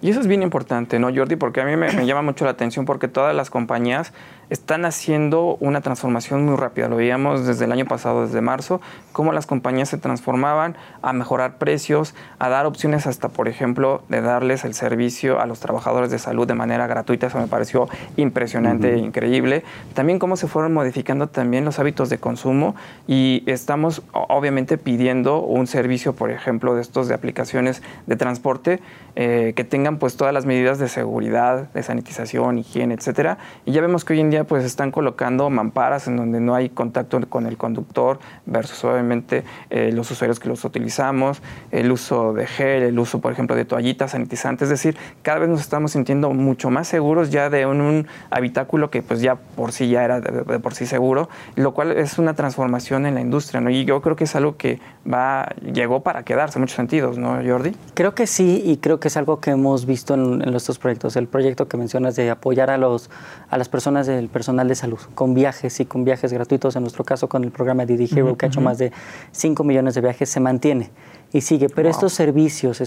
Y 0.03 0.11
eso 0.11 0.21
es 0.21 0.27
bien 0.27 0.43
importante, 0.43 0.99
¿no, 0.99 1.09
Jordi? 1.15 1.37
Porque 1.37 1.61
a 1.61 1.65
mí 1.65 1.77
me, 1.77 1.93
me, 1.93 2.07
llama 2.07 2.23
mucho 2.23 2.45
la 2.45 2.51
atención 2.51 2.85
porque 2.85 3.09
todas 3.09 3.35
las 3.35 3.49
compañías 3.49 4.13
están 4.51 4.85
haciendo 4.85 5.57
una 5.61 5.81
transformación 5.81 6.45
muy 6.45 6.57
rápida. 6.57 6.89
Lo 6.89 6.97
veíamos 6.97 7.47
desde 7.47 7.65
el 7.65 7.73
año 7.73 7.87
pasado, 7.87 8.27
desde 8.27 8.41
marzo, 8.41 8.81
cómo 9.13 9.33
las 9.33 9.47
compañías 9.47 9.89
se 9.89 9.99
transformaban 9.99 10.77
a 11.03 11.13
mejorar 11.13 11.59
precios, 11.59 12.15
a 12.39 12.49
dar 12.49 12.67
opciones 12.67 13.07
hasta, 13.07 13.29
por 13.29 13.49
ejemplo, 13.49 14.03
de 14.09 14.21
darles 14.21 14.65
el 14.65 14.75
servicio 14.75 15.41
a 15.41 15.47
los 15.47 15.61
trabajadores 15.61 16.11
de 16.11 16.19
salud 16.19 16.47
de 16.47 16.55
manera 16.55 16.87
gratuita. 16.87 17.27
Eso 17.27 17.39
me 17.39 17.47
pareció 17.47 17.89
impresionante 18.17 18.89
uh 18.89 18.97
-huh. 18.97 19.03
e 19.03 19.07
increíble. 19.07 19.65
También 19.95 20.19
cómo 20.19 20.37
se 20.37 20.47
fueron 20.47 20.73
modificando 20.73 21.29
también 21.29 21.65
los 21.65 21.79
hábitos 21.79 22.09
de 22.11 22.19
consumo 22.19 22.75
y 23.07 23.43
estamos 23.47 24.03
obviamente 24.13 24.79
pidiendo 24.79 25.41
un 25.41 25.67
servicio, 25.67 26.15
por 26.15 26.31
ejemplo, 26.31 26.75
de 26.75 26.83
estos 26.83 27.09
de 27.09 27.15
aplicaciones 27.15 27.83
de 28.07 28.17
transporte 28.17 28.81
eh, 29.17 29.53
que 29.57 29.65
tengan 29.65 29.99
pues 29.99 30.17
todas 30.17 30.33
las 30.33 30.47
medidas 30.47 30.79
de 30.79 30.89
seguridad, 30.89 31.73
de 31.73 31.83
sanitización, 31.83 32.59
higiene, 32.59 32.95
etcétera. 32.95 33.39
Y 33.65 33.73
ya 33.73 33.81
vemos 33.81 34.05
que 34.05 34.13
hoy 34.13 34.21
en 34.21 34.31
día 34.31 34.38
pues 34.45 34.65
están 34.65 34.91
colocando 34.91 35.51
mamparas 35.51 36.09
en 36.09 36.17
donde 36.17 36.41
no 36.41 36.55
hay 36.55 36.69
contacto 36.69 37.19
con 37.29 37.47
el 37.47 37.57
conductor 37.57 38.19
versus 38.47 38.85
obviamente 38.85 39.45
eh, 39.71 39.91
los 39.93 40.11
usuarios 40.11 40.41
que 40.41 40.49
los 40.49 40.65
utilizamos, 40.65 41.43
el 41.71 41.91
uso 41.91 42.33
de 42.33 42.47
gel, 42.47 42.83
el 42.83 42.99
uso 42.99 43.21
por 43.21 43.33
ejemplo 43.33 43.57
de 43.57 43.65
toallitas 43.65 44.13
sanitizantes, 44.13 44.65
es 44.67 44.71
decir, 44.71 44.97
cada 45.23 45.39
vez 45.41 45.49
nos 45.49 45.61
estamos 45.61 45.93
sintiendo 45.93 46.31
mucho 46.31 46.71
más 46.71 46.89
seguros 46.89 47.31
ya 47.31 47.51
de 47.51 47.67
un, 47.67 48.07
habitáculo 48.31 48.91
que 48.91 49.03
pues 49.03 49.21
ya 49.21 49.37
por 49.37 49.73
sí 49.73 49.89
ya 49.89 50.05
era 50.05 50.21
de, 50.21 50.59
por 50.59 50.75
sí 50.75 50.87
seguro, 50.87 51.29
lo 51.57 51.75
cual 51.75 51.93
es 51.93 52.19
una 52.19 52.35
transformación 52.35 53.07
en 53.07 53.15
la 53.15 53.21
industria, 53.21 53.61
¿no? 53.61 53.71
Y 53.71 53.85
yo 53.85 54.01
creo 54.01 54.17
que 54.17 54.25
es 54.25 54.37
algo 54.37 54.57
que 54.57 54.81
va, 55.11 55.49
llegó 55.73 56.03
para 56.03 56.23
quedarse 56.25 56.59
en 56.59 56.63
muchos 56.63 56.77
sentidos, 56.77 57.19
¿no, 57.19 57.39
Jordi? 57.45 57.75
Creo 57.95 58.15
que 58.15 58.27
sí, 58.27 58.63
y 58.65 58.79
creo 58.79 59.01
que 59.01 59.09
es 59.09 59.17
algo 59.17 59.41
que 59.41 59.51
hemos 59.51 59.87
visto 59.87 60.15
en, 60.15 60.43
en 60.43 60.51
nuestros 60.51 60.79
proyectos. 60.79 61.17
El 61.17 61.29
proyecto 61.29 61.69
que 61.69 61.77
mencionas 61.77 62.17
de 62.17 62.31
apoyar 62.31 62.71
a, 62.71 62.79
los, 62.79 63.11
a 63.51 63.59
las 63.59 63.69
personas 63.69 64.07
del 64.07 64.28
personal 64.29 64.69
de 64.69 64.75
salud 64.75 64.99
con 65.15 65.35
viajes 65.35 65.81
y 65.81 65.87
con 65.87 66.05
viajes 66.05 66.33
gratuitos, 66.33 66.77
en 66.77 66.83
nuestro 66.83 67.05
caso 67.05 67.29
con 67.29 67.45
el 67.45 67.51
programa 67.51 67.85
Didi 67.85 68.09
Hero, 68.11 68.37
que 68.37 68.47
ha 68.47 68.49
hecho 68.49 68.61
más 68.61 68.79
de 68.79 68.93
5 69.33 69.65
millones 69.65 69.95
de 69.95 70.01
viajes, 70.01 70.29
se 70.29 70.41
mantiene 70.41 70.91
y 71.33 71.43
sigue. 71.43 71.69
Pero 71.69 71.89
estos 71.89 72.13
servicios 72.13 72.83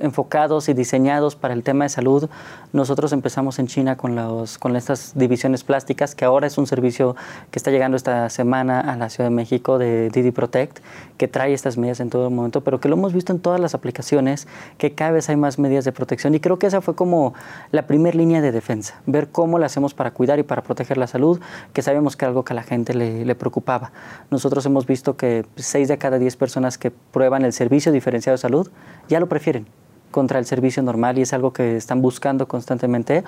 enfocados 0.00 0.68
y 0.68 0.74
diseñados 0.74 1.36
para 1.36 1.54
el 1.54 1.62
tema 1.62 1.84
de 1.84 1.88
salud, 1.88 2.28
nosotros 2.72 3.12
empezamos 3.12 3.58
en 3.58 3.66
China 3.66 3.96
con, 3.96 4.14
los, 4.14 4.58
con 4.58 4.76
estas 4.76 5.12
divisiones 5.14 5.64
plásticas, 5.64 6.14
que 6.14 6.24
ahora 6.24 6.46
es 6.46 6.58
un 6.58 6.66
servicio 6.66 7.16
que 7.50 7.58
está 7.58 7.70
llegando 7.70 7.96
esta 7.96 8.28
semana 8.28 8.80
a 8.80 8.96
la 8.96 9.08
Ciudad 9.08 9.30
de 9.30 9.34
México 9.34 9.78
de 9.78 10.10
Didi 10.10 10.30
Protect, 10.30 10.80
que 11.16 11.28
trae 11.28 11.54
estas 11.54 11.78
medidas 11.78 12.00
en 12.00 12.10
todo 12.10 12.30
momento, 12.30 12.62
pero 12.62 12.80
que 12.80 12.88
lo 12.88 12.96
hemos 12.96 13.12
visto 13.12 13.32
en 13.32 13.40
todas 13.40 13.60
las 13.60 13.74
aplicaciones, 13.74 14.46
que 14.76 14.92
cada 14.92 15.12
vez 15.12 15.28
hay 15.28 15.36
más 15.36 15.58
medidas 15.58 15.84
de 15.84 15.92
protección. 15.92 16.34
Y 16.34 16.40
creo 16.40 16.58
que 16.58 16.66
esa 16.66 16.80
fue 16.80 16.94
como 16.94 17.34
la 17.70 17.86
primera 17.86 18.16
línea 18.16 18.42
de 18.42 18.52
defensa, 18.52 19.00
ver 19.06 19.28
cómo 19.30 19.58
la 19.58 19.66
hacemos 19.66 19.94
para 19.94 20.10
cuidar 20.10 20.38
y 20.38 20.42
para 20.42 20.62
proteger 20.62 20.98
la 20.98 21.06
salud, 21.06 21.40
que 21.72 21.82
sabemos 21.82 22.16
que 22.16 22.24
era 22.24 22.30
algo 22.30 22.44
que 22.44 22.52
a 22.52 22.56
la 22.56 22.62
gente 22.62 22.92
le, 22.94 23.24
le 23.24 23.34
preocupaba. 23.34 23.92
Nosotros 24.30 24.66
hemos 24.66 24.86
visto 24.86 25.16
que 25.16 25.46
6 25.56 25.88
de 25.88 25.98
cada 25.98 26.18
10 26.18 26.36
personas 26.36 26.76
que 26.76 26.90
prueban 26.90 27.44
el 27.44 27.52
servicio 27.62 27.92
diferenciado 27.92 28.34
de 28.34 28.40
salud 28.40 28.68
ya 29.08 29.20
lo 29.20 29.28
prefieren 29.28 29.66
contra 30.10 30.40
el 30.40 30.46
servicio 30.46 30.82
normal 30.82 31.16
y 31.18 31.22
es 31.22 31.32
algo 31.32 31.52
que 31.52 31.76
están 31.76 32.02
buscando 32.02 32.48
constantemente. 32.48 33.22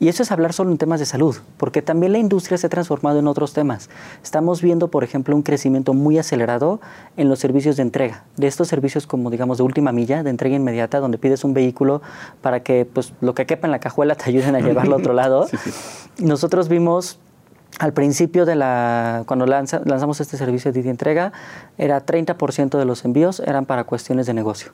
Y 0.00 0.08
eso 0.08 0.22
es 0.22 0.32
hablar 0.32 0.54
solo 0.54 0.70
en 0.70 0.78
temas 0.78 0.98
de 0.98 1.06
salud, 1.06 1.36
porque 1.58 1.82
también 1.82 2.12
la 2.12 2.18
industria 2.18 2.56
se 2.56 2.66
ha 2.66 2.70
transformado 2.70 3.18
en 3.18 3.26
otros 3.28 3.52
temas. 3.52 3.90
Estamos 4.24 4.62
viendo, 4.62 4.88
por 4.88 5.04
ejemplo, 5.04 5.36
un 5.36 5.42
crecimiento 5.42 5.92
muy 5.92 6.18
acelerado 6.18 6.80
en 7.16 7.28
los 7.28 7.38
servicios 7.38 7.76
de 7.76 7.82
entrega, 7.82 8.24
de 8.36 8.46
estos 8.46 8.66
servicios 8.66 9.06
como, 9.06 9.30
digamos, 9.30 9.58
de 9.58 9.64
última 9.64 9.92
milla, 9.92 10.22
de 10.22 10.30
entrega 10.30 10.56
inmediata, 10.56 11.00
donde 11.00 11.18
pides 11.18 11.44
un 11.44 11.52
vehículo 11.52 12.00
para 12.40 12.62
que 12.62 12.86
pues, 12.86 13.12
lo 13.20 13.34
que 13.34 13.44
quepa 13.44 13.66
en 13.66 13.72
la 13.72 13.78
cajuela 13.78 14.14
te 14.14 14.24
ayuden 14.30 14.56
a 14.56 14.60
llevarlo 14.66 14.96
a 14.96 14.98
otro 14.98 15.12
lado. 15.12 15.46
Nosotros 16.18 16.68
vimos 16.68 17.18
al 17.78 17.92
principio 17.92 18.44
de 18.44 18.56
la, 18.56 19.22
cuando 19.26 19.46
lanzamos 19.46 20.20
este 20.20 20.36
servicio 20.36 20.72
de 20.72 20.88
entrega, 20.88 21.32
era 21.78 22.04
30% 22.04 22.78
de 22.78 22.84
los 22.84 23.04
envíos 23.04 23.40
eran 23.40 23.66
para 23.66 23.84
cuestiones 23.84 24.26
de 24.26 24.34
negocio. 24.34 24.72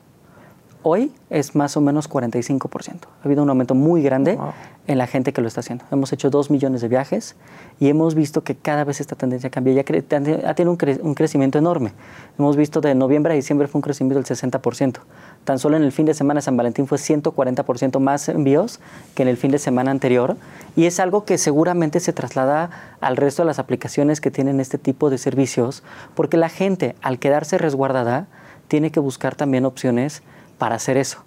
Hoy 0.88 1.10
es 1.30 1.56
más 1.56 1.76
o 1.76 1.80
menos 1.80 2.08
45%. 2.08 2.68
Ha 2.70 3.24
habido 3.24 3.42
un 3.42 3.50
aumento 3.50 3.74
muy 3.74 4.02
grande 4.02 4.38
en 4.86 4.98
la 4.98 5.08
gente 5.08 5.32
que 5.32 5.40
lo 5.40 5.48
está 5.48 5.58
haciendo. 5.58 5.84
Hemos 5.90 6.12
hecho 6.12 6.30
2 6.30 6.48
millones 6.52 6.80
de 6.80 6.86
viajes 6.86 7.34
y 7.80 7.88
hemos 7.88 8.14
visto 8.14 8.44
que 8.44 8.54
cada 8.54 8.84
vez 8.84 9.00
esta 9.00 9.16
tendencia 9.16 9.50
cambia. 9.50 9.74
Ya 9.74 9.80
ha 9.80 10.54
tenido 10.54 10.70
un, 11.02 11.14
crecimiento 11.16 11.58
enorme. 11.58 11.90
Hemos 12.38 12.56
visto 12.56 12.80
de 12.80 12.94
noviembre 12.94 13.32
a 13.32 13.34
diciembre 13.34 13.66
fue 13.66 13.80
un 13.80 13.82
crecimiento 13.82 14.22
del 14.22 14.26
60%. 14.26 14.98
Tan 15.42 15.58
solo 15.58 15.76
en 15.76 15.82
el 15.82 15.90
fin 15.90 16.06
de 16.06 16.14
semana 16.14 16.40
San 16.40 16.56
Valentín 16.56 16.86
fue 16.86 16.98
140% 16.98 17.98
más 17.98 18.28
envíos 18.28 18.78
que 19.16 19.24
en 19.24 19.28
el 19.28 19.38
fin 19.38 19.50
de 19.50 19.58
semana 19.58 19.90
anterior. 19.90 20.36
Y 20.76 20.84
es 20.84 21.00
algo 21.00 21.24
que 21.24 21.36
seguramente 21.36 21.98
se 21.98 22.12
traslada 22.12 22.70
al 23.00 23.16
resto 23.16 23.42
de 23.42 23.46
las 23.46 23.58
aplicaciones 23.58 24.20
que 24.20 24.30
tienen 24.30 24.60
este 24.60 24.78
tipo 24.78 25.10
de 25.10 25.18
servicios, 25.18 25.82
porque 26.14 26.36
la 26.36 26.48
gente 26.48 26.94
al 27.02 27.18
quedarse 27.18 27.58
resguardada 27.58 28.28
tiene 28.68 28.92
que 28.92 29.00
buscar 29.00 29.34
también 29.34 29.64
opciones 29.64 30.22
para 30.58 30.76
hacer 30.76 30.96
eso. 30.96 31.24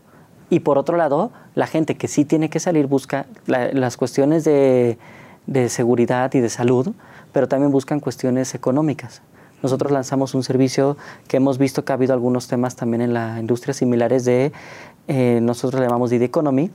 Y 0.49 0.61
por 0.61 0.77
otro 0.77 0.97
lado, 0.97 1.32
la 1.55 1.67
gente 1.67 1.95
que 1.95 2.07
sí 2.07 2.25
tiene 2.25 2.49
que 2.49 2.59
salir 2.59 2.88
busca 2.88 3.27
las 3.45 3.97
cuestiones 3.97 4.43
de, 4.43 4.97
seguridad 5.67 6.34
y 6.34 6.39
de 6.39 6.49
salud, 6.49 6.93
pero 7.32 7.47
también 7.47 7.71
buscan 7.71 7.99
cuestiones 7.99 8.55
económicas. 8.55 9.21
Nosotros 9.61 9.91
lanzamos 9.91 10.34
un 10.34 10.43
servicio 10.43 10.97
que 11.27 11.38
hemos 11.38 11.57
visto 11.57 11.84
que 11.84 11.91
ha 11.91 11.95
habido 11.95 12.13
algunos 12.13 12.47
temas 12.47 12.75
también 12.75 13.01
en 13.01 13.13
la 13.13 13.39
industria 13.39 13.73
similares 13.73 14.25
de, 14.25 14.51
eh, 15.07 15.39
nosotros 15.41 15.82
le 15.82 15.88
llamamos 15.88 16.09
Did 16.09 16.21
Economy, 16.21 16.71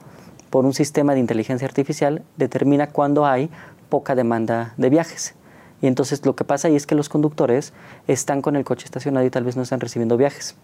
por 0.51 0.67
un 0.67 0.75
sistema 0.75 1.15
de 1.15 1.21
inteligencia 1.21 1.67
artificial 1.67 2.23
determina 2.37 2.89
cuándo 2.89 3.27
hay 3.27 3.51
poca 3.89 4.15
demanda 4.15 4.75
de 4.77 4.91
viajes. 4.91 5.35
Y 5.83 5.87
entonces 5.87 6.25
lo 6.25 6.37
que 6.37 6.45
pasa 6.45 6.69
ahí 6.69 6.77
es 6.77 6.87
que 6.87 6.95
los 6.95 7.09
conductores 7.09 7.73
están 8.07 8.41
con 8.41 8.55
el 8.55 8.65
coche 8.65 8.85
estacionado 8.85 9.27
y 9.27 9.31
tal 9.31 9.45
vez 9.45 9.57
no 9.57 9.63
están 9.63 9.81
recibiendo 9.81 10.17
viajes. 10.17 10.55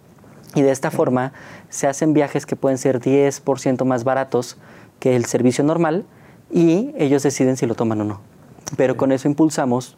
Y 0.55 0.63
de 0.63 0.71
esta 0.71 0.91
forma 0.91 1.33
se 1.69 1.87
hacen 1.87 2.13
viajes 2.13 2.47
que 2.47 2.57
pueden 2.57 2.79
ser 2.79 3.01
10% 3.01 3.85
más 3.85 4.05
baratos 4.05 4.57
que 4.99 5.17
el 5.17 5.25
servicio 5.25 5.65
normal 5.65 6.05
y 6.51 6.93
ellos 6.97 7.23
deciden 7.23 7.57
si 7.57 7.67
lo 7.67 7.75
toman 7.75 8.01
o 8.01 8.05
no. 8.05 8.21
Pero 8.77 8.97
con 8.97 9.13
eso 9.13 9.29
impulsamos 9.29 9.97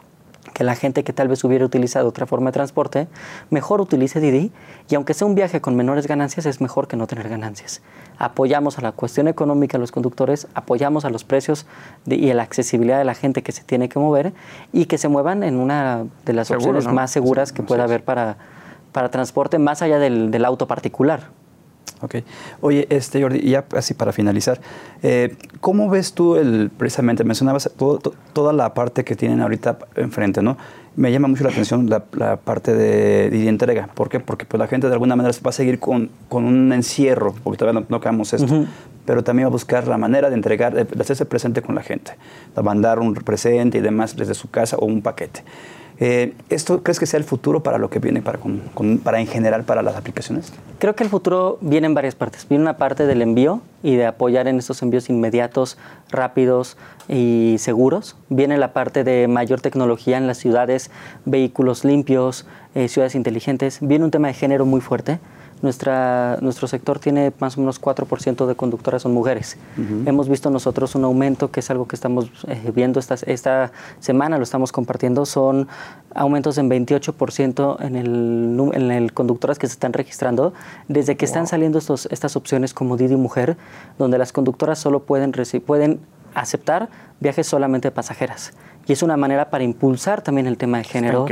que 0.53 0.65
la 0.65 0.75
gente 0.75 1.05
que 1.05 1.13
tal 1.13 1.29
vez 1.29 1.45
hubiera 1.45 1.65
utilizado 1.65 2.09
otra 2.09 2.27
forma 2.27 2.51
de 2.51 2.53
transporte, 2.53 3.09
mejor 3.51 3.81
utilice 3.81 4.21
Didi 4.21 4.53
y 4.89 4.95
aunque 4.97 5.15
sea 5.15 5.27
un 5.27 5.35
viaje 5.35 5.61
con 5.61 5.77
menores 5.77 6.07
ganancias, 6.07 6.47
es 6.47 6.61
mejor 6.61 6.89
que 6.89 6.97
no 6.97 7.07
tener 7.07 7.29
ganancias. 7.29 7.81
Apoyamos 8.19 8.79
a 8.79 8.83
la 8.83 8.93
cuestión 8.93 9.29
económica 9.29 9.79
de 9.79 9.81
los 9.81 9.93
conductores, 9.93 10.49
apoyamos 10.55 11.05
a 11.05 11.11
los 11.11 11.25
precios 11.25 11.67
y 12.07 12.31
a 12.31 12.35
la 12.35 12.43
accesibilidad 12.43 12.99
de 12.99 13.05
la 13.05 13.15
gente 13.15 13.43
que 13.43 13.53
se 13.53 13.65
tiene 13.65 13.89
que 13.89 13.99
mover 13.99 14.33
y 14.73 14.87
que 14.87 14.99
se 14.99 15.09
muevan 15.09 15.43
en 15.43 15.57
una 15.57 16.07
de 16.27 16.33
las 16.33 16.51
opciones 16.51 16.87
más 16.87 17.11
seguras 17.11 17.53
que 17.53 17.63
pueda 17.63 17.85
haber 17.85 18.05
para, 18.05 18.37
para 18.93 19.11
transporte 19.11 19.59
más 19.59 19.82
allá 19.82 19.99
del, 19.99 20.45
auto 20.45 20.66
particular. 20.66 21.28
Ok. 22.03 22.16
Oye, 22.61 22.86
este, 22.90 23.22
Jordi, 23.22 23.40
ya 23.49 23.64
así 23.76 23.95
para 23.95 24.12
finalizar, 24.12 24.61
eh, 25.03 25.36
¿cómo 25.61 25.88
ves 25.88 26.14
tú 26.14 26.36
el, 26.36 26.70
precisamente, 26.76 27.22
mencionabas 27.22 27.70
toda 28.32 28.53
la 28.53 28.74
parte 28.74 29.05
que 29.05 29.14
tienen 29.14 29.40
ahorita 29.40 29.78
enfrente, 29.95 30.43
¿no? 30.43 30.57
Me 30.95 31.11
llama 31.11 31.28
mucho 31.28 31.45
la 31.45 31.51
atención 31.51 31.88
la, 31.88 32.36
parte 32.36 32.74
de, 32.74 33.30
de, 33.30 33.49
entrega. 33.49 33.88
¿Por 33.95 34.09
qué? 34.09 34.20
Porque 34.20 34.45
pues, 34.45 34.59
la 34.59 34.66
gente 34.66 34.88
de 34.88 34.93
alguna 34.93 35.16
manera 35.16 35.34
va 35.47 35.51
a 35.51 35.53
seguir 35.53 35.78
con, 35.78 36.11
con 36.28 36.45
un 36.45 36.72
encierro, 36.72 37.34
porque 37.45 37.57
todavía 37.57 37.80
no, 37.80 37.86
no 37.88 37.97
acabamos 37.97 38.32
esto, 38.32 38.66
pero 39.07 39.22
también 39.24 39.47
va 39.47 39.51
a 39.51 39.53
buscar 39.53 39.86
la 39.86 39.97
manera 39.97 40.28
de 40.28 40.34
entregar, 40.34 40.74
de 40.74 41.01
hacerse 41.01 41.24
presente 41.24 41.62
con 41.62 41.76
la 41.76 41.82
gente, 41.82 42.16
de 42.55 42.62
mandar 42.62 42.99
un 42.99 43.14
presente 43.14 43.78
y 43.78 43.80
demás 43.80 44.16
desde 44.16 44.34
su 44.34 44.51
casa 44.51 44.76
o 44.76 44.86
un 44.86 45.03
paquete. 45.03 45.45
Eh, 45.99 46.34
¿Esto 46.49 46.82
crees 46.82 46.99
que 46.99 47.07
sea 47.07 47.18
el 47.18 47.24
futuro 47.24 47.62
para 47.62 47.78
lo 47.78 47.90
que 47.90 47.99
viene 47.99 48.22
para, 48.22 48.38
para 49.05 49.20
en 49.20 49.26
general 49.26 49.64
para 49.64 49.82
las 49.82 49.97
aplicaciones? 49.97 50.53
Creo 50.78 50.97
que 50.97 51.05
el 51.05 51.11
futuro 51.11 51.59
viene 51.61 51.86
en 51.86 51.95
varias 51.95 52.14
partes. 52.14 52.47
Viene 52.49 52.62
una 52.62 52.76
parte 52.76 53.07
del 53.07 53.22
envío 53.22 53.61
y 53.82 53.97
de 53.97 54.07
apoyar 54.07 54.49
en 54.49 54.59
estos 54.59 54.82
envíos 54.82 55.09
inmediatos, 55.11 55.78
rápidos 56.11 56.76
y 57.09 57.57
seguros. 57.59 58.16
Viene 58.28 58.59
la 58.59 58.72
parte 58.72 59.05
de 59.05 59.28
mayor 59.28 59.61
tecnología 59.61 60.18
en 60.18 60.26
las 60.26 60.38
ciudades, 60.38 60.90
vehículos 61.24 61.84
limpios, 61.84 62.47
eh, 62.74 62.88
ciudades 62.88 63.14
inteligentes. 63.14 63.78
Viene 63.80 64.05
un 64.05 64.11
tema 64.11 64.28
de 64.28 64.34
género 64.34 64.66
muy 64.66 64.80
fuerte 64.80 65.20
nuestra, 65.63 66.39
nuestro 66.41 66.67
sector 66.67 66.99
tiene 66.99 67.33
más 67.39 67.57
o 67.57 67.61
menos 67.61 67.81
4% 67.81 68.47
de 68.47 68.55
conductoras 68.55 69.03
son 69.03 69.13
mujeres. 69.13 69.57
Hemos 70.05 70.29
visto 70.29 70.51
nosotros 70.51 70.95
un 70.95 71.05
aumento, 71.05 71.51
que 71.51 71.61
es 71.61 71.71
algo 71.71 71.87
que 71.87 71.97
estamos 71.97 72.31
eh, 72.49 72.73
viendo 72.75 73.01
esta, 73.01 73.15
esta 73.27 73.73
semana, 74.01 74.37
lo 74.37 74.43
estamos 74.43 74.73
compartiendo, 74.73 75.25
son 75.25 75.69
aumentos 76.15 76.59
en 76.59 76.69
28% 76.69 77.81
en 77.81 77.97
el, 77.97 78.73
en 78.75 78.91
el 78.91 79.13
conductoras 79.13 79.59
que 79.59 79.67
se 79.69 79.75
están 79.75 79.93
registrando. 79.93 80.53
Desde 80.89 81.17
que 81.17 81.25
están 81.25 81.47
saliendo 81.47 81.79
estos, 81.79 82.07
estas 82.11 82.37
opciones 82.37 82.75
como 82.75 82.97
Didi 82.97 83.17
Mujer, 83.17 83.57
donde 83.99 84.19
las 84.19 84.33
conductoras 84.33 84.79
solo 84.79 85.05
pueden, 85.05 85.33
pueden 85.65 86.01
aceptar 86.35 86.89
viajes 87.20 87.47
solamente 87.47 87.91
pasajeras. 87.91 88.53
Y 88.87 88.93
es 88.93 89.03
una 89.03 89.16
manera 89.16 89.49
para 89.51 89.62
impulsar 89.62 90.22
también 90.22 90.47
el 90.47 90.57
tema 90.57 90.78
de 90.78 90.85
género 90.85 91.24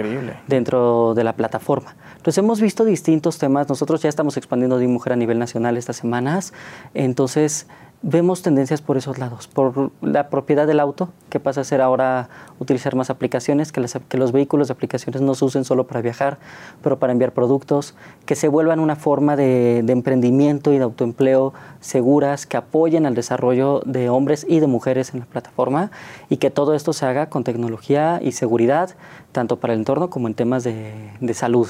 dentro 0.46 1.14
de 1.14 1.24
la 1.24 1.34
plataforma. 1.34 1.96
Entonces 2.16 2.38
hemos 2.38 2.60
visto 2.60 2.84
distintos 2.84 3.38
temas. 3.38 3.68
Nosotros 3.68 4.02
ya 4.02 4.08
estamos 4.08 4.36
expandiendo 4.36 4.78
de 4.78 4.86
mujer 4.86 5.14
a 5.14 5.16
nivel 5.16 5.38
nacional 5.38 5.76
estas 5.76 5.96
semanas. 5.96 6.52
Entonces 6.94 7.66
vemos 8.02 8.40
tendencias 8.40 8.80
por 8.80 8.96
esos 8.96 9.18
lados, 9.18 9.46
por 9.46 9.90
la 10.00 10.30
propiedad 10.30 10.66
del 10.66 10.80
auto, 10.80 11.10
que 11.28 11.38
pasa 11.38 11.60
a 11.60 11.64
ser 11.64 11.82
ahora 11.82 12.30
utilizar 12.58 12.94
más 12.94 13.10
aplicaciones, 13.10 13.72
que, 13.72 13.84
que, 14.08 14.16
los 14.16 14.32
vehículos 14.32 14.68
de 14.68 14.72
aplicaciones 14.72 15.20
no 15.20 15.34
se 15.34 15.44
usen 15.44 15.64
solo 15.64 15.86
para 15.86 16.00
viajar, 16.00 16.38
pero 16.82 16.98
para 16.98 17.12
enviar 17.12 17.32
productos, 17.32 17.94
que 18.24 18.36
se 18.36 18.48
vuelvan 18.48 18.80
una 18.80 18.96
forma 18.96 19.36
de, 19.36 19.82
de 19.84 19.92
emprendimiento 19.92 20.72
y 20.72 20.78
de 20.78 20.84
autoempleo 20.84 21.52
seguras, 21.80 22.46
que 22.46 22.56
apoyen 22.56 23.04
al 23.04 23.14
desarrollo 23.14 23.80
de 23.84 24.08
hombres 24.08 24.46
y 24.48 24.60
de 24.60 24.66
mujeres 24.66 25.12
en 25.12 25.20
la 25.20 25.26
plataforma 25.26 25.90
y 26.30 26.38
que 26.38 26.50
todo 26.50 26.74
esto 26.74 26.94
se 26.94 27.04
haga 27.04 27.28
con 27.28 27.44
tecnología 27.44 28.18
y 28.22 28.32
seguridad, 28.32 28.90
tanto 29.32 29.58
para 29.60 29.74
el 29.74 29.80
entorno 29.80 30.08
como 30.08 30.26
en 30.26 30.34
temas 30.34 30.64
de, 30.64 31.10
de 31.20 31.34
salud. 31.34 31.68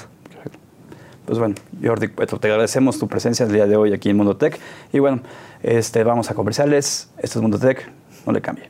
Pues 1.30 1.38
bueno, 1.38 1.54
Jordi, 1.80 2.08
te 2.08 2.48
agradecemos 2.48 2.98
tu 2.98 3.06
presencia 3.06 3.46
el 3.46 3.52
día 3.52 3.64
de 3.64 3.76
hoy 3.76 3.92
aquí 3.92 4.10
en 4.10 4.16
Mundo 4.16 4.36
Tech. 4.36 4.58
Y 4.92 4.98
bueno, 4.98 5.20
este, 5.62 6.02
vamos 6.02 6.28
a 6.28 6.34
comerciales. 6.34 7.08
Esto 7.18 7.38
es 7.38 7.42
Mundo 7.42 7.56
Tech, 7.56 7.88
no 8.26 8.32
le 8.32 8.40
cambie. 8.40 8.68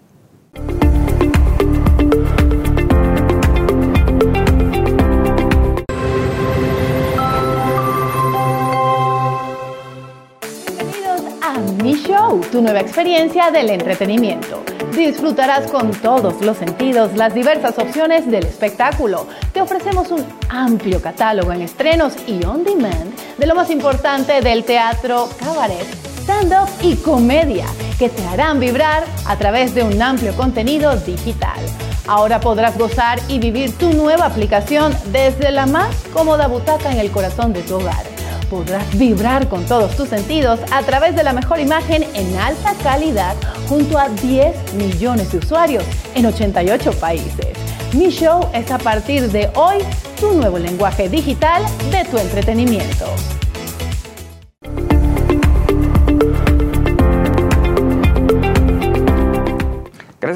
Nueva 12.61 12.81
experiencia 12.81 13.51
del 13.51 13.71
entretenimiento. 13.71 14.63
Disfrutarás 14.95 15.69
con 15.71 15.91
todos 15.91 16.41
los 16.43 16.59
sentidos 16.59 17.17
las 17.17 17.35
diversas 17.35 17.77
opciones 17.79 18.31
del 18.31 18.45
espectáculo. 18.45 19.27
Te 19.53 19.61
ofrecemos 19.61 20.11
un 20.13 20.25
amplio 20.49 21.03
catálogo 21.03 21.53
en 21.53 21.63
estrenos 21.63 22.15
y 22.29 22.45
on 22.45 22.63
demand 22.63 23.13
de 23.37 23.47
lo 23.47 23.55
más 23.57 23.71
importante 23.71 24.41
del 24.43 24.63
teatro, 24.63 25.29
cabaret, 25.41 25.85
stand-up 26.23 26.69
y 26.83 26.97
comedia, 26.97 27.67
que 27.99 28.09
te 28.09 28.25
harán 28.27 28.61
vibrar 28.61 29.05
a 29.27 29.37
través 29.37 29.75
de 29.75 29.83
un 29.83 30.01
amplio 30.01 30.33
contenido 30.37 30.95
digital. 30.97 31.59
Ahora 32.07 32.41
podrás 32.41 32.79
gozar 32.79 33.19
y 33.29 33.41
vivir 33.41 33.77
tu 33.77 33.93
nueva 33.93 34.27
aplicación 34.27 34.97
desde 35.13 35.51
la 35.51 35.67
más 35.67 35.97
cómoda 36.13 36.47
butaca 36.47 36.93
en 36.93 36.99
el 36.99 37.11
corazón 37.11 37.53
de 37.53 37.63
tu 37.63 37.77
hogar. 37.77 38.20
Podrás 38.51 38.99
vibrar 38.99 39.49
con 39.49 39.65
todos 39.65 39.97
tus 39.97 40.09
sentidos 40.09 40.59
a 40.73 40.83
través 40.83 41.15
de 41.15 41.23
la 41.23 41.33
mejor 41.33 41.61
imagen 41.61 42.05
en 42.15 42.37
alta 42.37 42.75
calidad 42.83 43.37
junto 43.69 43.97
a 43.97 44.09
10 44.09 44.75
millones 44.75 45.31
de 45.31 45.39
usuarios 45.39 45.85
en 46.17 46.27
88 46.27 46.91
países. 46.95 47.47
Mi 47.95 48.11
Show 48.11 48.49
es 48.53 48.69
a 48.73 48.79
partir 48.79 49.31
de 49.31 49.49
hoy 49.55 49.79
tu 50.19 50.33
nuevo 50.33 50.59
lenguaje 50.59 51.09
digital 51.09 51.63
de 51.93 52.05
tu 52.05 52.19
entretenimiento. 52.19 53.07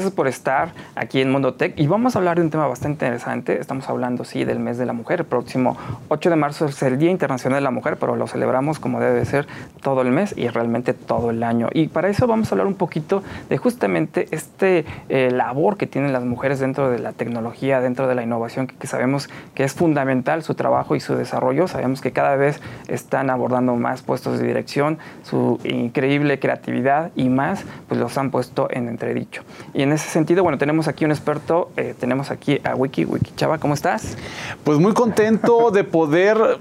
Gracias 0.05 0.17
por 0.17 0.27
estar 0.27 0.69
aquí 0.93 1.19
en 1.19 1.31
Mundo 1.31 1.55
Tech 1.55 1.73
y 1.79 1.87
vamos 1.87 2.15
a 2.15 2.19
hablar 2.19 2.37
de 2.37 2.43
un 2.43 2.51
tema 2.51 2.67
bastante 2.67 3.07
interesante. 3.07 3.59
Estamos 3.59 3.89
hablando, 3.89 4.23
sí, 4.23 4.45
del 4.45 4.59
mes 4.59 4.77
de 4.77 4.85
la 4.85 4.93
mujer. 4.93 5.21
El 5.21 5.25
próximo 5.25 5.77
8 6.09 6.29
de 6.29 6.35
marzo 6.35 6.67
es 6.67 6.79
el 6.83 6.99
Día 6.99 7.09
Internacional 7.09 7.57
de 7.57 7.63
la 7.63 7.71
Mujer, 7.71 7.97
pero 7.99 8.15
lo 8.15 8.27
celebramos 8.27 8.77
como 8.77 8.99
debe 8.99 9.25
ser 9.25 9.47
todo 9.81 10.03
el 10.03 10.11
mes 10.11 10.35
y 10.37 10.47
realmente 10.47 10.93
todo 10.93 11.31
el 11.31 11.41
año. 11.41 11.69
Y 11.73 11.87
para 11.87 12.07
eso 12.09 12.27
vamos 12.27 12.51
a 12.51 12.53
hablar 12.53 12.67
un 12.67 12.75
poquito 12.75 13.23
de 13.49 13.57
justamente 13.57 14.27
este 14.29 14.85
eh, 15.09 15.31
labor 15.31 15.75
que 15.75 15.87
tienen 15.87 16.13
las 16.13 16.23
mujeres 16.23 16.59
dentro 16.59 16.91
de 16.91 16.99
la 16.99 17.11
tecnología, 17.13 17.81
dentro 17.81 18.07
de 18.07 18.13
la 18.13 18.21
innovación, 18.21 18.67
que, 18.67 18.75
que 18.75 18.85
sabemos 18.85 19.27
que 19.55 19.63
es 19.63 19.73
fundamental 19.73 20.43
su 20.43 20.53
trabajo 20.53 20.95
y 20.95 20.99
su 20.99 21.15
desarrollo. 21.15 21.67
Sabemos 21.67 22.01
que 22.01 22.11
cada 22.11 22.35
vez 22.35 22.61
están 22.87 23.31
abordando 23.31 23.75
más 23.75 24.03
puestos 24.03 24.37
de 24.37 24.45
dirección, 24.45 24.99
su 25.23 25.59
increíble 25.63 26.37
creatividad 26.37 27.09
y 27.15 27.29
más, 27.29 27.65
pues 27.87 27.99
los 27.99 28.15
han 28.19 28.29
puesto 28.29 28.67
en 28.69 28.87
entredicho. 28.87 29.41
Y 29.73 29.81
en 29.81 29.94
ese 29.95 30.09
sentido, 30.09 30.43
bueno, 30.43 30.57
tenemos 30.57 30.87
aquí 30.87 31.05
un 31.05 31.11
experto, 31.11 31.71
eh, 31.77 31.95
tenemos 31.99 32.31
aquí 32.31 32.59
a 32.63 32.75
Wiki, 32.75 33.05
Wiki 33.05 33.31
Chava, 33.35 33.57
¿cómo 33.57 33.73
estás? 33.73 34.17
Pues 34.63 34.79
muy 34.79 34.93
contento 34.93 35.71
de 35.71 35.83
poder 35.83 36.59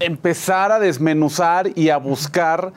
empezar 0.00 0.72
a 0.72 0.78
desmenuzar 0.78 1.70
y 1.74 1.90
a 1.90 1.96
buscar 1.96 2.72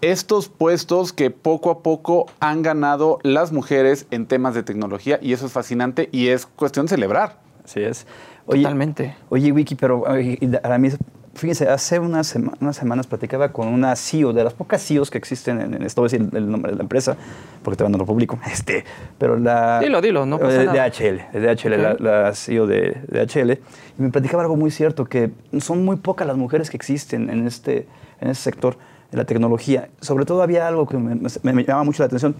estos 0.00 0.48
puestos 0.48 1.12
que 1.12 1.30
poco 1.30 1.70
a 1.70 1.82
poco 1.82 2.26
han 2.40 2.62
ganado 2.62 3.18
las 3.22 3.52
mujeres 3.52 4.06
en 4.10 4.26
temas 4.26 4.54
de 4.54 4.62
tecnología 4.62 5.18
y 5.22 5.32
eso 5.32 5.46
es 5.46 5.52
fascinante 5.52 6.08
y 6.12 6.28
es 6.28 6.46
cuestión 6.46 6.86
de 6.86 6.90
celebrar. 6.90 7.38
Así 7.64 7.80
es. 7.80 8.06
Totalmente. 8.46 9.16
Oye, 9.30 9.52
Wiki, 9.52 9.74
pero 9.74 10.02
oye, 10.02 10.38
a 10.62 10.78
mí 10.78 10.90
Fíjense, 11.34 11.68
hace 11.68 11.98
unas, 11.98 12.28
sema- 12.34 12.52
unas 12.60 12.76
semanas 12.76 13.06
platicaba 13.06 13.50
con 13.52 13.66
una 13.68 13.96
CEO, 13.96 14.32
de 14.32 14.44
las 14.44 14.54
pocas 14.54 14.80
CEOs 14.86 15.10
que 15.10 15.18
existen 15.18 15.60
en, 15.60 15.74
en 15.74 15.82
esto, 15.82 16.00
voy 16.00 16.08
a 16.08 16.10
decir 16.12 16.28
el 16.32 16.50
nombre 16.50 16.70
de 16.72 16.76
la 16.76 16.82
empresa, 16.84 17.16
porque 17.62 17.76
todavía 17.76 17.92
no 17.96 17.98
lo 17.98 18.06
publico, 18.06 18.38
este, 18.52 18.84
pero 19.18 19.36
la... 19.36 19.80
Dilo, 19.80 20.00
dilo, 20.00 20.26
no 20.26 20.38
pasa 20.38 20.58
de, 20.58 20.66
nada. 20.66 20.88
DHL, 20.88 21.32
de 21.32 21.40
DHL, 21.54 21.72
Ok. 21.74 22.00
la, 22.00 22.22
la 22.22 22.34
CEO 22.34 22.66
de, 22.66 22.96
de 23.08 23.26
DHL, 23.26 23.50
y 23.98 24.02
me 24.02 24.10
platicaba 24.10 24.42
algo 24.44 24.56
muy 24.56 24.70
cierto, 24.70 25.06
que 25.06 25.30
son 25.58 25.84
muy 25.84 25.96
pocas 25.96 26.26
las 26.26 26.36
mujeres 26.36 26.70
que 26.70 26.76
existen 26.76 27.28
en 27.30 27.46
este, 27.46 27.88
en 28.20 28.30
este 28.30 28.42
sector, 28.44 28.76
en 29.10 29.18
la 29.18 29.24
tecnología. 29.24 29.88
Sobre 30.00 30.24
todo 30.26 30.42
había 30.42 30.68
algo 30.68 30.86
que 30.86 30.96
me, 30.98 31.16
me- 31.42 31.52
me 31.52 31.64
llama 31.64 31.82
mucho 31.84 32.02
la 32.02 32.06
atención, 32.06 32.34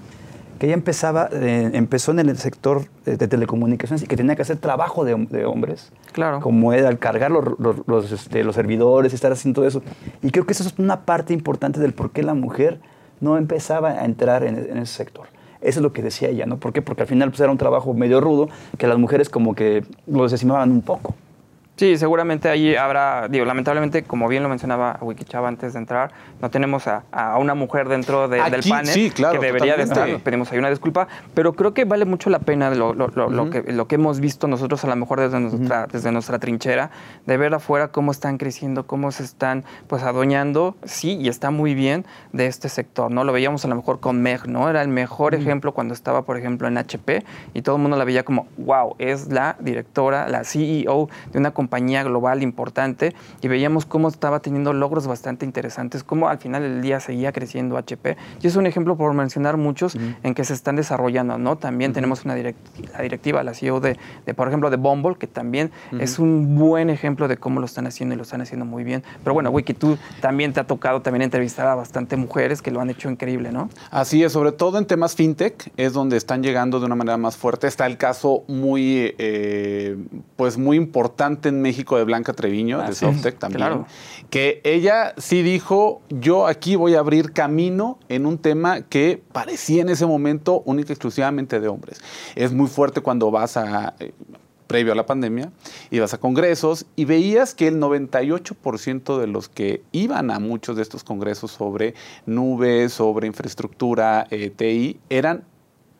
que 0.59 0.67
ella 0.67 0.75
empezaba, 0.75 1.29
eh, 1.33 1.71
empezó 1.75 2.13
en 2.13 2.21
el 2.21 2.37
sector 2.39 2.83
de, 3.05 3.17
de 3.17 3.29
telecomunicaciones 3.29 4.03
y 4.03 4.07
que 4.07 4.17
tenía 4.17 4.37
que 4.37 4.43
hacer 4.43 4.57
trabajo 4.59 5.05
de, 5.05 5.15
hom- 5.17 5.29
de 5.29 5.45
hombres 5.45 5.91
Claro. 6.13 6.41
como 6.41 6.73
era 6.73 6.89
el 6.89 6.99
cargar 6.99 7.31
los, 7.31 7.59
los, 7.59 7.77
los, 7.87 8.13
este, 8.13 8.45
los 8.45 8.55
servidores, 8.55 9.13
estar 9.13 9.33
haciendo 9.33 9.57
todo 9.61 9.69
eso. 9.69 9.83
Y 10.23 10.31
creo 10.31 10.47
que 10.47 10.53
eso 10.53 10.63
es 10.63 10.75
una 10.79 11.01
parte 11.05 11.33
importante 11.35 11.81
del 11.81 11.93
por 11.93 12.11
qué 12.13 12.23
la 12.23 12.35
mujer 12.35 12.81
no 13.21 13.37
empezaba 13.37 13.91
a 13.91 14.05
entrar 14.05 14.45
en, 14.45 14.57
en 14.57 14.79
ese 14.79 14.95
sector. 14.95 15.27
Eso 15.61 15.81
es 15.81 15.83
lo 15.83 15.93
que 15.93 16.03
decía 16.03 16.29
ella, 16.29 16.45
¿no? 16.47 16.59
¿Por 16.59 16.73
qué? 16.75 16.83
Porque 16.83 17.03
al 17.03 17.09
final 17.09 17.31
pues, 17.31 17.41
era 17.41 17.51
un 17.51 17.57
trabajo 17.59 17.95
medio 17.95 18.21
rudo 18.21 18.49
que 18.77 18.87
las 18.87 18.99
mujeres 18.99 19.31
como 19.31 19.55
que 19.55 19.83
lo 20.07 20.25
desestimaban 20.25 20.71
un 20.71 20.83
poco. 20.83 21.15
Sí, 21.77 21.99
seguramente 21.99 22.49
ahí 22.49 22.77
habrá, 22.77 23.27
digo, 23.29 23.45
lamentablemente, 23.45 24.05
como 24.05 24.29
bien 24.29 24.45
lo 24.45 24.49
mencionaba 24.49 24.97
Wikichava 25.01 25.49
antes 25.49 25.73
de 25.73 25.81
entrar, 25.81 26.13
no 26.41 26.49
tenemos 26.49 26.87
a, 26.87 27.03
a 27.11 27.37
una 27.39 27.55
mujer 27.57 27.89
dentro 27.89 28.29
de- 28.29 28.37
del 28.45 28.55
Aquí, 28.61 28.71
panel 28.71 28.87
sí, 28.95 29.11
claro, 29.11 29.41
que 29.41 29.47
debería 29.47 29.77
de 29.77 29.83
totalmente. 29.83 30.11
estar. 30.13 30.23
Pedimos 30.25 30.53
ahí 30.53 30.59
una 30.59 30.71
disculpa, 30.71 31.09
pero 31.35 31.55
creo 31.55 31.75
que 31.75 31.85
vale 31.85 32.05
mucho 32.05 32.31
la 32.31 32.39
pena 32.39 32.71
lo, 32.71 32.95
lo- 32.95 33.09
lo- 33.09 33.29
lo 33.29 33.51
que, 33.51 33.73
lo 33.73 33.89
que 33.89 33.97
hemos 33.97 34.21
visto 34.21 34.47
nosotros 34.47 34.85
a 34.85 34.87
lo 34.87 34.95
mejor 34.95 35.19
desde 35.19 35.41
nuestra, 35.41 35.89
desde 35.89 36.13
nuestra 36.13 36.39
trinchera, 36.39 36.91
de 37.27 37.37
ver 37.39 37.53
afuera 37.53 37.89
cómo 37.89 38.13
están 38.13 38.39
creciendo, 38.39 38.87
cómo 38.87 39.11
se 39.11 39.25
están 39.25 39.65
pues 39.89 40.05
adueñando, 40.05 40.77
sí, 40.85 41.17
y 41.21 41.27
está 41.29 41.51
muy 41.51 41.75
bien 41.75 42.07
de 42.33 42.47
este 42.47 42.69
sector, 42.69 43.11
¿no? 43.11 43.25
Lo 43.25 43.33
veíamos 43.33 43.65
a 43.65 43.69
lo 43.69 43.75
mejor 43.75 43.99
con 43.99 44.23
Meg, 44.23 44.47
¿no? 44.47 44.71
Era 44.71 44.81
el 44.81 44.89
mejor 44.89 45.35
ejemplo 45.35 45.73
cuando 45.75 45.93
estaba, 45.93 46.23
por 46.23 46.37
ejemplo, 46.37 46.69
en 46.69 46.79
HP 46.79 47.25
y 47.53 47.63
todo 47.63 47.75
el 47.75 47.83
mundo 47.83 47.97
la 47.97 48.05
veía 48.05 48.23
como, 48.25 48.47
wow, 48.59 48.95
es 49.01 49.27
la 49.33 49.57
directora, 49.59 50.29
la 50.29 50.45
CEO 50.45 51.09
de 51.33 51.39
una 51.41 51.51
compañía 51.51 51.64
global 51.69 52.43
importante 52.43 53.15
y 53.43 53.49
veíamos 53.49 53.87
cómo 53.87 54.09
estaba 54.09 54.41
teniendo 54.41 54.73
logros 54.73 55.07
bastante 55.07 55.45
interesantes, 55.45 56.05
cómo 56.05 56.29
al 56.29 56.39
final 56.39 56.63
del 56.63 56.83
día 56.83 57.01
seguía 57.01 57.33
creciendo 57.33 57.77
HP. 57.77 58.17
Y 58.43 58.47
es 58.47 58.57
un 58.57 58.67
ejemplo 58.67 58.97
por 58.97 59.13
mencionar 59.15 59.57
muchos 59.57 59.97
en 60.23 60.35
que 60.35 60.45
se 60.45 60.53
están 60.55 60.77
desarrollando, 60.77 61.39
¿no? 61.39 61.57
También 61.57 61.93
tenemos 61.93 62.25
una 62.25 62.37
direct- 62.37 62.55
la 62.93 63.03
directiva, 63.03 63.43
la 63.43 63.55
CEO 63.55 63.81
de, 63.81 63.97
de, 64.27 64.35
por 64.35 64.49
ejemplo, 64.49 64.71
de 64.71 64.77
Bumble, 64.77 65.17
que 65.17 65.27
también 65.27 65.71
es 65.99 66.19
un 66.19 66.57
buen 66.57 66.91
ejemplo 66.91 67.29
de 67.29 67.37
cómo 67.37 67.61
lo 67.61 67.67
están 67.67 67.87
haciendo 67.87 68.15
y 68.15 68.17
lo 68.17 68.23
están 68.23 68.41
haciendo 68.41 68.65
muy 68.65 68.85
bien. 68.85 69.03
Pero 69.23 69.35
bueno, 69.35 69.51
Wiki, 69.51 69.75
tú 69.75 69.99
también 70.21 70.53
te 70.53 70.61
ha 70.61 70.67
tocado 70.67 71.03
también 71.03 71.23
entrevistar 71.23 71.67
a 71.67 71.75
bastante 71.75 72.17
mujeres 72.17 72.63
que 72.63 72.71
lo 72.71 72.81
han 72.81 72.91
hecho 72.91 73.11
increíble, 73.11 73.53
¿no? 73.53 73.69
Así 73.91 74.23
es, 74.23 74.33
sobre 74.33 74.53
todo 74.53 74.79
en 74.79 74.87
temas 74.87 75.15
fintech 75.15 75.73
es 75.77 75.93
donde 75.93 76.17
están 76.17 76.43
llegando 76.43 76.81
de 76.81 76.87
una 76.87 76.95
manera 76.95 77.17
más 77.17 77.37
fuerte. 77.37 77.67
Está 77.67 77.87
el 77.87 77.97
caso 77.99 78.45
muy, 78.49 79.15
eh, 79.19 79.97
pues 80.37 80.59
muy 80.59 80.77
importante 80.77 81.53
en 81.55 81.63
México 81.63 81.97
de 81.97 82.05
Blanca 82.05 82.33
Treviño, 82.33 82.83
de 82.83 82.91
es, 82.91 82.99
Softec 82.99 83.39
también, 83.39 83.59
claro. 83.59 83.87
que 84.31 84.61
ella 84.65 85.15
sí 85.17 85.43
dijo, 85.43 86.03
yo 86.11 86.47
aquí 86.47 86.77
voy 86.77 86.95
a 86.95 86.99
abrir 87.01 87.33
camino 87.33 87.99
en 88.09 88.27
un 88.27 88.39
tema 88.39 88.83
que 88.83 89.23
parecía 89.33 89.83
en 89.83 89.89
ese 89.89 90.07
momento 90.07 90.63
única 90.67 90.93
y 90.93 90.95
exclusivamente 90.95 91.61
de 91.61 91.69
hombres. 91.69 92.01
Es 92.35 92.53
muy 92.53 92.69
fuerte 92.69 93.01
cuando 93.01 93.31
vas 93.31 93.57
a... 93.57 93.95
eh, 93.99 94.13
previo 94.67 94.93
a 94.93 94.97
la 94.97 95.07
pandemia, 95.07 95.53
ibas 95.91 96.15
a 96.15 96.19
congresos 96.19 96.87
y 96.97 97.05
veías 97.05 97.55
que 97.55 97.69
el 97.69 97.79
98% 97.81 99.19
de 99.19 99.27
los 99.27 99.49
que 99.49 99.83
iban 99.93 100.31
a 100.31 100.39
muchos 100.39 100.77
de 100.77 100.83
estos 100.83 101.05
congresos 101.05 101.53
sobre 101.53 101.95
nubes, 102.27 102.93
sobre 102.93 103.27
infraestructura, 103.27 104.27
eh, 104.31 104.51
TI, 104.51 104.99
eran 105.11 105.45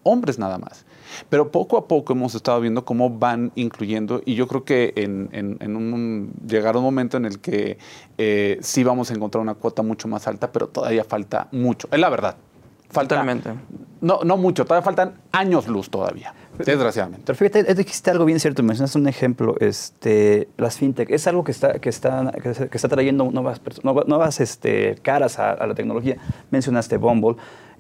hombres 0.03 0.39
nada 0.39 0.59
más. 0.59 0.87
Pero 1.29 1.51
poco 1.51 1.77
a 1.77 1.87
poco 1.89 2.13
hemos 2.13 2.35
estado 2.35 2.61
viendo 2.61 2.85
cómo 2.85 3.11
van 3.11 3.53
incluyendo 3.55 4.21
y 4.25 4.35
yo 4.35 4.47
creo 4.49 4.65
que 4.65 4.93
en, 4.97 5.29
en- 5.33 5.57
en 5.61 5.77
un, 5.77 6.33
llegará 6.47 6.79
un 6.79 6.85
momento 6.85 7.17
en 7.17 7.25
el 7.25 7.39
que 7.41 7.79
eh, 8.19 8.59
sí 8.63 8.85
vamos 8.85 9.11
a 9.11 9.15
encontrar 9.15 9.43
una 9.43 9.55
cuota 9.55 9.83
mucho 9.83 10.09
más 10.09 10.27
alta, 10.27 10.51
pero 10.53 10.69
todavía 10.69 11.05
falta 11.05 11.49
mucho. 11.53 11.89
Es 11.91 11.99
la 11.99 12.09
verdad. 12.11 12.37
Falta, 12.91 13.17
Totalmente. 13.17 13.51
No, 14.01 14.21
no 14.25 14.37
mucho, 14.37 14.65
todavía 14.65 14.85
faltan 14.85 15.15
años 15.33 15.67
luz 15.67 15.91
todavía, 15.91 16.33
desgraciadamente. 16.59 17.25
Pero 17.27 17.37
fíjate, 17.37 17.75
dijiste 17.75 18.11
algo 18.11 18.25
bien 18.25 18.39
cierto, 18.39 18.63
mencionaste 18.63 18.99
un 18.99 19.09
ejemplo, 19.09 19.57
este, 19.59 20.47
las 20.59 20.77
fintech, 20.77 21.11
es 21.11 21.27
algo 21.27 21.43
que 21.43 21.51
está, 21.51 21.81
que 21.81 21.89
está, 21.89 22.31
que 22.41 22.77
está 22.77 22.89
trayendo 22.89 23.29
nuevas, 23.33 23.61
nuevas, 23.83 24.41
este, 24.41 24.97
caras 25.03 25.41
a, 25.41 25.53
a 25.53 25.67
la 25.67 25.75
tecnología. 25.75 26.19
Mencionaste 26.51 26.97
Bumble. 26.99 27.35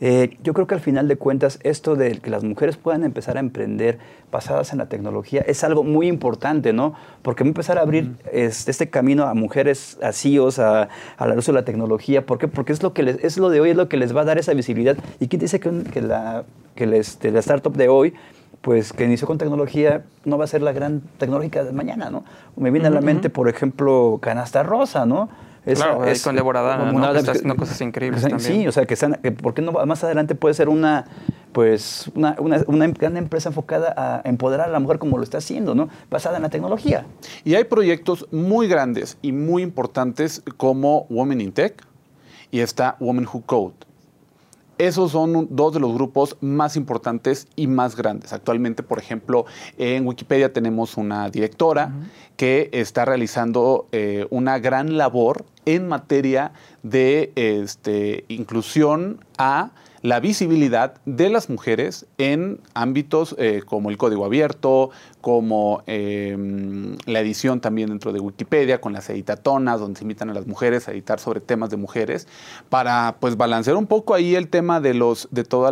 Eh, 0.06 0.36
yo 0.42 0.52
creo 0.52 0.66
que 0.66 0.74
al 0.74 0.82
final 0.82 1.08
de 1.08 1.16
cuentas 1.16 1.58
esto 1.62 1.96
de 1.96 2.18
que 2.18 2.28
las 2.28 2.44
mujeres 2.44 2.76
puedan 2.76 3.04
empezar 3.04 3.38
a 3.38 3.40
emprender 3.40 3.96
basadas 4.30 4.72
en 4.72 4.78
la 4.78 4.86
tecnología 4.86 5.40
es 5.46 5.64
algo 5.64 5.82
muy 5.82 6.08
importante, 6.08 6.74
¿no? 6.74 6.92
Porque 7.22 7.42
empezar 7.42 7.78
a 7.78 7.80
abrir 7.80 8.14
este, 8.30 8.70
este 8.70 8.90
camino 8.90 9.24
a 9.24 9.32
mujeres, 9.32 9.96
a 10.02 10.12
CEOs, 10.12 10.58
a, 10.58 10.90
a 11.16 11.26
la 11.26 11.34
luz 11.34 11.46
de 11.46 11.54
la 11.54 11.64
tecnología. 11.64 12.26
¿Por 12.26 12.36
qué? 12.36 12.48
Porque 12.48 12.74
es 12.74 12.82
lo, 12.82 12.92
que 12.92 13.02
les- 13.02 13.24
es 13.24 13.38
lo 13.38 13.48
de 13.48 13.62
hoy, 13.62 13.70
es 13.70 13.76
lo 13.78 13.88
que 13.88 13.96
les 13.96 14.14
va 14.14 14.20
a 14.20 14.24
dar 14.26 14.36
esa 14.36 14.52
visibilidad. 14.52 14.98
¿Y 15.20 15.28
quién 15.28 15.40
dice 15.40 15.58
que, 15.58 15.70
que 15.90 16.02
la, 16.02 16.44
que 16.74 16.84
el, 16.84 16.92
este, 16.92 17.30
la 17.30 17.38
startup 17.40 17.74
de 17.74 17.88
hoy 17.88 18.12
pues 18.60 18.92
que 18.92 19.04
inició 19.04 19.26
con 19.26 19.38
tecnología 19.38 20.04
no 20.26 20.36
va 20.36 20.44
a 20.44 20.46
ser 20.48 20.60
la 20.60 20.72
gran 20.72 21.00
tecnológica 21.18 21.64
de 21.64 21.72
mañana, 21.72 22.10
¿no? 22.10 22.24
Me 22.56 22.70
viene 22.70 22.88
a 22.88 22.90
la 22.90 23.00
mente, 23.06 23.30
por 23.30 23.48
ejemplo, 23.48 24.18
Canasta 24.20 24.62
Rosa, 24.62 25.06
¿no? 25.06 25.30
Claro, 25.64 26.02
ahí 26.02 26.18
con 26.20 26.36
Débora 26.36 26.60
Dana, 26.62 26.90
¿no? 26.92 26.96
una- 26.98 27.12
Que 27.12 27.18
está 27.18 27.32
haciendo 27.32 27.56
cosas 27.56 27.80
increíbles 27.80 28.22
que- 28.22 28.30
también. 28.30 28.52
Sí, 28.52 28.68
o 28.68 28.72
sea, 28.72 28.84
que, 28.86 28.94
están, 28.94 29.14
que 29.22 29.32
¿por 29.32 29.54
qué 29.54 29.62
no 29.62 29.72
más 29.72 30.04
adelante 30.04 30.34
puede 30.34 30.54
ser 30.54 30.68
una, 30.68 31.06
pues, 31.52 32.10
una, 32.14 32.36
una, 32.38 32.62
una 32.66 32.86
gran 32.88 33.16
empresa 33.16 33.48
enfocada 33.48 33.94
a 33.96 34.28
empoderar 34.28 34.68
a 34.68 34.72
la 34.72 34.78
mujer 34.80 34.98
como 34.98 35.16
lo 35.16 35.22
está 35.24 35.38
haciendo, 35.38 35.74
¿no? 35.74 35.88
Basada 36.10 36.36
en 36.36 36.42
la 36.42 36.50
tecnología. 36.50 37.06
Y 37.44 37.54
hay 37.54 37.64
proyectos 37.64 38.26
muy 38.30 38.68
grandes 38.68 39.16
y 39.22 39.32
muy 39.32 39.62
importantes 39.62 40.42
como 40.58 41.06
Women 41.08 41.40
in 41.40 41.52
Tech 41.52 41.82
y 42.50 42.60
está 42.60 42.96
Women 43.00 43.26
Who 43.32 43.42
Code. 43.46 43.74
Esos 44.78 45.12
son 45.12 45.48
dos 45.50 45.72
de 45.72 45.80
los 45.80 45.94
grupos 45.94 46.36
más 46.40 46.76
importantes 46.76 47.46
y 47.56 47.66
más 47.66 47.96
grandes. 47.96 48.32
Actualmente, 48.32 48.82
por 48.82 48.98
ejemplo, 48.98 49.46
en 49.78 50.06
Wikipedia 50.06 50.52
tenemos 50.52 50.96
una 50.96 51.30
directora 51.30 51.92
que 52.36 52.70
está 52.72 53.04
realizando 53.04 53.86
eh, 53.92 54.26
una 54.30 54.58
gran 54.58 54.96
labor 54.96 55.44
en 55.64 55.86
materia 55.86 56.52
de 56.82 57.32
este, 57.36 58.24
inclusión 58.28 59.24
a 59.38 59.70
la 60.04 60.20
visibilidad 60.20 61.00
de 61.06 61.30
las 61.30 61.48
mujeres 61.48 62.04
en 62.18 62.60
ámbitos 62.74 63.34
eh, 63.38 63.62
como 63.64 63.88
el 63.88 63.96
código 63.96 64.26
abierto, 64.26 64.90
como 65.22 65.82
em, 65.86 66.98
la 67.06 67.20
edición 67.20 67.62
también 67.62 67.88
dentro 67.88 68.12
de 68.12 68.20
Wikipedia, 68.20 68.82
con 68.82 68.92
las 68.92 69.08
editatonas, 69.08 69.80
donde 69.80 69.96
se 69.96 70.04
invitan 70.04 70.28
a 70.28 70.34
las 70.34 70.46
mujeres 70.46 70.88
a 70.88 70.92
editar 70.92 71.20
sobre 71.20 71.40
temas 71.40 71.70
de 71.70 71.78
mujeres, 71.78 72.28
para 72.68 73.16
pues 73.18 73.38
balancear 73.38 73.76
un 73.76 73.86
poco 73.86 74.12
ahí 74.12 74.34
el 74.34 74.48
tema 74.48 74.78
de 74.78 74.92
los 74.92 75.26
de 75.30 75.42
todo 75.42 75.70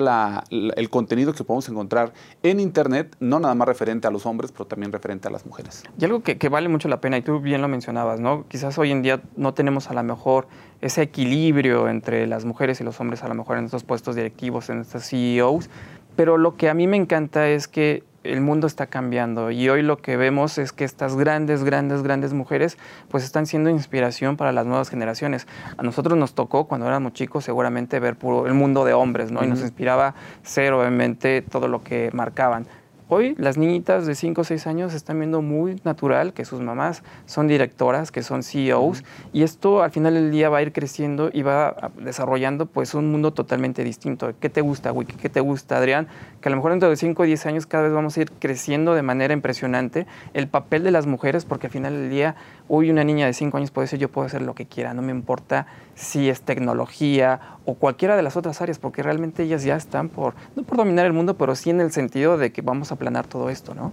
el 0.51 0.89
contenido 0.89 1.35
que 1.35 1.45
podemos 1.45 1.69
encontrar 1.69 2.15
en 2.43 2.59
internet, 2.59 3.15
no 3.21 3.39
nada 3.39 3.55
más 3.55 3.69
referente 3.69 4.09
a 4.09 4.11
los 4.11 4.25
hombres, 4.25 4.51
pero 4.51 4.65
también 4.65 4.93
referente 4.93 5.29
a 5.29 5.31
las 5.31 5.45
mujeres. 5.45 5.83
Y 5.99 6.07
algo 6.07 6.23
que, 6.23 6.39
que 6.39 6.49
vale 6.49 6.71
mucho 6.71 6.89
la 6.89 7.03
pena, 7.03 7.19
y 7.19 7.23
tú 7.23 7.41
bien 7.41 7.61
lo 7.61 7.69
mencionabas, 7.69 8.19
¿no? 8.19 8.47
Quizás 8.49 8.79
hoy 8.79 8.93
en 8.93 9.03
día 9.03 9.21
no 9.37 9.53
tenemos 9.53 9.91
a 9.91 9.93
lo 9.93 10.03
mejor 10.03 10.47
ese 10.83 11.01
equilibrio 11.01 11.89
entre 11.89 12.27
las 12.27 12.45
mujeres 12.45 12.81
y 12.81 12.85
los 12.85 13.01
hombres, 13.01 13.23
a 13.23 13.29
lo 13.29 13.35
mejor 13.35 13.57
en 13.57 13.65
estos 13.65 13.85
puestos 13.85 14.15
directivos, 14.15 14.69
en 14.69 14.83
estos 14.83 15.09
CEOs, 15.09 15.71
pero 16.17 16.37
lo 16.37 16.57
que 16.57 16.69
a 16.69 16.75
mí 16.75 16.87
me 16.87 16.99
encanta 16.99 17.49
es 17.49 17.69
que 17.69 18.05
el 18.25 18.41
mundo 18.41 18.67
está 18.67 18.87
cambiando 18.87 19.51
y 19.51 19.69
hoy 19.69 19.83
lo 19.83 19.99
que 19.99 20.17
vemos 20.17 20.59
es 20.59 20.73
que 20.73 20.85
estas 20.85 21.17
grandes, 21.17 21.65
grandes, 21.65 22.03
grandes 22.03 22.33
mujeres 22.33 22.79
pues 23.09 23.25
están 23.25 23.47
siendo 23.47 23.71
inspiración 23.71 24.37
para 24.37 24.53
las 24.53 24.67
nuevas 24.67 24.91
generaciones. 24.91 25.47
A 25.77 25.83
nosotros 25.83 26.17
nos 26.19 26.35
tocó 26.35 26.67
cuando 26.67 26.87
éramos 26.87 27.15
chicos 27.15 27.45
seguramente 27.45 27.99
ver 27.99 28.17
puro 28.17 28.47
el 28.47 28.55
mundo 28.55 28.85
de 28.85 28.93
hombres, 28.93 29.33
¿no? 29.33 29.43
Y 29.43 29.49
nos 29.49 29.61
inspiraba 29.61 30.15
ser 30.43 30.73
obviamente 30.73 31.43
todo 31.43 31.67
lo 31.67 31.83
que 31.83 32.11
marcaban. 32.13 32.67
Hoy 33.15 33.35
las 33.37 33.59
niñitas 33.59 34.07
de 34.07 34.15
5 34.15 34.41
o 34.41 34.45
6 34.45 34.67
años 34.67 34.95
están 34.95 35.19
viendo 35.19 35.43
muy 35.43 35.79
natural 35.85 36.33
que 36.33 36.47
sus 36.47 36.61
mamás 36.61 37.03
son 37.27 37.47
directoras, 37.47 38.11
que 38.11 38.23
son 38.23 38.43
CEOs, 38.43 39.05
y 39.35 39.43
esto 39.43 39.83
al 39.83 39.91
final 39.91 40.15
del 40.15 40.31
día 40.31 40.49
va 40.49 40.57
a 40.57 40.63
ir 40.63 40.73
creciendo 40.73 41.29
y 41.31 41.43
va 41.43 41.93
desarrollando 41.99 42.65
pues 42.65 42.95
un 42.95 43.13
mundo 43.13 43.35
totalmente 43.35 43.85
distinto. 43.85 44.33
¿Qué 44.41 44.49
te 44.49 44.63
gusta, 44.63 44.93
Wiki? 44.93 45.13
¿Qué 45.19 45.29
te 45.29 45.41
gusta, 45.41 45.77
Adrián? 45.77 46.09
Que 46.41 46.49
a 46.49 46.51
lo 46.53 46.57
mejor 46.57 46.71
dentro 46.71 46.89
de 46.89 46.97
5 46.97 47.23
o 47.23 47.27
10 47.27 47.45
años 47.45 47.67
cada 47.67 47.83
vez 47.83 47.93
vamos 47.93 48.17
a 48.17 48.23
ir 48.23 48.33
creciendo 48.39 48.95
de 48.95 49.03
manera 49.03 49.35
impresionante 49.35 50.07
el 50.33 50.49
papel 50.49 50.83
de 50.83 50.91
las 50.91 51.07
mujeres, 51.07 51.45
porque 51.45 51.67
al 51.67 51.73
final 51.75 51.93
del 51.93 52.09
día 52.09 52.35
hoy 52.67 52.89
una 52.89 53.05
niña 53.05 53.27
de 53.27 53.35
5 53.35 53.59
años 53.59 53.71
puede 53.71 53.89
decir 53.89 53.99
yo 53.99 54.09
puedo 54.09 54.27
hacer 54.27 54.41
lo 54.41 54.55
que 54.55 54.65
quiera, 54.65 54.95
no 54.95 55.03
me 55.03 55.13
importa 55.13 55.67
si 55.95 56.29
es 56.29 56.43
tecnología 56.43 57.41
o 57.65 57.75
cualquiera 57.75 58.17
de 58.17 58.23
las 58.23 58.37
otras 58.37 58.61
áreas, 58.61 58.79
porque 58.79 59.03
realmente 59.03 59.43
ellas 59.43 59.63
ya 59.63 59.77
están 59.77 60.09
por, 60.09 60.35
no 60.57 60.63
por 60.63 60.77
dominar 60.77 61.07
el 61.07 61.13
mundo, 61.13 61.37
pero 61.37 61.55
sí 61.55 61.71
en 61.71 61.81
el 61.81 61.93
sentido 61.93 62.39
de 62.39 62.53
que 62.53 62.63
vamos 62.63 62.93
a 62.93 62.97
planear 62.97 63.27
todo 63.27 63.51
esto, 63.51 63.75
¿no? 63.75 63.93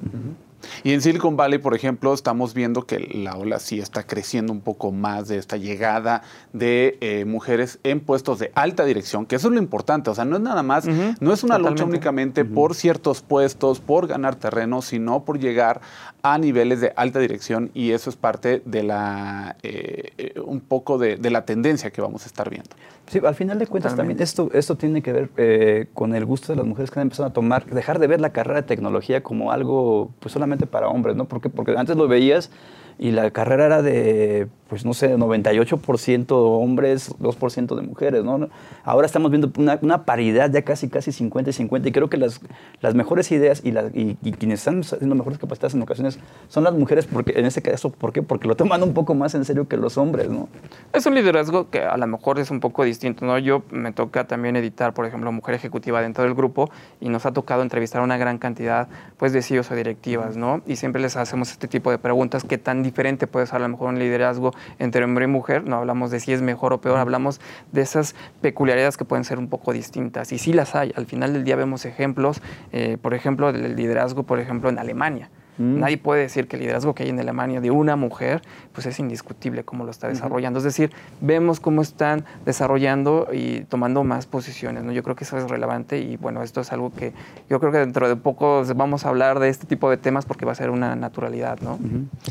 Y 0.83 0.93
en 0.93 1.01
Silicon 1.01 1.37
Valley, 1.37 1.59
por 1.59 1.75
ejemplo, 1.75 2.13
estamos 2.13 2.53
viendo 2.53 2.83
que 2.83 2.99
la 2.99 3.35
ola 3.35 3.59
sí 3.59 3.79
está 3.79 4.05
creciendo 4.05 4.53
un 4.53 4.61
poco 4.61 4.91
más 4.91 5.27
de 5.27 5.37
esta 5.37 5.57
llegada 5.57 6.21
de 6.53 6.97
eh, 7.01 7.25
mujeres 7.25 7.79
en 7.83 7.99
puestos 7.99 8.39
de 8.39 8.51
alta 8.55 8.85
dirección, 8.85 9.25
que 9.25 9.35
eso 9.35 9.47
es 9.47 9.53
lo 9.53 9.59
importante. 9.59 10.09
O 10.09 10.15
sea, 10.15 10.25
no 10.25 10.37
es 10.37 10.41
nada 10.41 10.63
más, 10.63 10.85
no 11.19 11.33
es 11.33 11.43
una 11.43 11.57
lucha 11.57 11.85
únicamente 11.85 12.45
por 12.45 12.75
ciertos 12.75 13.21
puestos, 13.21 13.79
por 13.79 14.07
ganar 14.07 14.35
terreno, 14.35 14.81
sino 14.81 15.23
por 15.23 15.39
llegar 15.39 15.81
a 16.21 16.37
niveles 16.37 16.81
de 16.81 16.93
alta 16.95 17.19
dirección 17.19 17.71
y 17.73 17.91
eso 17.91 18.09
es 18.09 18.15
parte 18.15 18.61
de 18.65 18.83
la, 18.83 19.55
eh, 19.63 20.11
eh, 20.17 20.39
un 20.39 20.59
poco 20.59 20.97
de, 20.97 21.17
la 21.29 21.45
tendencia 21.45 21.91
que 21.91 22.01
vamos 22.01 22.23
a 22.23 22.25
estar 22.25 22.49
viendo. 22.49 22.71
Sí, 23.07 23.19
al 23.23 23.35
final 23.35 23.59
de 23.59 23.67
cuentas 23.67 23.95
también 23.95 24.19
esto, 24.21 24.49
esto 24.53 24.75
tiene 24.75 25.01
que 25.01 25.13
ver 25.13 25.87
con 25.93 26.15
el 26.15 26.25
gusto 26.25 26.51
de 26.51 26.57
las 26.57 26.65
mujeres 26.65 26.91
que 26.91 26.99
han 26.99 27.03
empezado 27.03 27.29
a 27.29 27.33
tomar, 27.33 27.65
dejar 27.65 27.99
de 27.99 28.07
ver 28.07 28.21
la 28.21 28.31
carrera 28.31 28.61
de 28.61 28.67
tecnología 28.67 29.23
como 29.23 29.51
algo 29.51 30.11
pues 30.19 30.33
solamente 30.33 30.48
para 30.57 30.89
hombres, 30.89 31.15
¿no? 31.15 31.25
Porque, 31.25 31.49
porque 31.49 31.75
antes 31.77 31.95
lo 31.95 32.07
veías 32.07 32.51
y 32.97 33.11
la 33.11 33.31
carrera 33.31 33.65
era 33.65 33.81
de, 33.81 34.47
pues 34.69 34.85
no 34.85 34.93
sé, 34.93 35.17
98% 35.17 36.27
hombres, 36.29 37.11
2% 37.17 37.75
de 37.75 37.81
mujeres, 37.81 38.23
¿no? 38.23 38.49
Ahora 38.83 39.07
estamos 39.07 39.31
viendo 39.31 39.51
una, 39.57 40.05
paridad 40.05 40.51
ya 40.51 40.61
casi, 40.61 40.89
casi 40.89 41.11
50 41.11 41.49
y 41.49 41.53
50 41.53 41.89
y 41.89 41.91
creo 41.91 42.09
que 42.09 42.17
las, 42.17 42.39
las 42.79 42.93
mejores 42.93 43.31
ideas 43.31 43.61
y, 43.63 43.73
y, 44.21 44.31
quienes 44.33 44.59
están 44.59 44.81
haciendo 44.81 45.15
mejores 45.15 45.39
capacidades 45.39 45.73
en 45.73 45.81
ocasiones 45.81 46.19
son 46.47 46.63
las 46.63 46.73
mujeres, 46.73 47.07
porque 47.07 47.33
en 47.35 47.45
ese 47.45 47.61
caso, 47.61 47.89
¿por 47.89 48.13
qué? 48.13 48.21
Porque 48.21 48.47
lo 48.47 48.55
toman 48.55 48.83
un 48.83 48.93
poco 48.93 49.15
más 49.15 49.33
en 49.33 49.43
serio 49.43 49.67
que 49.67 49.75
los 49.75 49.97
hombres, 49.97 50.29
¿no? 50.29 50.47
Es 50.93 51.05
un 51.07 51.15
liderazgo 51.15 51.69
que 51.69 51.81
a 51.81 51.97
lo 51.97 52.05
mejor 52.05 52.39
es 52.39 52.51
un 52.51 52.59
poco 52.59 52.83
distinto, 52.83 53.25
¿no? 53.25 53.39
Yo 53.39 53.63
me 53.71 53.91
toca 53.91 54.27
también 54.27 54.55
editar, 54.55 54.93
por 54.93 55.07
ejemplo, 55.07 55.31
mujer 55.31 55.55
ejecutiva 55.55 56.01
dentro 56.01 56.23
del 56.23 56.35
grupo 56.35 56.69
y 57.01 57.09
nos 57.09 57.25
ha 57.25 57.31
tocado 57.31 57.63
entrevistar 57.63 58.01
a 58.01 58.03
una 58.03 58.17
gran 58.17 58.37
cantidad, 58.37 58.87
pues, 59.17 59.33
de 59.33 59.41
CEOs 59.41 59.71
o 59.71 59.75
directivas, 59.75 60.37
¿no? 60.37 60.61
Y 60.67 60.75
siempre 60.75 61.01
les 61.01 61.17
hacemos 61.17 61.51
este 61.51 61.67
tipo 61.67 61.89
de 61.89 61.97
preguntas, 61.97 62.43
¿qué 62.43 62.59
tan 62.59 62.83
diferente 62.83 63.25
puede 63.25 63.47
ser 63.47 63.57
a 63.57 63.59
lo 63.59 63.69
mejor 63.69 63.89
un 63.89 63.99
liderazgo 63.99 64.53
entre 64.79 65.03
hombre 65.03 65.25
y 65.25 65.27
mujer, 65.27 65.65
no 65.65 65.77
hablamos 65.77 66.11
de 66.11 66.19
si 66.19 66.33
es 66.33 66.41
mejor 66.41 66.73
o 66.73 66.81
peor, 66.81 66.97
hablamos 66.97 67.41
de 67.71 67.81
esas 67.81 68.15
peculiaridades 68.41 68.97
que 68.97 69.05
pueden 69.05 69.23
ser 69.23 69.39
un 69.39 69.49
poco 69.49 69.73
distintas. 69.73 70.31
Y 70.31 70.37
sí 70.37 70.53
las 70.53 70.75
hay, 70.75 70.93
al 70.95 71.05
final 71.05 71.33
del 71.33 71.43
día 71.43 71.55
vemos 71.55 71.85
ejemplos, 71.85 72.41
eh, 72.71 72.97
por 73.01 73.13
ejemplo, 73.13 73.51
del 73.51 73.75
liderazgo, 73.75 74.23
por 74.23 74.39
ejemplo, 74.39 74.69
en 74.69 74.79
Alemania. 74.79 75.29
Mm. 75.59 75.79
Nadie 75.79 75.97
puede 75.97 76.21
decir 76.21 76.47
que 76.47 76.55
el 76.55 76.63
liderazgo 76.63 76.95
que 76.95 77.03
hay 77.03 77.09
en 77.09 77.19
Alemania 77.19 77.61
de 77.61 77.69
una 77.69 77.95
mujer, 77.95 78.41
pues 78.73 78.87
es 78.87 78.97
indiscutible 78.99 79.63
cómo 79.63 79.83
lo 79.83 79.91
está 79.91 80.07
desarrollando. 80.07 80.57
Es 80.57 80.63
decir, 80.63 80.91
vemos 81.21 81.59
cómo 81.59 81.81
están 81.81 82.25
desarrollando 82.45 83.27
y 83.31 83.61
tomando 83.65 84.03
más 84.03 84.25
posiciones. 84.25 84.83
¿no? 84.83 84.91
Yo 84.91 85.03
creo 85.03 85.15
que 85.15 85.25
eso 85.25 85.37
es 85.37 85.49
relevante 85.49 85.99
y 85.99 86.17
bueno, 86.17 86.41
esto 86.41 86.61
es 86.61 86.71
algo 86.71 86.91
que 86.91 87.13
yo 87.49 87.59
creo 87.59 87.71
que 87.71 87.79
dentro 87.79 88.07
de 88.07 88.15
poco 88.15 88.63
vamos 88.75 89.05
a 89.05 89.09
hablar 89.09 89.39
de 89.39 89.49
este 89.49 89.67
tipo 89.67 89.89
de 89.89 89.97
temas 89.97 90.25
porque 90.25 90.45
va 90.45 90.53
a 90.53 90.55
ser 90.55 90.69
una 90.69 90.95
naturalidad, 90.95 91.59
¿no? 91.59 91.77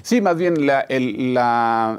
Sí, 0.02 0.20
más 0.20 0.36
bien 0.36 0.54
el, 0.88 1.38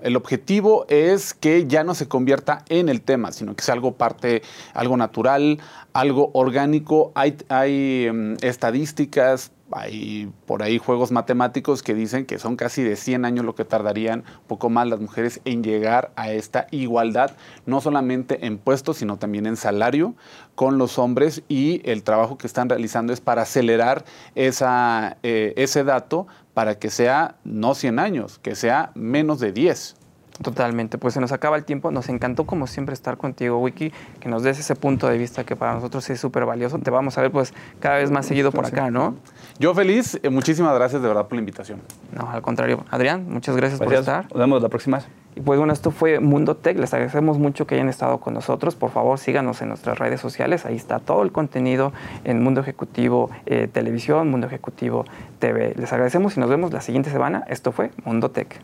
el 0.01 0.15
objetivo 0.15 0.86
es 0.89 1.34
que 1.34 1.67
ya 1.67 1.84
no 1.84 1.93
se 1.93 2.07
convierta 2.07 2.63
en 2.69 2.89
el 2.89 3.01
tema, 3.01 3.32
sino 3.32 3.55
que 3.55 3.63
sea 3.63 3.75
algo 3.75 3.95
parte, 3.95 4.41
algo 4.73 4.97
natural, 4.97 5.59
algo 5.93 6.32
orgánico. 6.34 7.11
Hay, 7.15 7.38
hay 7.49 8.05
em, 8.07 8.38
estadísticas 8.41 9.51
hay 9.72 10.32
por 10.45 10.63
ahí 10.63 10.78
juegos 10.78 11.11
matemáticos 11.11 11.84
que 11.84 11.93
dicen 11.93 12.26
que 12.26 12.39
son 12.39 12.55
casi 12.55 12.84
de 12.84 12.95
100 12.95 13.26
años 13.26 13.45
lo 13.45 13.55
que 13.55 13.65
tardarían 13.65 14.24
poco 14.47 14.70
más 14.70 14.88
las 14.88 14.99
mujeres 14.99 15.41
en 15.45 15.63
llegar 15.63 16.11
a 16.15 16.32
esta 16.32 16.67
igualdad, 16.72 17.32
no 17.65 17.82
solamente 17.82 18.45
en 18.45 18.57
puestos, 18.57 18.97
sino 18.97 19.17
también 19.17 19.45
en 19.45 19.57
salario 19.57 20.15
con 20.55 20.78
los 20.78 20.99
hombres 20.99 21.43
y 21.47 21.82
el 21.89 22.03
trabajo 22.03 22.38
que 22.38 22.47
están 22.47 22.70
realizando 22.70 23.13
es 23.13 23.22
para 23.22 23.43
acelerar 23.43 24.05
eh, 24.36 25.53
ese 25.55 25.84
dato 25.84 26.28
para 26.53 26.78
que 26.78 26.89
sea 26.89 27.36
no 27.43 27.76
100 27.76 27.99
años, 27.99 28.39
que 28.39 28.55
sea 28.55 28.91
menos 28.95 29.39
de 29.39 29.51
10. 29.51 29.99
Totalmente, 30.42 30.98
pues 30.98 31.14
se 31.14 31.20
nos 31.20 31.34
acaba 31.34 31.58
el 31.58 31.66
tiempo. 31.66 31.92
Nos 31.92 32.08
encantó 32.08 32.46
como 32.46 32.66
siempre 32.66 32.94
estar 32.94 33.18
contigo, 33.18 33.58
Wiki, 33.60 33.92
que 34.22 34.30
nos 34.30 34.42
des 34.44 34.58
ese 34.58 34.74
punto 34.76 35.08
de 35.08 35.18
vista 35.18 35.44
que 35.44 35.58
para 35.58 35.74
nosotros 35.74 36.10
es 36.10 36.20
súper 36.20 36.46
valioso. 36.46 36.80
Te 36.80 36.92
vamos 36.92 37.18
a 37.18 37.22
ver 37.22 37.32
pues 37.32 37.54
cada 37.82 37.98
vez 37.98 38.10
más 38.10 38.26
seguido 38.26 38.52
por 38.54 38.66
acá, 38.66 38.90
¿no? 38.90 39.16
Yo 39.60 39.74
feliz, 39.74 40.18
eh, 40.24 40.30
muchísimas 40.30 40.74
gracias 40.76 41.02
de 41.02 41.08
verdad 41.10 41.28
por 41.28 41.34
la 41.34 41.40
invitación. 41.40 41.82
No, 42.16 42.30
al 42.30 42.42
contrario. 42.42 42.86
Adrián, 42.90 43.26
muchas 43.30 43.58
gracias, 43.58 43.80
por 43.82 43.94
estar. 43.94 44.28
Nos 44.30 44.40
vemos 44.40 44.62
la 44.62 44.70
próxima. 44.70 45.02
Y 45.36 45.42
pues 45.42 45.60
bueno, 45.60 45.74
esto 45.74 45.92
fue 45.92 46.22
Mundo 46.22 46.56
Tech. 46.56 46.78
Les 46.78 46.94
agradecemos 46.94 47.38
mucho 47.38 47.68
que 47.68 47.76
hayan 47.76 47.90
estado 47.90 48.20
con 48.20 48.34
nosotros. 48.34 48.76
Por 48.76 48.92
favor, 48.92 49.20
síganos 49.20 49.62
en 49.62 49.68
nuestras 49.68 50.00
redes 50.00 50.22
sociales. 50.22 50.66
Ahí 50.66 50.78
está 50.78 51.00
todo 51.00 51.24
el 51.24 51.34
contenido 51.34 51.92
en 52.24 52.42
Mundo 52.42 52.62
Ejecutivo 52.62 53.30
eh, 53.46 53.68
Televisión, 53.68 54.30
Mundo 54.30 54.48
Ejecutivo 54.48 55.04
TV. 55.40 55.74
Les 55.76 55.92
agradecemos 55.92 56.38
y 56.38 56.40
nos 56.40 56.50
vemos 56.50 56.72
la 56.72 56.80
siguiente 56.80 57.12
semana. 57.12 57.44
Esto 57.50 57.74
fue 57.74 57.92
Mundo 58.06 58.32
Tech. 58.32 58.62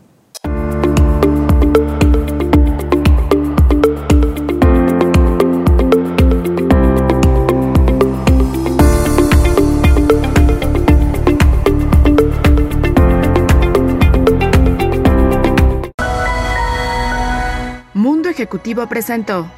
Ejecutivo 18.36 18.86
presentó 18.86 19.50